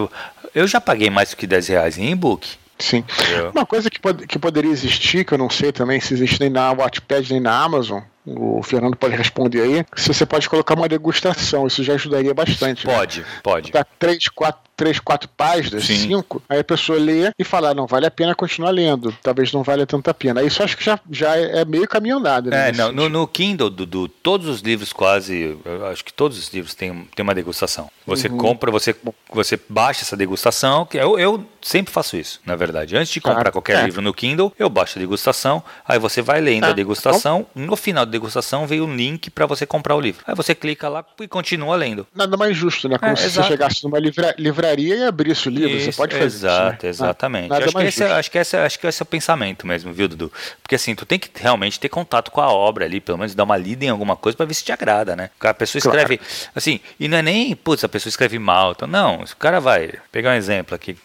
Eu 0.56 0.67
já 0.67 0.81
paguei 0.82 1.10
mais 1.10 1.30
do 1.32 1.38
que 1.38 1.48
10 1.48 1.67
reais 1.67 1.98
em 1.98 2.12
e-book. 2.12 2.48
Sim. 2.80 3.04
Entendeu? 3.20 3.52
Uma 3.54 3.65
coisa 3.65 3.89
que, 3.89 4.00
pode, 4.00 4.26
que 4.26 4.39
poderia 4.39 4.72
existir, 4.72 5.24
que 5.24 5.34
eu 5.34 5.38
não 5.38 5.50
sei 5.50 5.72
também 5.72 6.00
se 6.00 6.13
existe 6.13 6.39
nem 6.39 6.50
na 6.50 6.72
Wattpad 6.72 7.32
nem 7.32 7.39
na 7.39 7.63
Amazon, 7.63 8.02
o 8.26 8.62
Fernando 8.63 8.96
pode 8.96 9.15
responder 9.15 9.62
aí, 9.62 9.86
se 9.96 10.08
você 10.13 10.26
pode 10.26 10.50
colocar 10.50 10.76
uma 10.76 10.88
degustação, 10.88 11.67
isso 11.67 11.84
já 11.84 11.94
ajudaria 11.94 12.34
bastante. 12.34 12.86
né? 12.86 12.94
Pode, 12.94 13.26
pode. 13.44 13.72
Tá 13.72 13.86
três, 14.00 14.28
quatro, 14.28 14.62
três, 14.82 15.00
quatro 15.00 15.30
páginas, 15.38 15.84
Sim. 15.86 15.96
cinco, 15.96 16.41
aí 16.50 16.58
a 16.60 16.63
pessoa 16.63 16.98
lê 16.98 17.32
e 17.38 17.44
fala, 17.44 17.70
"Ah, 17.70 17.74
não 17.76 17.86
vale 17.86 18.08
a 18.08 18.12
pena 18.12 18.34
continuar 18.34 18.72
lendo, 18.72 19.15
talvez 19.22 19.52
não 19.54 19.62
valha 19.62 19.86
tanta 19.86 20.12
pena. 20.12 20.41
Isso 20.41 20.63
acho 20.63 20.76
que 20.76 20.84
já, 20.84 21.00
já 21.12 21.38
é 21.38 21.63
meio 21.63 21.88
caminho 21.88 22.17
andado. 22.17 22.50
Né, 22.50 22.70
É, 22.70 22.72
não, 22.72 22.91
no, 22.91 23.08
no 23.08 23.28
Kindle, 23.28 23.70
Dudu, 23.70 24.08
todos 24.08 24.48
os 24.48 24.62
livros 24.62 24.91
quase, 24.91 25.56
acho 25.91 26.04
que 26.04 26.12
todos 26.12 26.36
os 26.39 26.52
livros 26.52 26.74
têm, 26.74 27.08
têm 27.15 27.22
uma 27.22 27.36
degustação. 27.36 27.91
Você 28.08 28.28
Uhum. 28.28 28.38
compra, 28.38 28.72
você, 28.72 28.96
você 29.32 29.60
baixa 29.70 30.02
essa 30.02 30.17
degustação, 30.17 30.84
que 30.86 30.98
eu, 30.98 31.20
eu 31.20 31.46
sempre 31.62 31.94
faço 31.94 32.17
isso, 32.17 32.39
na 32.44 32.56
verdade. 32.56 32.98
Antes 32.98 33.12
de 33.13 33.22
comprar 33.22 33.36
Claro, 33.41 33.52
qualquer 33.52 33.78
é. 33.78 33.86
livro 33.86 34.02
no 34.02 34.12
Kindle, 34.15 34.52
eu 34.58 34.67
baixo 34.67 34.98
a 34.98 35.00
degustação, 35.00 35.63
aí 35.88 36.00
você 36.00 36.24
vai 36.24 36.41
lendo 36.41 36.65
É, 36.65 36.70
a 36.70 36.74
degustação, 36.74 37.46
no 37.54 37.76
final 37.76 38.04
da 38.04 38.12
degustação 38.12 38.65
vem 38.65 38.82
um 38.82 38.96
link 38.96 39.30
para 39.30 39.46
você 39.46 39.65
comprar 39.67 39.96
o 39.96 40.02
livro. 40.02 40.24
Aí 40.26 40.34
você 40.34 40.56
clica 40.56 40.89
lá 40.89 41.06
e 41.20 41.28
continua 41.28 41.76
lendo. 41.76 42.08
Nada 42.15 42.36
mais 42.36 42.58
justo, 42.58 42.89
né? 42.89 42.98
Como 42.98 43.12
É, 43.12 43.15
se 43.15 43.26
exato. 43.26 43.48
você 43.48 43.54
chegasse 43.54 43.84
numa 43.84 44.00
livra- 44.00 44.34
livraria 44.39 44.70
e 44.79 45.03
abrisse 45.03 45.47
o 45.47 45.51
livro. 45.51 45.79
você 45.79 45.89
Isso, 45.89 45.97
pode 45.97 46.13
fazer 46.13 46.25
Exato, 46.25 46.75
isso. 46.75 46.84
né? 47.03 47.10
exatamente. 47.10 47.49
Nada 47.49 47.65
acho, 47.65 47.73
que 47.77 47.84
esse, 47.84 48.03
é- 48.03 48.12
acho, 48.12 48.31
que 48.31 48.38
esse, 48.38 48.55
é- 48.55 48.65
acho 48.65 48.79
que 48.79 48.88
esse 48.88 49.01
é 49.01 49.03
o 49.03 49.05
pensamento 49.05 49.65
mesmo, 49.67 49.91
viu, 49.93 50.07
Dudu? 50.07 50.31
Porque 50.62 50.75
assim, 50.75 50.95
tu 50.95 51.05
tem 51.05 51.19
que 51.19 51.29
realmente 51.36 51.79
ter 51.79 51.89
contato 51.89 52.31
com 52.31 52.41
a 52.41 52.49
obra 52.51 52.86
ali, 52.86 52.99
pelo 53.01 53.17
menos 53.17 53.34
dar 53.36 53.43
uma 53.43 53.57
lida 53.57 53.86
em 53.86 53.89
alguma 53.89 54.15
coisa 54.15 54.36
pra 54.38 54.45
ver 54.45 54.53
se 54.53 54.63
te 54.63 54.71
agrada, 54.71 55.15
né? 55.15 55.29
A 55.39 55.53
pessoa 55.53 55.81
Claro. 55.81 55.97
escreve, 55.99 56.21
assim, 56.55 56.79
e 56.99 57.07
não 57.07 57.17
é 57.17 57.21
nem, 57.21 57.55
putz, 57.55 57.84
a 57.84 57.89
pessoa 57.89 58.10
escreve 58.10 58.38
mal. 58.39 58.71
Então, 58.71 58.88
não, 58.88 59.21
o 59.21 59.36
cara 59.38 59.60
vai 59.60 59.91
pegar 60.12 60.31
um 60.31 60.36
exemplo 60.36 60.75
aqui. 60.75 60.97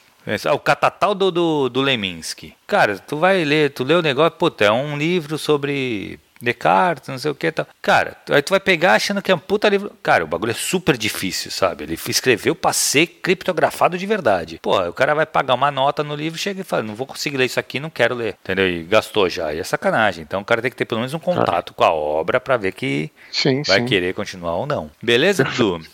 Ah, 0.45 0.55
O 0.55 0.59
Catatal 0.59 1.15
do, 1.15 1.31
do, 1.31 1.69
do 1.69 1.81
Leminski. 1.81 2.53
Cara, 2.67 2.99
tu 2.99 3.17
vai 3.17 3.45
ler, 3.45 3.71
tu 3.71 3.85
lê 3.85 3.95
o 3.95 4.03
negócio, 4.03 4.33
puta, 4.33 4.65
é 4.65 4.73
um 4.73 4.99
livro 4.99 5.39
sobre 5.39 6.19
Descartes, 6.41 7.09
não 7.09 7.19
sei 7.19 7.31
o 7.31 7.35
que 7.35 7.51
tal. 7.51 7.67
Cara, 7.81 8.17
tu- 8.25 8.35
aí 8.35 8.43
tu 8.43 8.51
vai 8.51 8.61
pegar 8.61 8.93
achando 8.95 9.23
que 9.23 9.31
é 9.33 9.35
um 9.35 9.39
puta 9.39 9.69
livro. 9.69 9.91
Cara, 10.03 10.23
o 10.25 10.27
bagulho 10.27 10.51
é 10.51 10.55
super 10.55 10.97
difícil, 10.97 11.51
sabe? 11.51 11.85
Ele 11.85 11.99
escreveu 12.09 12.55
pra 12.55 12.73
ser 12.73 13.07
criptografado 13.07 13.97
de 13.97 14.07
verdade. 14.07 14.59
Pô, 14.63 14.79
o 14.89 14.93
cara 14.93 15.15
vai 15.15 15.25
pagar 15.27 15.55
uma 15.55 15.71
nota 15.71 16.03
no 16.05 16.15
livro, 16.15 16.39
chega 16.39 16.61
e 16.61 16.65
fala, 16.65 16.83
não 16.83 16.95
vou 16.95 17.07
conseguir 17.07 17.37
ler 17.39 17.47
isso 17.47 17.59
aqui, 17.59 17.81
não 17.81 17.89
quero 17.91 18.15
ler. 18.15 18.37
Entendeu? 18.45 18.69
E 18.69 18.83
gastou 18.85 19.29
já. 19.29 19.53
E 19.55 19.59
é 19.61 19.65
sacanagem. 19.65 20.23
Então 20.23 20.41
o 20.41 20.45
cara 20.45 20.61
tem 20.61 20.71
que 20.71 20.77
ter 20.77 20.85
pelo 20.85 21.01
menos 21.01 21.15
um 21.15 21.19
contato 21.19 21.73
com 21.73 21.85
a 21.85 21.91
obra 21.93 22.39
pra 22.39 22.57
ver 22.57 22.73
que 22.73 23.11
Sim, 23.33 23.63
vai 23.63 23.81
sim. 23.81 23.87
querer 23.87 24.15
continuar 24.15 24.57
ou 24.57 24.67
não. 24.67 24.91
Beleza, 25.03 25.43
Dudu? 25.45 25.87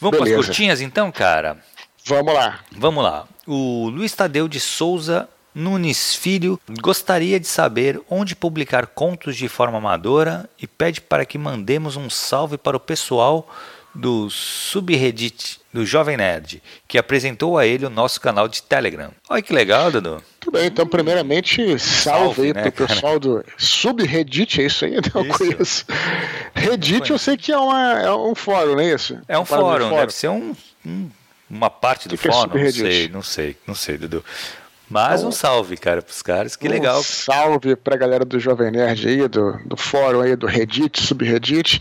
Vamos 0.00 0.18
para 0.18 0.28
as 0.30 0.34
curtinhas 0.46 0.80
então, 0.80 1.10
cara? 1.12 1.58
Vamos 2.06 2.32
lá. 2.32 2.60
Vamos 2.72 3.04
lá. 3.04 3.26
O 3.46 3.88
Luiz 3.90 4.12
Tadeu 4.14 4.48
de 4.48 4.58
Souza 4.60 5.28
Nunes 5.54 6.14
Filho 6.14 6.60
gostaria 6.80 7.40
de 7.40 7.46
saber 7.46 8.00
onde 8.08 8.36
publicar 8.36 8.86
contos 8.86 9.36
de 9.36 9.48
forma 9.48 9.78
amadora 9.78 10.48
e 10.60 10.66
pede 10.66 11.00
para 11.00 11.24
que 11.24 11.38
mandemos 11.38 11.96
um 11.96 12.08
salve 12.08 12.56
para 12.56 12.76
o 12.76 12.80
pessoal 12.80 13.48
do 13.94 14.30
subreddit 14.30 15.60
do 15.72 15.84
Jovem 15.84 16.16
Nerd, 16.16 16.62
que 16.86 16.98
apresentou 16.98 17.58
a 17.58 17.66
ele 17.66 17.86
o 17.86 17.90
nosso 17.90 18.20
canal 18.20 18.48
de 18.48 18.62
Telegram. 18.62 19.10
Olha 19.28 19.42
que 19.42 19.52
legal, 19.52 19.90
Dudu. 19.90 20.22
Tudo 20.38 20.58
bem, 20.58 20.66
então 20.66 20.86
primeiramente 20.86 21.78
salve, 21.78 21.80
salve 21.80 22.42
aí 22.42 22.54
né, 22.54 22.70
pro 22.70 22.86
pessoal 22.86 23.18
do 23.18 23.44
subreddit, 23.56 24.60
é 24.60 24.66
isso 24.66 24.84
aí? 24.84 24.92
Não 25.14 25.26
isso. 25.26 25.38
conheço. 25.38 25.84
Reddit 26.54 27.10
eu 27.10 27.18
sei 27.18 27.36
que 27.36 27.52
é, 27.52 27.58
uma, 27.58 28.00
é 28.00 28.12
um 28.12 28.34
fórum, 28.34 28.72
não 28.72 28.80
é 28.80 28.94
isso? 28.94 29.18
É 29.28 29.38
um, 29.38 29.44
fórum, 29.44 29.62
fórum, 29.62 29.96
deve 29.96 30.12
ser 30.12 30.28
um, 30.28 30.54
um, 30.84 31.10
uma 31.48 31.70
parte 31.70 32.08
do 32.08 32.18
que 32.18 32.28
é 32.28 32.32
fórum, 32.32 32.58
é 32.58 32.64
não 32.64 32.72
sei, 32.72 33.08
não 33.08 33.22
sei, 33.22 33.56
não 33.68 33.74
sei, 33.74 33.98
Dudu. 33.98 34.24
Mas 34.90 35.22
um 35.22 35.30
salve, 35.30 35.76
cara, 35.76 36.02
pros 36.02 36.20
caras, 36.20 36.56
que 36.56 36.66
um 36.66 36.70
legal. 36.70 37.00
Salve 37.04 37.76
pra 37.76 37.96
galera 37.96 38.24
do 38.24 38.40
Jovem 38.40 38.72
Nerd 38.72 39.08
aí, 39.08 39.28
do, 39.28 39.56
do 39.64 39.76
fórum 39.76 40.20
aí, 40.20 40.34
do 40.34 40.48
Reddit, 40.48 41.00
subreddit. 41.00 41.80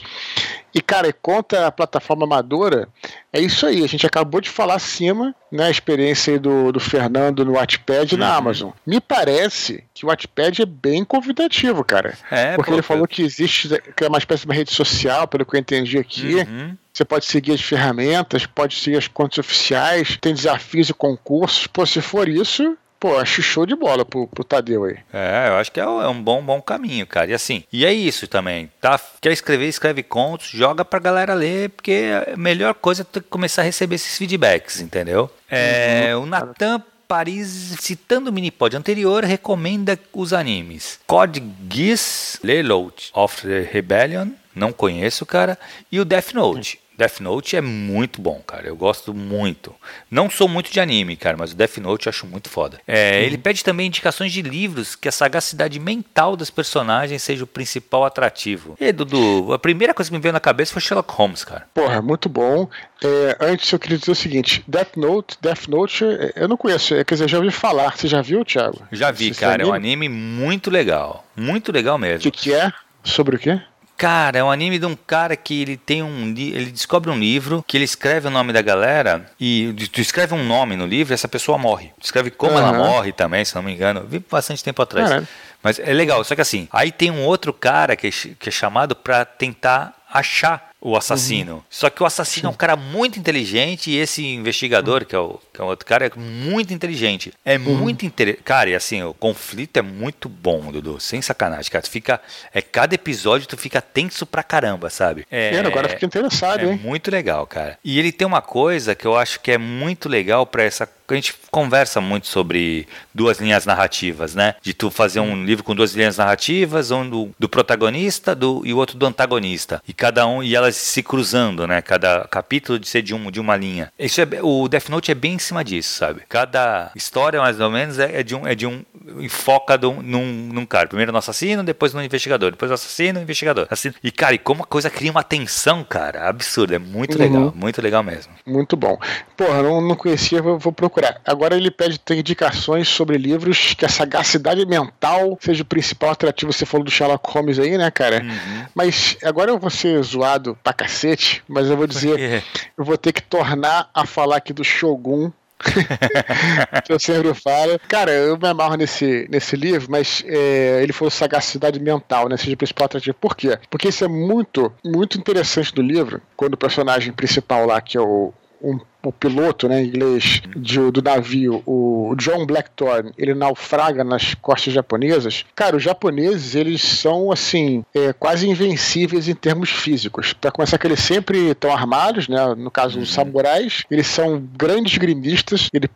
E, 0.73 0.81
cara, 0.81 1.11
conta 1.13 1.67
a 1.67 1.71
plataforma 1.71 2.25
amadora, 2.25 2.87
é 3.31 3.39
isso 3.39 3.65
aí. 3.65 3.83
A 3.83 3.87
gente 3.87 4.05
acabou 4.05 4.39
de 4.39 4.49
falar 4.49 4.75
acima, 4.75 5.35
né? 5.51 5.65
A 5.65 5.71
experiência 5.71 6.33
aí 6.33 6.39
do, 6.39 6.71
do 6.71 6.79
Fernando 6.79 7.43
no 7.43 7.53
Wattpad 7.53 8.13
uhum. 8.13 8.19
na 8.19 8.35
Amazon. 8.35 8.71
Me 8.85 8.99
parece 8.99 9.83
que 9.93 10.05
o 10.05 10.09
Wattpad 10.09 10.61
é 10.61 10.65
bem 10.65 11.03
convidativo, 11.03 11.83
cara. 11.83 12.17
É, 12.29 12.55
porque 12.55 12.71
pô, 12.71 12.75
ele 12.75 12.83
falou 12.83 13.07
que 13.07 13.21
existe 13.21 13.69
que 13.95 14.03
é 14.03 14.07
uma 14.07 14.17
espécie 14.17 14.41
de 14.41 14.47
uma 14.47 14.55
rede 14.55 14.71
social, 14.71 15.27
pelo 15.27 15.45
que 15.45 15.55
eu 15.55 15.59
entendi 15.59 15.97
aqui. 15.97 16.35
Uhum. 16.35 16.77
Você 16.93 17.05
pode 17.05 17.25
seguir 17.25 17.53
as 17.53 17.61
ferramentas, 17.61 18.45
pode 18.45 18.75
seguir 18.75 18.97
as 18.97 19.07
contas 19.07 19.37
oficiais, 19.39 20.17
tem 20.19 20.33
desafios 20.33 20.89
e 20.89 20.93
concursos. 20.93 21.67
Pô, 21.67 21.85
se 21.85 22.01
for 22.01 22.27
isso, 22.27 22.77
Pô, 22.99 23.17
acho 23.17 23.41
show 23.41 23.65
de 23.65 23.75
bola 23.75 24.03
pro, 24.03 24.27
pro 24.27 24.43
Tadeu 24.43 24.83
aí. 24.83 24.97
É, 25.13 25.47
eu 25.47 25.53
acho 25.55 25.71
que 25.71 25.79
é, 25.79 25.83
é 25.83 26.07
um 26.07 26.21
bom, 26.21 26.43
bom 26.43 26.61
caminho, 26.61 27.07
cara. 27.07 27.31
E 27.31 27.33
assim, 27.33 27.63
e 27.71 27.85
é 27.85 27.93
isso 27.93 28.27
também, 28.27 28.69
tá? 28.81 28.99
Quer 29.21 29.31
escrever, 29.31 29.67
escreve 29.67 30.03
contos, 30.03 30.51
joga 30.59 30.83
pra 30.83 30.99
galera 30.99 31.33
ler, 31.33 31.69
porque 31.69 32.09
a 32.33 32.35
melhor 32.35 32.73
coisa 32.73 33.07
é 33.15 33.19
começar 33.21 33.61
a 33.61 33.65
receber 33.65 33.95
esses 33.95 34.17
feedbacks, 34.17 34.81
entendeu? 34.81 35.31
É, 35.49 36.11
uhum. 36.13 36.23
O 36.23 36.25
Natan 36.25 36.83
Paris, 37.07 37.75
citando 37.79 38.29
o 38.29 38.33
minipod 38.33 38.75
anterior, 38.75 39.23
recomenda 39.23 39.97
os 40.13 40.33
animes 40.33 40.99
Code 41.07 41.41
Geass, 41.71 42.39
Lelouch 42.43 43.09
of 43.13 43.41
the 43.41 43.61
Rebellion, 43.71 44.31
não 44.53 44.73
conheço, 44.73 45.25
cara, 45.25 45.57
e 45.89 45.99
o 45.99 46.05
Death 46.05 46.33
Note. 46.33 46.79
Death 46.99 47.21
Note 47.21 47.55
é 47.55 47.61
muito 47.61 48.21
bom, 48.21 48.41
cara. 48.45 48.67
Eu 48.67 48.75
gosto 48.75 49.13
muito. 49.13 49.73
Não 50.11 50.29
sou 50.29 50.49
muito 50.49 50.69
de 50.69 50.81
anime, 50.81 51.15
cara, 51.15 51.37
mas 51.37 51.53
o 51.53 51.55
Death 51.55 51.77
Note 51.77 52.07
eu 52.07 52.09
acho 52.09 52.27
muito 52.27 52.49
foda. 52.49 52.81
É, 52.85 53.23
ele 53.23 53.37
pede 53.37 53.63
também 53.63 53.87
indicações 53.87 54.33
de 54.33 54.41
livros 54.41 54.97
que 54.97 55.07
a 55.07 55.11
sagacidade 55.11 55.79
mental 55.79 56.35
dos 56.35 56.49
personagens 56.49 57.23
seja 57.23 57.45
o 57.45 57.47
principal 57.47 58.03
atrativo. 58.03 58.75
E, 58.81 58.91
Dudu, 58.91 59.53
a 59.53 59.57
primeira 59.57 59.93
coisa 59.93 60.11
que 60.11 60.17
me 60.17 60.21
veio 60.21 60.33
na 60.33 60.41
cabeça 60.41 60.73
foi 60.73 60.81
Sherlock 60.81 61.09
Holmes, 61.13 61.45
cara. 61.45 61.65
Porra, 61.73 62.01
muito 62.01 62.27
bom. 62.27 62.69
É, 63.01 63.37
antes 63.39 63.71
eu 63.71 63.79
queria 63.79 63.97
dizer 63.97 64.11
o 64.11 64.15
seguinte: 64.15 64.61
Death 64.67 64.97
Note, 64.97 65.37
Death 65.41 65.67
Note, 65.69 66.03
é, 66.03 66.33
eu 66.35 66.49
não 66.49 66.57
conheço, 66.57 66.95
é, 66.95 67.05
quer 67.05 67.15
dizer, 67.15 67.29
já 67.29 67.37
ouvi 67.37 67.49
falar. 67.49 67.95
Você 67.95 68.09
já 68.09 68.21
viu, 68.21 68.43
Thiago? 68.43 68.85
Já 68.91 69.09
vi, 69.09 69.33
cara. 69.33 69.63
É 69.63 69.65
um 69.65 69.73
anime 69.73 70.09
muito 70.09 70.69
legal. 70.69 71.25
Muito 71.33 71.71
legal 71.71 71.97
mesmo. 71.97 72.27
O 72.27 72.31
que, 72.31 72.31
que 72.31 72.53
é? 72.53 72.73
Sobre 73.05 73.37
o 73.37 73.39
quê? 73.39 73.61
Cara, 73.99 74.39
é 74.39 74.43
um 74.43 74.49
anime 74.49 74.79
de 74.79 74.85
um 74.85 74.95
cara 74.95 75.35
que 75.35 75.61
ele 75.61 75.75
tem 75.75 76.01
um. 76.01 76.29
Ele 76.29 76.71
descobre 76.71 77.11
um 77.11 77.19
livro, 77.19 77.61
que 77.67 77.75
ele 77.75 77.83
escreve 77.83 78.29
o 78.29 78.31
nome 78.31 78.53
da 78.53 78.61
galera, 78.61 79.29
e 79.37 79.75
tu 79.91 79.99
escreve 79.99 80.33
um 80.33 80.41
nome 80.41 80.77
no 80.77 80.87
livro 80.87 81.11
e 81.11 81.15
essa 81.15 81.27
pessoa 81.27 81.57
morre. 81.57 81.91
Descreve 81.99 82.31
como 82.31 82.53
uhum. 82.53 82.59
ela 82.59 82.71
morre 82.71 83.11
também, 83.11 83.43
se 83.43 83.53
não 83.53 83.61
me 83.61 83.73
engano. 83.73 84.05
Vi 84.07 84.19
bastante 84.19 84.63
tempo 84.63 84.81
atrás. 84.81 85.11
Uhum. 85.11 85.27
Mas 85.61 85.79
é 85.79 85.91
legal, 85.91 86.23
só 86.23 86.33
que 86.33 86.39
assim, 86.39 86.69
aí 86.71 86.93
tem 86.93 87.11
um 87.11 87.25
outro 87.25 87.51
cara 87.51 87.97
que 87.97 88.07
é, 88.07 88.11
que 88.11 88.47
é 88.47 88.51
chamado 88.51 88.95
para 88.95 89.25
tentar 89.25 89.93
achar 90.09 90.68
o 90.81 90.95
assassino. 90.95 91.55
Uhum. 91.55 91.61
Só 91.69 91.89
que 91.89 92.01
o 92.01 92.05
assassino 92.05 92.47
é 92.47 92.51
um 92.51 92.55
cara 92.55 92.75
muito 92.75 93.19
inteligente 93.19 93.91
e 93.91 93.97
esse 93.97 94.25
investigador, 94.25 95.05
que 95.05 95.15
é 95.15 95.19
o, 95.19 95.39
que 95.53 95.59
é 95.59 95.63
o 95.63 95.67
outro 95.67 95.85
cara, 95.85 96.05
é 96.05 96.11
muito 96.17 96.73
inteligente. 96.73 97.33
É 97.43 97.57
uhum. 97.57 97.75
muito 97.75 98.05
interessante. 98.05 98.43
Cara, 98.43 98.69
e 98.69 98.75
assim, 98.75 99.03
o 99.03 99.13
conflito 99.13 99.77
é 99.77 99.81
muito 99.81 100.29
bom, 100.29 100.71
Dudu. 100.71 100.99
Sem 100.99 101.21
sacanagem, 101.21 101.71
cara. 101.71 101.81
Tu 101.81 101.89
fica. 101.89 102.21
É, 102.53 102.61
cada 102.61 102.95
episódio 102.95 103.47
tu 103.47 103.57
fica 103.57 103.81
tenso 103.81 104.25
pra 104.25 104.41
caramba, 104.41 104.89
sabe? 104.89 105.25
É, 105.29 105.55
é 105.55 105.59
agora 105.59 105.89
fica 105.89 106.05
interessado, 106.05 106.61
é 106.61 106.71
hein? 106.71 106.79
Muito 106.81 107.11
legal, 107.11 107.45
cara. 107.45 107.77
E 107.83 107.99
ele 107.99 108.11
tem 108.11 108.25
uma 108.25 108.41
coisa 108.41 108.95
que 108.95 109.05
eu 109.05 109.17
acho 109.17 109.39
que 109.41 109.51
é 109.51 109.57
muito 109.57 110.07
legal 110.07 110.45
para 110.45 110.63
essa 110.63 110.89
a 111.13 111.17
gente 111.17 111.33
conversa 111.51 111.99
muito 112.01 112.27
sobre 112.27 112.87
duas 113.13 113.39
linhas 113.39 113.65
narrativas, 113.65 114.35
né? 114.35 114.55
De 114.61 114.73
tu 114.73 114.89
fazer 114.89 115.19
um 115.19 115.43
livro 115.43 115.63
com 115.63 115.75
duas 115.75 115.93
linhas 115.93 116.17
narrativas, 116.17 116.91
um 116.91 117.07
do, 117.09 117.29
do 117.37 117.49
protagonista 117.49 118.35
do, 118.35 118.61
e 118.65 118.73
o 118.73 118.77
outro 118.77 118.97
do 118.97 119.05
antagonista. 119.05 119.81
E 119.87 119.93
cada 119.93 120.25
um, 120.27 120.43
e 120.43 120.55
elas 120.55 120.75
se 120.75 121.01
cruzando, 121.03 121.67
né? 121.67 121.81
Cada 121.81 122.27
capítulo 122.27 122.79
de 122.79 122.87
ser 122.87 123.01
de, 123.01 123.13
um, 123.13 123.31
de 123.31 123.39
uma 123.39 123.55
linha. 123.55 123.91
Isso 123.97 124.21
é, 124.21 124.27
o 124.41 124.67
Death 124.67 124.89
Note 124.89 125.11
é 125.11 125.15
bem 125.15 125.33
em 125.33 125.39
cima 125.39 125.63
disso, 125.63 125.97
sabe? 125.97 126.21
Cada 126.29 126.91
história, 126.95 127.39
mais 127.41 127.59
ou 127.59 127.69
menos, 127.69 127.99
é, 127.99 128.19
é 128.19 128.23
de 128.23 128.35
um. 128.35 128.47
É 128.47 128.55
de 128.55 128.65
um 128.65 128.83
enfoca 129.19 129.77
num, 129.77 130.23
num 130.53 130.65
cara. 130.65 130.87
Primeiro 130.87 131.11
no 131.11 131.17
assassino, 131.17 131.63
depois 131.63 131.93
no 131.93 132.03
investigador. 132.03 132.51
Depois 132.51 132.69
no 132.69 132.75
assassino, 132.75 133.19
investigador. 133.19 133.65
Assassino. 133.65 133.95
E, 134.03 134.11
cara, 134.11 134.35
e 134.35 134.37
como 134.37 134.63
a 134.63 134.65
coisa 134.65 134.89
cria 134.89 135.09
uma 135.09 135.23
tensão, 135.23 135.83
cara, 135.83 136.27
absurda. 136.29 136.75
É 136.75 136.79
muito 136.79 137.15
uhum. 137.15 137.23
legal. 137.23 137.53
Muito 137.55 137.81
legal 137.81 138.03
mesmo. 138.03 138.31
Muito 138.45 138.77
bom. 138.77 138.97
Porra, 139.35 139.63
não, 139.63 139.81
não 139.81 139.95
conhecia, 139.95 140.41
vou, 140.41 140.59
vou 140.59 140.71
procurar 140.71 140.98
procurar. 140.99 141.21
Agora 141.25 141.55
ele 141.55 141.71
pede 141.71 141.97
ter 141.97 142.17
indicações 142.17 142.87
sobre 142.87 143.17
livros 143.17 143.73
que 143.73 143.85
a 143.85 143.89
sagacidade 143.89 144.65
mental 144.65 145.37
seja 145.41 145.63
o 145.63 145.65
principal 145.65 146.11
atrativo. 146.11 146.51
Você 146.51 146.65
falou 146.65 146.83
do 146.83 146.91
Sherlock 146.91 147.31
Holmes 147.31 147.57
aí, 147.57 147.77
né, 147.77 147.89
cara? 147.89 148.21
Uhum. 148.21 148.65
Mas 148.75 149.17
agora 149.23 149.51
eu 149.51 149.57
vou 149.57 149.69
ser 149.69 150.01
zoado 150.03 150.57
pra 150.63 150.73
cacete, 150.73 151.43
mas 151.47 151.69
eu 151.69 151.77
vou 151.77 151.87
dizer, 151.87 152.43
eu 152.77 152.83
vou 152.83 152.97
ter 152.97 153.13
que 153.13 153.21
tornar 153.21 153.89
a 153.93 154.05
falar 154.05 154.37
aqui 154.37 154.53
do 154.53 154.63
Shogun 154.63 155.31
que 156.85 156.93
eu 156.93 156.99
sempre 156.99 157.33
falo. 157.33 157.79
Cara, 157.87 158.11
eu 158.11 158.37
me 158.37 158.47
amarro 158.47 158.75
nesse, 158.75 159.27
nesse 159.29 159.57
livro, 159.57 159.87
mas 159.89 160.23
é, 160.25 160.81
ele 160.81 160.93
falou 160.93 161.11
sagacidade 161.11 161.79
mental, 161.79 162.29
né? 162.29 162.37
Seja 162.37 162.53
o 162.53 162.57
principal 162.57 162.85
atrativo. 162.85 163.17
Por 163.19 163.35
quê? 163.35 163.59
Porque 163.69 163.89
isso 163.89 164.05
é 164.05 164.07
muito, 164.07 164.71
muito 164.83 165.17
interessante 165.17 165.73
do 165.73 165.81
livro, 165.81 166.21
quando 166.37 166.53
o 166.53 166.57
personagem 166.57 167.11
principal 167.11 167.65
lá, 167.65 167.81
que 167.81 167.97
é 167.97 168.01
o, 168.01 168.33
um 168.61 168.79
o 169.01 169.11
piloto, 169.11 169.67
né, 169.67 169.81
em 169.81 169.87
inglês, 169.87 170.41
de, 170.55 170.91
do 170.91 171.01
navio, 171.01 171.63
o 171.65 172.13
John 172.17 172.45
Blackthorne, 172.45 173.11
ele 173.17 173.33
naufraga 173.33 174.03
nas 174.03 174.33
costas 174.35 174.73
japonesas, 174.73 175.45
cara, 175.55 175.77
os 175.77 175.83
japoneses, 175.83 176.55
eles 176.55 176.81
são, 176.81 177.31
assim, 177.31 177.83
é, 177.95 178.11
quase 178.11 178.49
invencíveis 178.49 179.27
em 179.27 179.35
termos 179.35 179.69
físicos. 179.69 180.33
Para 180.33 180.51
começar 180.51 180.77
que 180.77 180.87
eles 180.87 180.99
sempre 180.99 181.51
estão 181.51 181.71
armados, 181.71 182.27
né, 182.27 182.53
no 182.55 182.69
caso 182.69 182.99
uhum. 182.99 183.05
samurais, 183.05 183.83
eles 183.89 184.07
são 184.07 184.43
grandes 184.57 184.97
grimistas, 184.97 185.69
ele, 185.73 185.89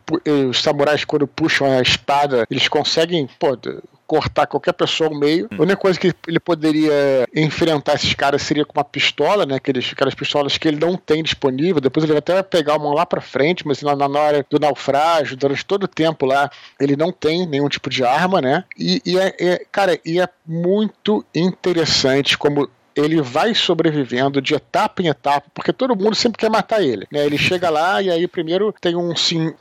os 0.48 0.62
samurais, 0.62 1.04
quando 1.04 1.26
puxam 1.26 1.66
a 1.66 1.82
espada, 1.82 2.46
eles 2.50 2.68
conseguem, 2.68 3.28
pô, 3.38 3.58
cortar 4.06 4.46
qualquer 4.46 4.72
pessoa 4.72 5.10
ao 5.10 5.18
meio. 5.18 5.48
A 5.50 5.62
única 5.62 5.76
coisa 5.76 5.98
que 5.98 6.12
ele 6.26 6.40
poderia 6.40 7.26
enfrentar 7.34 7.94
esses 7.94 8.14
caras 8.14 8.42
seria 8.42 8.64
com 8.64 8.78
uma 8.78 8.84
pistola, 8.84 9.46
né? 9.46 9.56
Aqueles, 9.56 9.90
aquelas 9.92 10.14
pistolas 10.14 10.58
que 10.58 10.68
ele 10.68 10.78
não 10.78 10.96
tem 10.96 11.22
disponível. 11.22 11.80
Depois 11.80 12.04
ele 12.04 12.12
vai 12.12 12.18
até 12.18 12.42
pegar 12.42 12.76
uma 12.76 12.94
lá 12.94 13.06
para 13.06 13.20
frente, 13.20 13.66
mas 13.66 13.82
na, 13.82 13.94
na 13.96 14.06
hora 14.06 14.46
do 14.48 14.58
naufrágio, 14.58 15.36
durante 15.36 15.64
todo 15.64 15.84
o 15.84 15.88
tempo 15.88 16.26
lá, 16.26 16.50
ele 16.80 16.96
não 16.96 17.10
tem 17.10 17.46
nenhum 17.46 17.68
tipo 17.68 17.90
de 17.90 18.04
arma, 18.04 18.40
né? 18.40 18.64
E, 18.78 19.00
e 19.04 19.18
é, 19.18 19.34
é, 19.40 19.66
cara, 19.70 19.98
e 20.04 20.20
é 20.20 20.28
muito 20.46 21.24
interessante 21.34 22.36
como 22.36 22.68
ele 22.96 23.20
vai 23.20 23.54
sobrevivendo 23.54 24.40
de 24.40 24.54
etapa 24.54 25.02
em 25.02 25.08
etapa, 25.08 25.48
porque 25.52 25.72
todo 25.72 25.96
mundo 25.96 26.14
sempre 26.14 26.38
quer 26.38 26.50
matar 26.50 26.82
ele. 26.82 27.06
Né? 27.10 27.24
Ele 27.24 27.38
chega 27.38 27.70
lá 27.70 28.00
e 28.00 28.10
aí 28.10 28.26
primeiro 28.26 28.74
tem 28.80 28.94
um, 28.94 29.12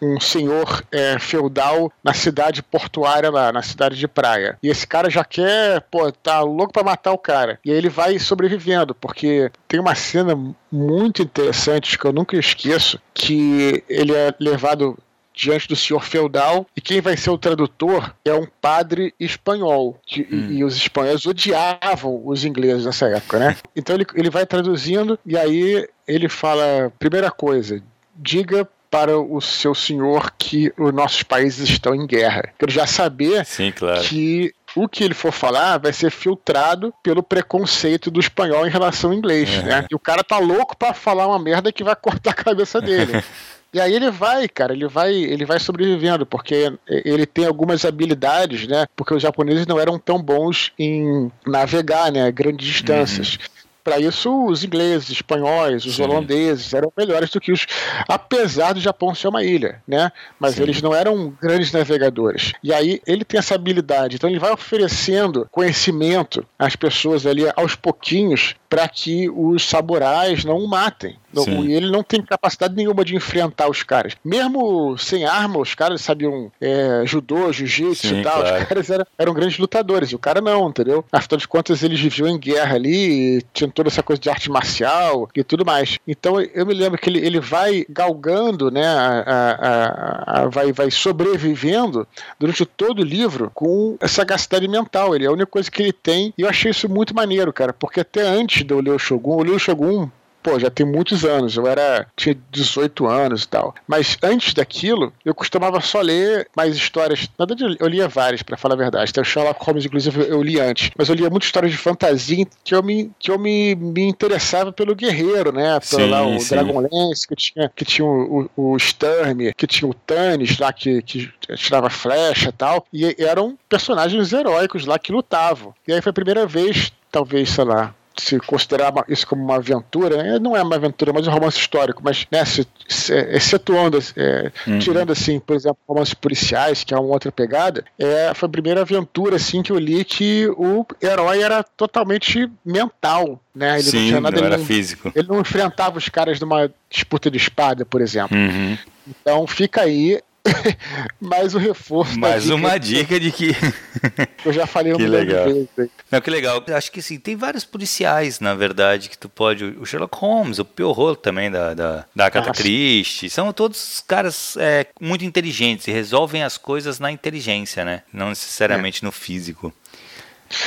um 0.02 0.20
senhor 0.20 0.84
é, 0.92 1.18
feudal 1.20 1.92
na 2.04 2.14
cidade 2.14 2.62
portuária 2.62 3.30
lá, 3.30 3.52
na 3.52 3.62
cidade 3.62 3.98
de 3.98 4.08
praia. 4.08 4.58
E 4.62 4.70
esse 4.70 4.86
cara 4.86 5.10
já 5.10 5.24
quer, 5.24 5.82
pô, 5.92 6.12
tá 6.12 6.42
louco 6.42 6.74
para 6.74 6.84
matar 6.84 7.12
o 7.12 7.18
cara. 7.18 7.60
E 7.66 7.72
aí 7.72 7.78
ele 7.78 7.90
vai 7.90 8.18
sobrevivendo, 8.20 8.94
porque 8.96 9.52
tem 9.68 9.80
uma 9.80 9.96
cena 9.96 10.38
muito 10.72 11.22
interessante 11.22 11.98
que 11.98 12.06
eu 12.06 12.14
nunca 12.14 12.38
esqueço, 12.38 13.00
que 13.14 13.84
ele 13.88 14.14
é 14.14 14.34
levado 14.40 14.98
diante 15.34 15.68
do 15.68 15.76
senhor 15.76 16.04
feudal 16.04 16.66
e 16.76 16.82
quem 16.82 17.02
vai 17.02 17.18
ser 17.18 17.30
o 17.30 17.38
tradutor 17.38 18.14
é 18.24 18.34
um 18.34 18.48
padre 18.62 19.14
espanhol 19.20 20.00
que, 20.06 20.22
hum. 20.22 20.48
e, 20.50 20.58
e, 20.58 20.64
os 20.64 20.76
espanhóis 20.76 21.26
odiavam 21.26 22.22
os 22.26 22.46
ingleses 22.46 22.86
nessa 22.86 23.08
época, 23.08 23.40
né? 23.40 23.58
Então 23.76 23.96
ele, 23.96 24.06
ele 24.14 24.30
vai 24.30 24.46
traduzindo 24.46 25.18
e 25.26 25.38
aí 25.38 25.88
ele 26.08 26.30
fala 26.30 26.92
primeira 27.00 27.32
coisa, 27.32 27.82
diga 28.16 28.68
para 28.94 29.18
o 29.18 29.42
seu 29.42 29.74
senhor 29.74 30.32
que 30.38 30.72
os 30.78 30.94
nossos 30.94 31.24
países 31.24 31.68
estão 31.68 31.96
em 31.96 32.06
guerra. 32.06 32.54
Quero 32.60 32.72
já 32.72 32.86
saber 32.86 33.44
Sim, 33.44 33.72
claro. 33.72 34.00
que 34.02 34.54
o 34.76 34.88
que 34.88 35.04
ele 35.04 35.16
for 35.16 35.32
falar 35.32 35.80
vai 35.80 35.92
ser 35.92 36.12
filtrado 36.12 36.94
pelo 37.02 37.24
preconceito 37.24 38.12
do 38.12 38.20
espanhol 38.20 38.68
em 38.68 38.70
relação 38.70 39.10
ao 39.10 39.18
inglês, 39.18 39.50
é. 39.50 39.64
né? 39.64 39.86
E 39.90 39.96
o 39.96 40.00
cara 40.00 40.24
tá 40.24 40.38
louco 40.38 40.78
para 40.78 40.94
falar 40.94 41.28
uma 41.28 41.40
merda 41.40 41.72
que 41.72 41.84
vai 41.84 41.96
cortar 41.96 42.32
a 42.32 42.36
cabeça 42.36 42.80
dele. 42.80 43.14
E 43.74 43.82
aí 43.82 43.94
ele 43.94 44.12
vai, 44.12 44.48
cara, 44.48 44.74
ele 44.74 44.88
vai, 44.88 45.14
ele 45.14 45.46
vai 45.46 45.60
sobrevivendo, 45.60 46.26
porque 46.26 46.72
ele 46.88 47.26
tem 47.26 47.46
algumas 47.46 47.84
habilidades, 47.84 48.68
né? 48.68 48.86
Porque 48.96 49.14
os 49.16 49.22
japoneses 49.22 49.66
não 49.66 49.80
eram 49.80 49.98
tão 49.98 50.22
bons 50.22 50.72
em 50.78 51.32
navegar, 51.46 52.12
né? 52.12 52.32
Grandes 52.32 52.68
distâncias. 52.68 53.34
Uhum. 53.36 53.53
Para 53.84 54.00
isso, 54.00 54.46
os 54.46 54.64
ingleses, 54.64 55.10
os 55.10 55.16
espanhóis, 55.16 55.86
os 55.86 55.96
Sim. 55.96 56.04
holandeses 56.04 56.74
eram 56.74 56.92
melhores 56.98 57.30
do 57.30 57.40
que 57.40 57.52
os. 57.52 57.66
Apesar 58.08 58.74
do 58.74 58.80
Japão 58.80 59.14
ser 59.14 59.28
uma 59.28 59.44
ilha, 59.44 59.82
né? 59.88 60.12
Mas 60.40 60.56
Sim. 60.56 60.64
eles 60.64 60.82
não 60.82 60.94
eram 60.96 61.34
grandes 61.42 61.72
navegadores. 61.72 62.54
E 62.64 62.74
aí 62.74 63.02
ele 63.06 63.26
tem 63.26 63.38
essa 63.38 63.56
habilidade. 63.56 64.16
Então 64.16 64.30
ele 64.30 64.40
vai 64.40 64.52
oferecendo 64.52 65.48
conhecimento 65.52 66.46
às 66.58 66.76
pessoas 66.76 67.26
ali 67.26 67.44
aos 67.56 67.76
pouquinhos 67.76 68.56
para 68.70 68.88
que 68.88 69.30
os 69.30 69.64
samurais 69.64 70.44
não 70.44 70.58
o 70.58 70.68
matem. 70.68 71.18
Sim. 71.42 71.66
E 71.66 71.74
ele 71.74 71.92
não 71.92 72.04
tem 72.04 72.22
capacidade 72.22 72.76
nenhuma 72.76 73.04
de 73.06 73.16
enfrentar 73.16 73.70
os 73.70 73.84
caras. 73.84 74.16
Mesmo 74.24 74.98
sem 74.98 75.26
arma, 75.26 75.60
os 75.60 75.76
caras 75.76 76.02
sabiam 76.02 76.52
é, 76.60 77.04
judô, 77.06 77.52
jiu-jitsu 77.52 78.16
e 78.16 78.24
tal. 78.24 78.42
Claro. 78.42 78.62
Os 78.62 78.68
caras 78.68 78.90
eram, 78.90 79.06
eram, 79.18 79.34
grandes 79.34 79.58
lutadores. 79.58 80.10
E 80.10 80.16
o 80.16 80.20
cara 80.20 80.42
não, 80.42 80.70
entendeu? 80.70 81.06
Afinal 81.12 81.38
de 81.38 81.48
contas, 81.48 81.84
eles 81.84 82.00
viviam 82.00 82.28
em 82.28 82.40
guerra 82.40 82.76
ali, 82.76 83.38
e 83.38 83.42
tinham 83.54 83.70
toda 83.74 83.90
essa 83.90 84.04
coisa 84.04 84.22
de 84.22 84.30
arte 84.30 84.50
marcial 84.50 85.30
e 85.36 85.44
tudo 85.44 85.66
mais. 85.66 86.00
Então 86.08 86.40
eu 86.42 86.66
me 86.66 86.74
lembro 86.74 87.00
que 87.00 87.10
ele, 87.10 87.20
ele 87.20 87.40
vai 87.40 87.86
galgando, 87.90 88.72
né? 88.72 88.86
A, 88.86 89.24
a, 89.28 90.42
a, 90.42 90.50
vai, 90.50 90.72
vai 90.72 90.92
sobrevivendo 90.92 92.08
durante 92.40 92.66
todo 92.66 93.00
o 93.00 93.06
livro 93.06 93.52
com 93.54 93.98
essa 94.00 94.16
sagacidade 94.16 94.68
mental. 94.68 95.16
Ele 95.16 95.26
é 95.26 95.28
a 95.28 95.32
única 95.32 95.48
coisa 95.48 95.70
que 95.70 95.82
ele 95.82 95.94
tem. 95.94 96.34
E 96.38 96.42
eu 96.42 96.50
achei 96.50 96.72
isso 96.72 96.88
muito 96.88 97.14
maneiro, 97.14 97.52
cara, 97.52 97.74
porque 97.74 98.00
até 98.00 98.22
antes 98.22 98.64
de 98.64 98.74
eu 98.74 98.80
ler 98.80 98.92
o 98.92 99.00
Shogun, 99.00 99.40
eu 99.40 99.44
li 99.44 99.52
o 99.52 99.60
Shogun 99.60 100.10
pô, 100.44 100.60
já 100.60 100.70
tem 100.70 100.86
muitos 100.86 101.24
anos, 101.24 101.56
eu 101.56 101.66
era 101.66 102.06
tinha 102.16 102.38
18 102.52 103.08
anos 103.08 103.44
e 103.44 103.48
tal. 103.48 103.74
Mas 103.88 104.18
antes 104.22 104.54
daquilo, 104.54 105.14
eu 105.24 105.34
costumava 105.34 105.80
só 105.80 106.02
ler 106.02 106.48
mais 106.56 106.76
histórias. 106.76 107.30
Na 107.40 107.46
verdade, 107.46 107.78
eu 107.80 107.88
lia 107.88 108.08
várias, 108.08 108.44
para 108.44 108.58
falar 108.58 108.76
a 108.76 108.78
verdade. 108.78 109.12
O 109.20 109.24
Sherlock 109.24 109.64
Holmes, 109.64 109.86
inclusive, 109.86 110.28
eu 110.28 110.44
li 110.44 110.60
antes. 110.60 110.92
Mas 110.98 111.08
eu 111.08 111.16
lia 111.16 111.30
muitas 111.30 111.48
histórias 111.48 111.72
de 111.72 111.78
fantasia 111.78 112.46
que 112.64 112.76
eu 112.76 112.84
me, 112.84 113.12
que 113.18 113.32
eu 113.32 113.40
me, 113.40 113.74
me 113.76 114.04
interessava 114.04 114.72
pelo 114.72 114.96
guerreiro, 114.96 115.52
né? 115.52 115.80
Pelo 115.80 116.04
sim, 116.04 116.10
lá, 116.10 116.26
o 116.26 116.40
sim. 116.40 116.56
Dragonlance, 116.56 117.28
que 117.28 117.36
tinha, 117.36 117.72
que 117.74 117.86
tinha 117.86 118.06
o, 118.06 118.50
o, 118.56 118.74
o 118.74 118.80
Sturm, 118.80 119.54
que 119.56 119.68
tinha 119.68 119.90
o 119.90 119.94
Tannis 119.94 120.58
lá, 120.58 120.74
que, 120.74 121.02
que 121.02 121.32
tirava 121.56 121.90
flecha 121.90 122.50
e 122.50 122.54
tal. 122.54 122.86
E 122.92 123.16
eram 123.20 123.58
personagens 123.70 124.34
heróicos 124.34 124.86
lá 124.86 125.00
que 125.00 125.12
lutavam. 125.12 125.74
E 125.88 125.94
aí 125.94 126.02
foi 126.02 126.10
a 126.10 126.14
primeira 126.14 126.46
vez, 126.46 126.92
talvez, 127.12 127.50
sei 127.50 127.64
lá, 127.64 127.94
se 128.18 128.40
considerar 128.40 128.94
isso 129.08 129.26
como 129.28 129.44
uma 129.44 129.56
aventura, 129.56 130.22
né? 130.22 130.40
não 130.40 130.56
é 130.56 130.62
uma 130.62 130.76
aventura, 130.76 131.12
mas 131.14 131.28
um 131.28 131.32
romance 131.32 131.58
histórico, 131.58 132.02
mas 132.04 132.28
né, 132.32 132.46
se, 132.46 132.68
se, 132.88 133.14
excetuando, 133.14 133.98
é, 134.16 134.52
uhum. 134.68 134.80
tirando 134.80 135.12
assim, 135.12 135.40
por 135.40 135.56
exemplo, 135.56 135.78
romances 135.88 136.14
policiais, 136.14 136.84
que 136.84 136.94
é 136.94 136.98
uma 136.98 137.14
outra 137.14 137.32
pegada, 137.32 137.84
é, 137.98 138.32
foi 138.34 138.48
a 138.48 138.52
primeira 138.52 138.82
aventura 138.82 139.36
assim 139.38 139.62
que 139.62 139.72
eu 139.72 139.80
li 139.80 140.04
que 140.04 140.48
o 140.58 140.86
herói 141.02 141.42
era 141.42 141.64
totalmente 141.64 142.50
mental, 142.66 143.40
né? 143.54 143.80
Ele 143.80 143.84
Sim, 143.84 143.98
não 143.98 144.08
tinha 144.08 144.22
nada 144.22 144.38
não 144.38 144.46
era 144.46 144.56
ele, 144.56 144.66
físico. 144.66 145.12
Ele 145.16 145.28
não 145.28 145.40
enfrentava 145.40 145.98
os 145.98 146.10
caras 146.10 146.40
numa 146.40 146.72
disputa 146.90 147.30
de 147.30 147.38
espada, 147.38 147.86
por 147.86 148.02
exemplo. 148.02 148.38
Uhum. 148.38 148.78
Então 149.08 149.46
fica 149.48 149.82
aí 149.82 150.22
mais 151.22 151.56
um 151.56 151.58
reforço. 151.58 152.20
Mais 152.20 152.44
dica 152.44 152.56
uma 152.56 152.78
dica 152.78 153.20
de 153.20 153.32
que. 153.32 153.52
eu 154.46 154.52
já 154.52 154.68
falei 154.68 154.94
um 154.94 154.98
que 154.98 155.08
legal. 155.08 155.46
vezes. 155.46 155.70
Não, 156.12 156.22
que 156.22 156.30
legal. 156.30 156.64
Acho 156.76 156.92
que 156.92 157.02
sim, 157.02 157.18
tem 157.18 157.36
vários 157.36 157.64
policiais, 157.64 158.40
na 158.40 158.54
verdade, 158.54 159.10
que 159.10 159.18
tu 159.18 159.30
pode. 159.30 159.64
O 159.64 159.86
Sherlock 159.86 160.18
Holmes, 160.18 160.60
o 160.60 160.66
Poirot 160.66 161.22
também, 161.22 161.50
da, 161.50 161.74
da, 161.74 162.06
da 162.16 162.26
Agatha 162.26 162.52
Christie. 162.52 163.30
São 163.30 163.52
todos 163.54 164.04
caras 164.06 164.56
é, 164.58 164.86
muito 165.00 165.24
inteligentes 165.24 165.88
e 165.88 165.92
resolvem 165.92 166.44
as 166.44 166.58
coisas 166.58 167.00
na 167.00 167.12
inteligência, 167.12 167.86
né? 167.86 168.04
Não 168.12 168.30
necessariamente 168.30 169.04
é. 169.04 169.06
no 169.06 169.12
físico. 169.12 169.74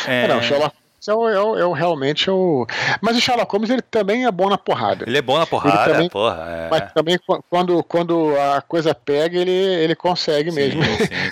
É... 0.06 0.26
Não, 0.26 0.42
Sherlock 0.42 0.74
é 1.08 1.14
o, 1.14 1.28
é, 1.28 1.40
o, 1.40 1.58
é 1.58 1.64
o, 1.66 1.72
realmente 1.72 2.30
o. 2.30 2.66
Mas 3.00 3.16
o 3.16 3.20
Sherlock 3.20 3.50
Holmes 3.52 3.70
ele 3.70 3.82
também 3.82 4.26
é 4.26 4.30
bom 4.30 4.48
na 4.48 4.58
porrada. 4.58 5.04
Ele 5.06 5.18
é 5.18 5.22
bom 5.22 5.38
na 5.38 5.46
porrada, 5.46 5.92
também, 5.92 6.08
porra. 6.08 6.44
É. 6.48 6.68
Mas 6.70 6.92
também 6.92 7.18
quando, 7.48 7.82
quando 7.84 8.34
a 8.36 8.60
coisa 8.60 8.94
pega, 8.94 9.38
ele, 9.38 9.50
ele 9.50 9.94
consegue 9.94 10.50
sim, 10.50 10.56
mesmo. 10.56 10.82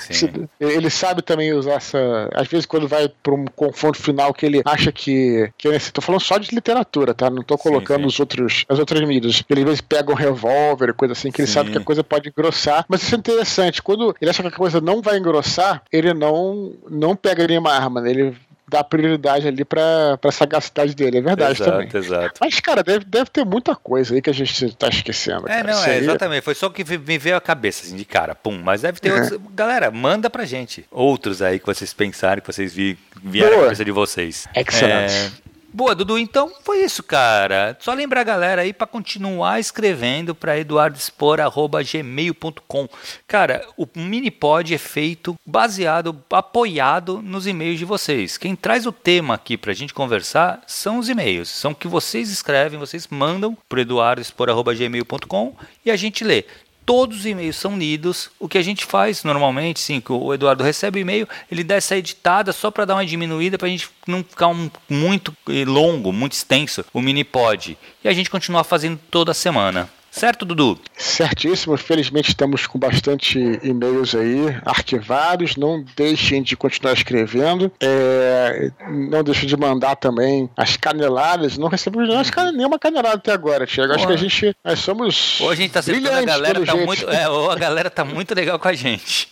Sim, 0.01 0.13
sim. 0.13 0.49
ele 0.61 0.91
sabe 0.91 1.23
também 1.23 1.53
usar 1.53 1.75
essa. 1.75 2.29
Às 2.35 2.49
vezes, 2.49 2.67
quando 2.67 2.89
vai 2.89 3.09
para 3.09 3.35
um 3.35 3.45
confronto 3.47 3.99
final 3.99 4.33
que 4.33 4.47
ele 4.47 4.63
acha 4.65 4.93
que. 4.93 5.51
que 5.57 5.69
é 5.69 5.79
tô 5.93 6.01
falando 6.01 6.21
só 6.21 6.39
de 6.39 6.55
literatura, 6.55 7.15
tá? 7.15 7.31
Não 7.31 7.43
tô 7.43 7.57
colocando 7.59 8.07
Os 8.07 8.19
outros, 8.21 8.65
as 8.69 8.79
outras 8.79 9.01
mídias. 9.07 9.43
Ele 9.49 9.61
às 9.61 9.67
vezes 9.67 9.81
pega 9.81 10.11
um 10.11 10.17
revólver, 10.17 10.95
coisa 10.95 11.13
assim, 11.13 11.31
que 11.31 11.41
ele 11.41 11.49
sabe 11.49 11.71
que 11.71 11.79
a 11.79 11.85
coisa 11.85 12.03
pode 12.03 12.29
engrossar. 12.29 12.85
Mas 12.89 13.03
isso 13.03 13.15
é 13.15 13.19
interessante. 13.19 13.83
Quando 13.83 14.15
ele 14.21 14.31
acha 14.31 14.43
que 14.43 14.49
a 14.49 14.53
coisa 14.53 14.81
não 14.81 15.01
vai 15.01 15.19
engrossar, 15.19 15.83
ele 15.93 16.13
não, 16.15 16.73
não 16.91 17.17
pega 17.17 17.47
nenhuma 17.47 17.73
arma, 17.73 18.01
né? 18.01 18.11
Ele 18.11 18.37
dar 18.75 18.85
prioridade 18.85 19.47
ali 19.47 19.65
pra, 19.65 20.19
pra 20.21 20.33
sagacidade 20.33 20.95
dele, 20.95 21.19
é 21.19 21.21
verdade 21.21 21.63
exato, 21.63 21.71
também. 21.71 21.89
Exato. 21.93 22.41
Mas, 22.41 22.59
cara, 22.59 22.83
deve, 22.83 23.05
deve 23.05 23.31
ter 23.31 23.45
muita 23.45 23.77
coisa 23.77 24.15
aí 24.15 24.21
que 24.21 24.29
a 24.29 24.35
gente 24.35 24.75
tá 24.75 24.89
esquecendo. 24.89 25.49
É, 25.49 25.63
cara. 25.63 25.73
não, 25.73 25.85
é, 25.85 25.99
exatamente. 25.99 26.43
Foi 26.43 26.55
só 26.55 26.67
o 26.67 26.71
que 26.71 26.85
me 26.99 27.19
veio 27.19 27.37
a 27.37 27.41
cabeça, 27.41 27.85
assim, 27.85 27.97
de 27.97 28.05
cara, 28.05 28.35
pum. 28.35 28.61
Mas 28.61 28.83
deve 28.83 28.99
ter 28.99 29.11
é. 29.11 29.15
outros. 29.15 29.41
Galera, 29.55 29.91
manda 29.93 30.29
pra 30.29 30.45
gente. 30.45 30.85
Outros 30.91 31.41
aí 31.41 31.61
que 31.61 31.67
vocês 31.67 31.95
pensarem, 31.95 32.43
que 32.43 32.53
vocês 32.53 32.75
vi, 32.75 32.99
vieram 33.23 33.61
a 33.61 33.63
cabeça 33.65 33.85
de 33.85 33.93
vocês. 33.93 34.49
Excelente. 34.55 35.13
É, 35.13 35.31
Boa, 35.77 35.93
Dudu. 35.93 36.17
Então 36.17 36.53
foi 36.63 36.85
isso, 36.85 37.03
cara. 37.03 37.77
Só 37.81 37.93
lembrar 37.93 38.21
a 38.21 38.25
galera 38.25 38.63
aí 38.63 38.73
para 38.73 38.87
continuar 38.87 39.59
escrevendo 39.59 40.33
para 40.33 40.57
eduardespor@gmail.com. 40.57 42.89
Cara, 43.27 43.67
o 43.77 43.85
Minipod 43.93 44.73
é 44.73 44.79
feito 44.79 45.35
baseado, 45.45 46.23
apoiado 46.31 47.21
nos 47.21 47.49
e-mails 47.49 47.81
de 47.81 47.85
vocês. 47.85 48.39
Quem 48.39 48.55
traz 48.55 48.87
o 48.87 48.93
tema 48.93 49.35
aqui 49.35 49.57
para 49.57 49.73
a 49.73 49.75
gente 49.75 49.93
conversar 49.93 50.63
são 50.65 50.99
os 50.99 51.09
e-mails. 51.09 51.49
São 51.49 51.75
que 51.75 51.89
vocês 51.89 52.31
escrevem, 52.31 52.79
vocês 52.79 53.09
mandam 53.09 53.59
para 53.69 53.81
eduardespor@gmail.com 53.81 55.57
e 55.85 55.91
a 55.91 55.97
gente 55.97 56.23
lê 56.23 56.45
todos 56.87 57.19
os 57.19 57.27
e-mails 57.27 57.57
são 57.57 57.79
lidos. 57.79 58.31
O 58.39 58.49
que 58.49 58.59
a 58.59 58.63
gente 58.63 58.85
faz 58.85 59.25
normalmente, 59.25 59.81
sim, 59.81 60.01
que 60.01 60.13
o 60.13 60.33
Eduardo 60.33 60.65
recebe 60.65 60.99
o 60.99 61.03
e-mail, 61.03 61.29
ele 61.51 61.65
dá 61.65 61.75
essa 61.75 61.97
editada 61.97 62.53
só 62.53 62.71
para 62.71 62.85
dar 62.85 62.95
uma 62.95 63.07
diminuída 63.07 63.59
para 63.59 63.67
a 63.67 63.71
gente 63.71 63.89
não 64.07 64.23
ficar 64.23 64.49
um, 64.49 64.71
muito 64.89 65.35
longo, 65.67 66.13
muito 66.13 66.33
extenso 66.33 66.85
o 66.93 67.01
mini 67.01 67.25
pod. 67.25 67.77
E 68.03 68.09
a 68.09 68.13
gente 68.13 68.31
continua 68.31 68.65
fazendo 68.65 68.99
toda 69.11 69.35
semana. 69.35 69.89
Certo, 70.15 70.45
Dudu? 70.45 70.79
Certíssimo. 70.97 71.77
Felizmente 71.77 72.29
estamos 72.29 72.69
com 72.69 72.79
bastante 72.79 73.59
e-mails 73.65 74.15
aí 74.15 74.57
arquivados. 74.65 75.57
Não 75.57 75.85
deixem 75.97 76.41
de 76.41 76.57
continuar 76.57 76.93
escrevendo. 76.93 77.71
É, 77.81 78.71
não 78.89 79.25
deixem 79.25 79.49
de 79.49 79.57
mandar 79.57 79.97
também 79.97 80.49
as 80.57 80.77
caneladas. 80.77 81.59
Não 81.59 81.67
recebemos 81.67 82.09
nenhuma 82.55 82.79
canelada 82.79 83.17
até 83.17 83.33
agora, 83.33 83.67
Tiago. 83.67 83.93
Acho 83.93 84.07
que 84.07 84.13
a 84.13 84.17
gente. 84.17 84.57
Nós 84.65 84.79
somos. 84.79 85.41
Hoje 85.41 85.53
a 85.53 85.57
gente 85.57 85.73
tá 85.73 85.83
sendo 85.83 86.09
a 86.09 86.23
galera 86.23 86.65
tá 86.65 86.77
muito. 86.77 87.11
É, 87.11 87.25
a 87.25 87.57
galera 87.57 87.91
tá 87.91 88.05
muito 88.05 88.33
legal 88.37 88.57
com 88.57 88.69
a 88.69 88.73
gente. 88.73 89.29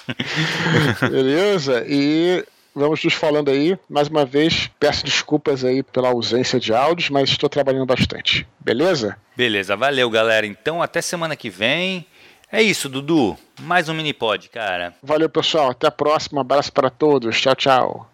Beleza? 1.08 1.84
E 1.86 2.44
vamos 2.74 3.02
nos 3.04 3.14
falando 3.14 3.50
aí. 3.50 3.78
Mais 3.88 4.08
uma 4.08 4.24
vez, 4.24 4.70
peço 4.78 5.04
desculpas 5.04 5.64
aí 5.64 5.82
pela 5.82 6.08
ausência 6.08 6.58
de 6.58 6.74
áudios, 6.74 7.10
mas 7.10 7.30
estou 7.30 7.48
trabalhando 7.48 7.86
bastante. 7.86 8.46
Beleza? 8.60 9.16
Beleza, 9.36 9.76
valeu, 9.76 10.08
galera. 10.10 10.46
Então, 10.46 10.82
até 10.82 11.00
semana 11.00 11.36
que 11.36 11.50
vem. 11.50 12.06
É 12.50 12.60
isso, 12.60 12.88
Dudu. 12.88 13.36
Mais 13.60 13.88
um 13.88 13.94
mini 13.94 14.12
pod, 14.12 14.48
cara. 14.50 14.94
Valeu, 15.02 15.28
pessoal. 15.28 15.70
Até 15.70 15.86
a 15.86 15.90
próxima. 15.90 16.42
Abraço 16.42 16.70
para 16.72 16.90
todos. 16.90 17.40
Tchau, 17.40 17.54
tchau. 17.54 18.08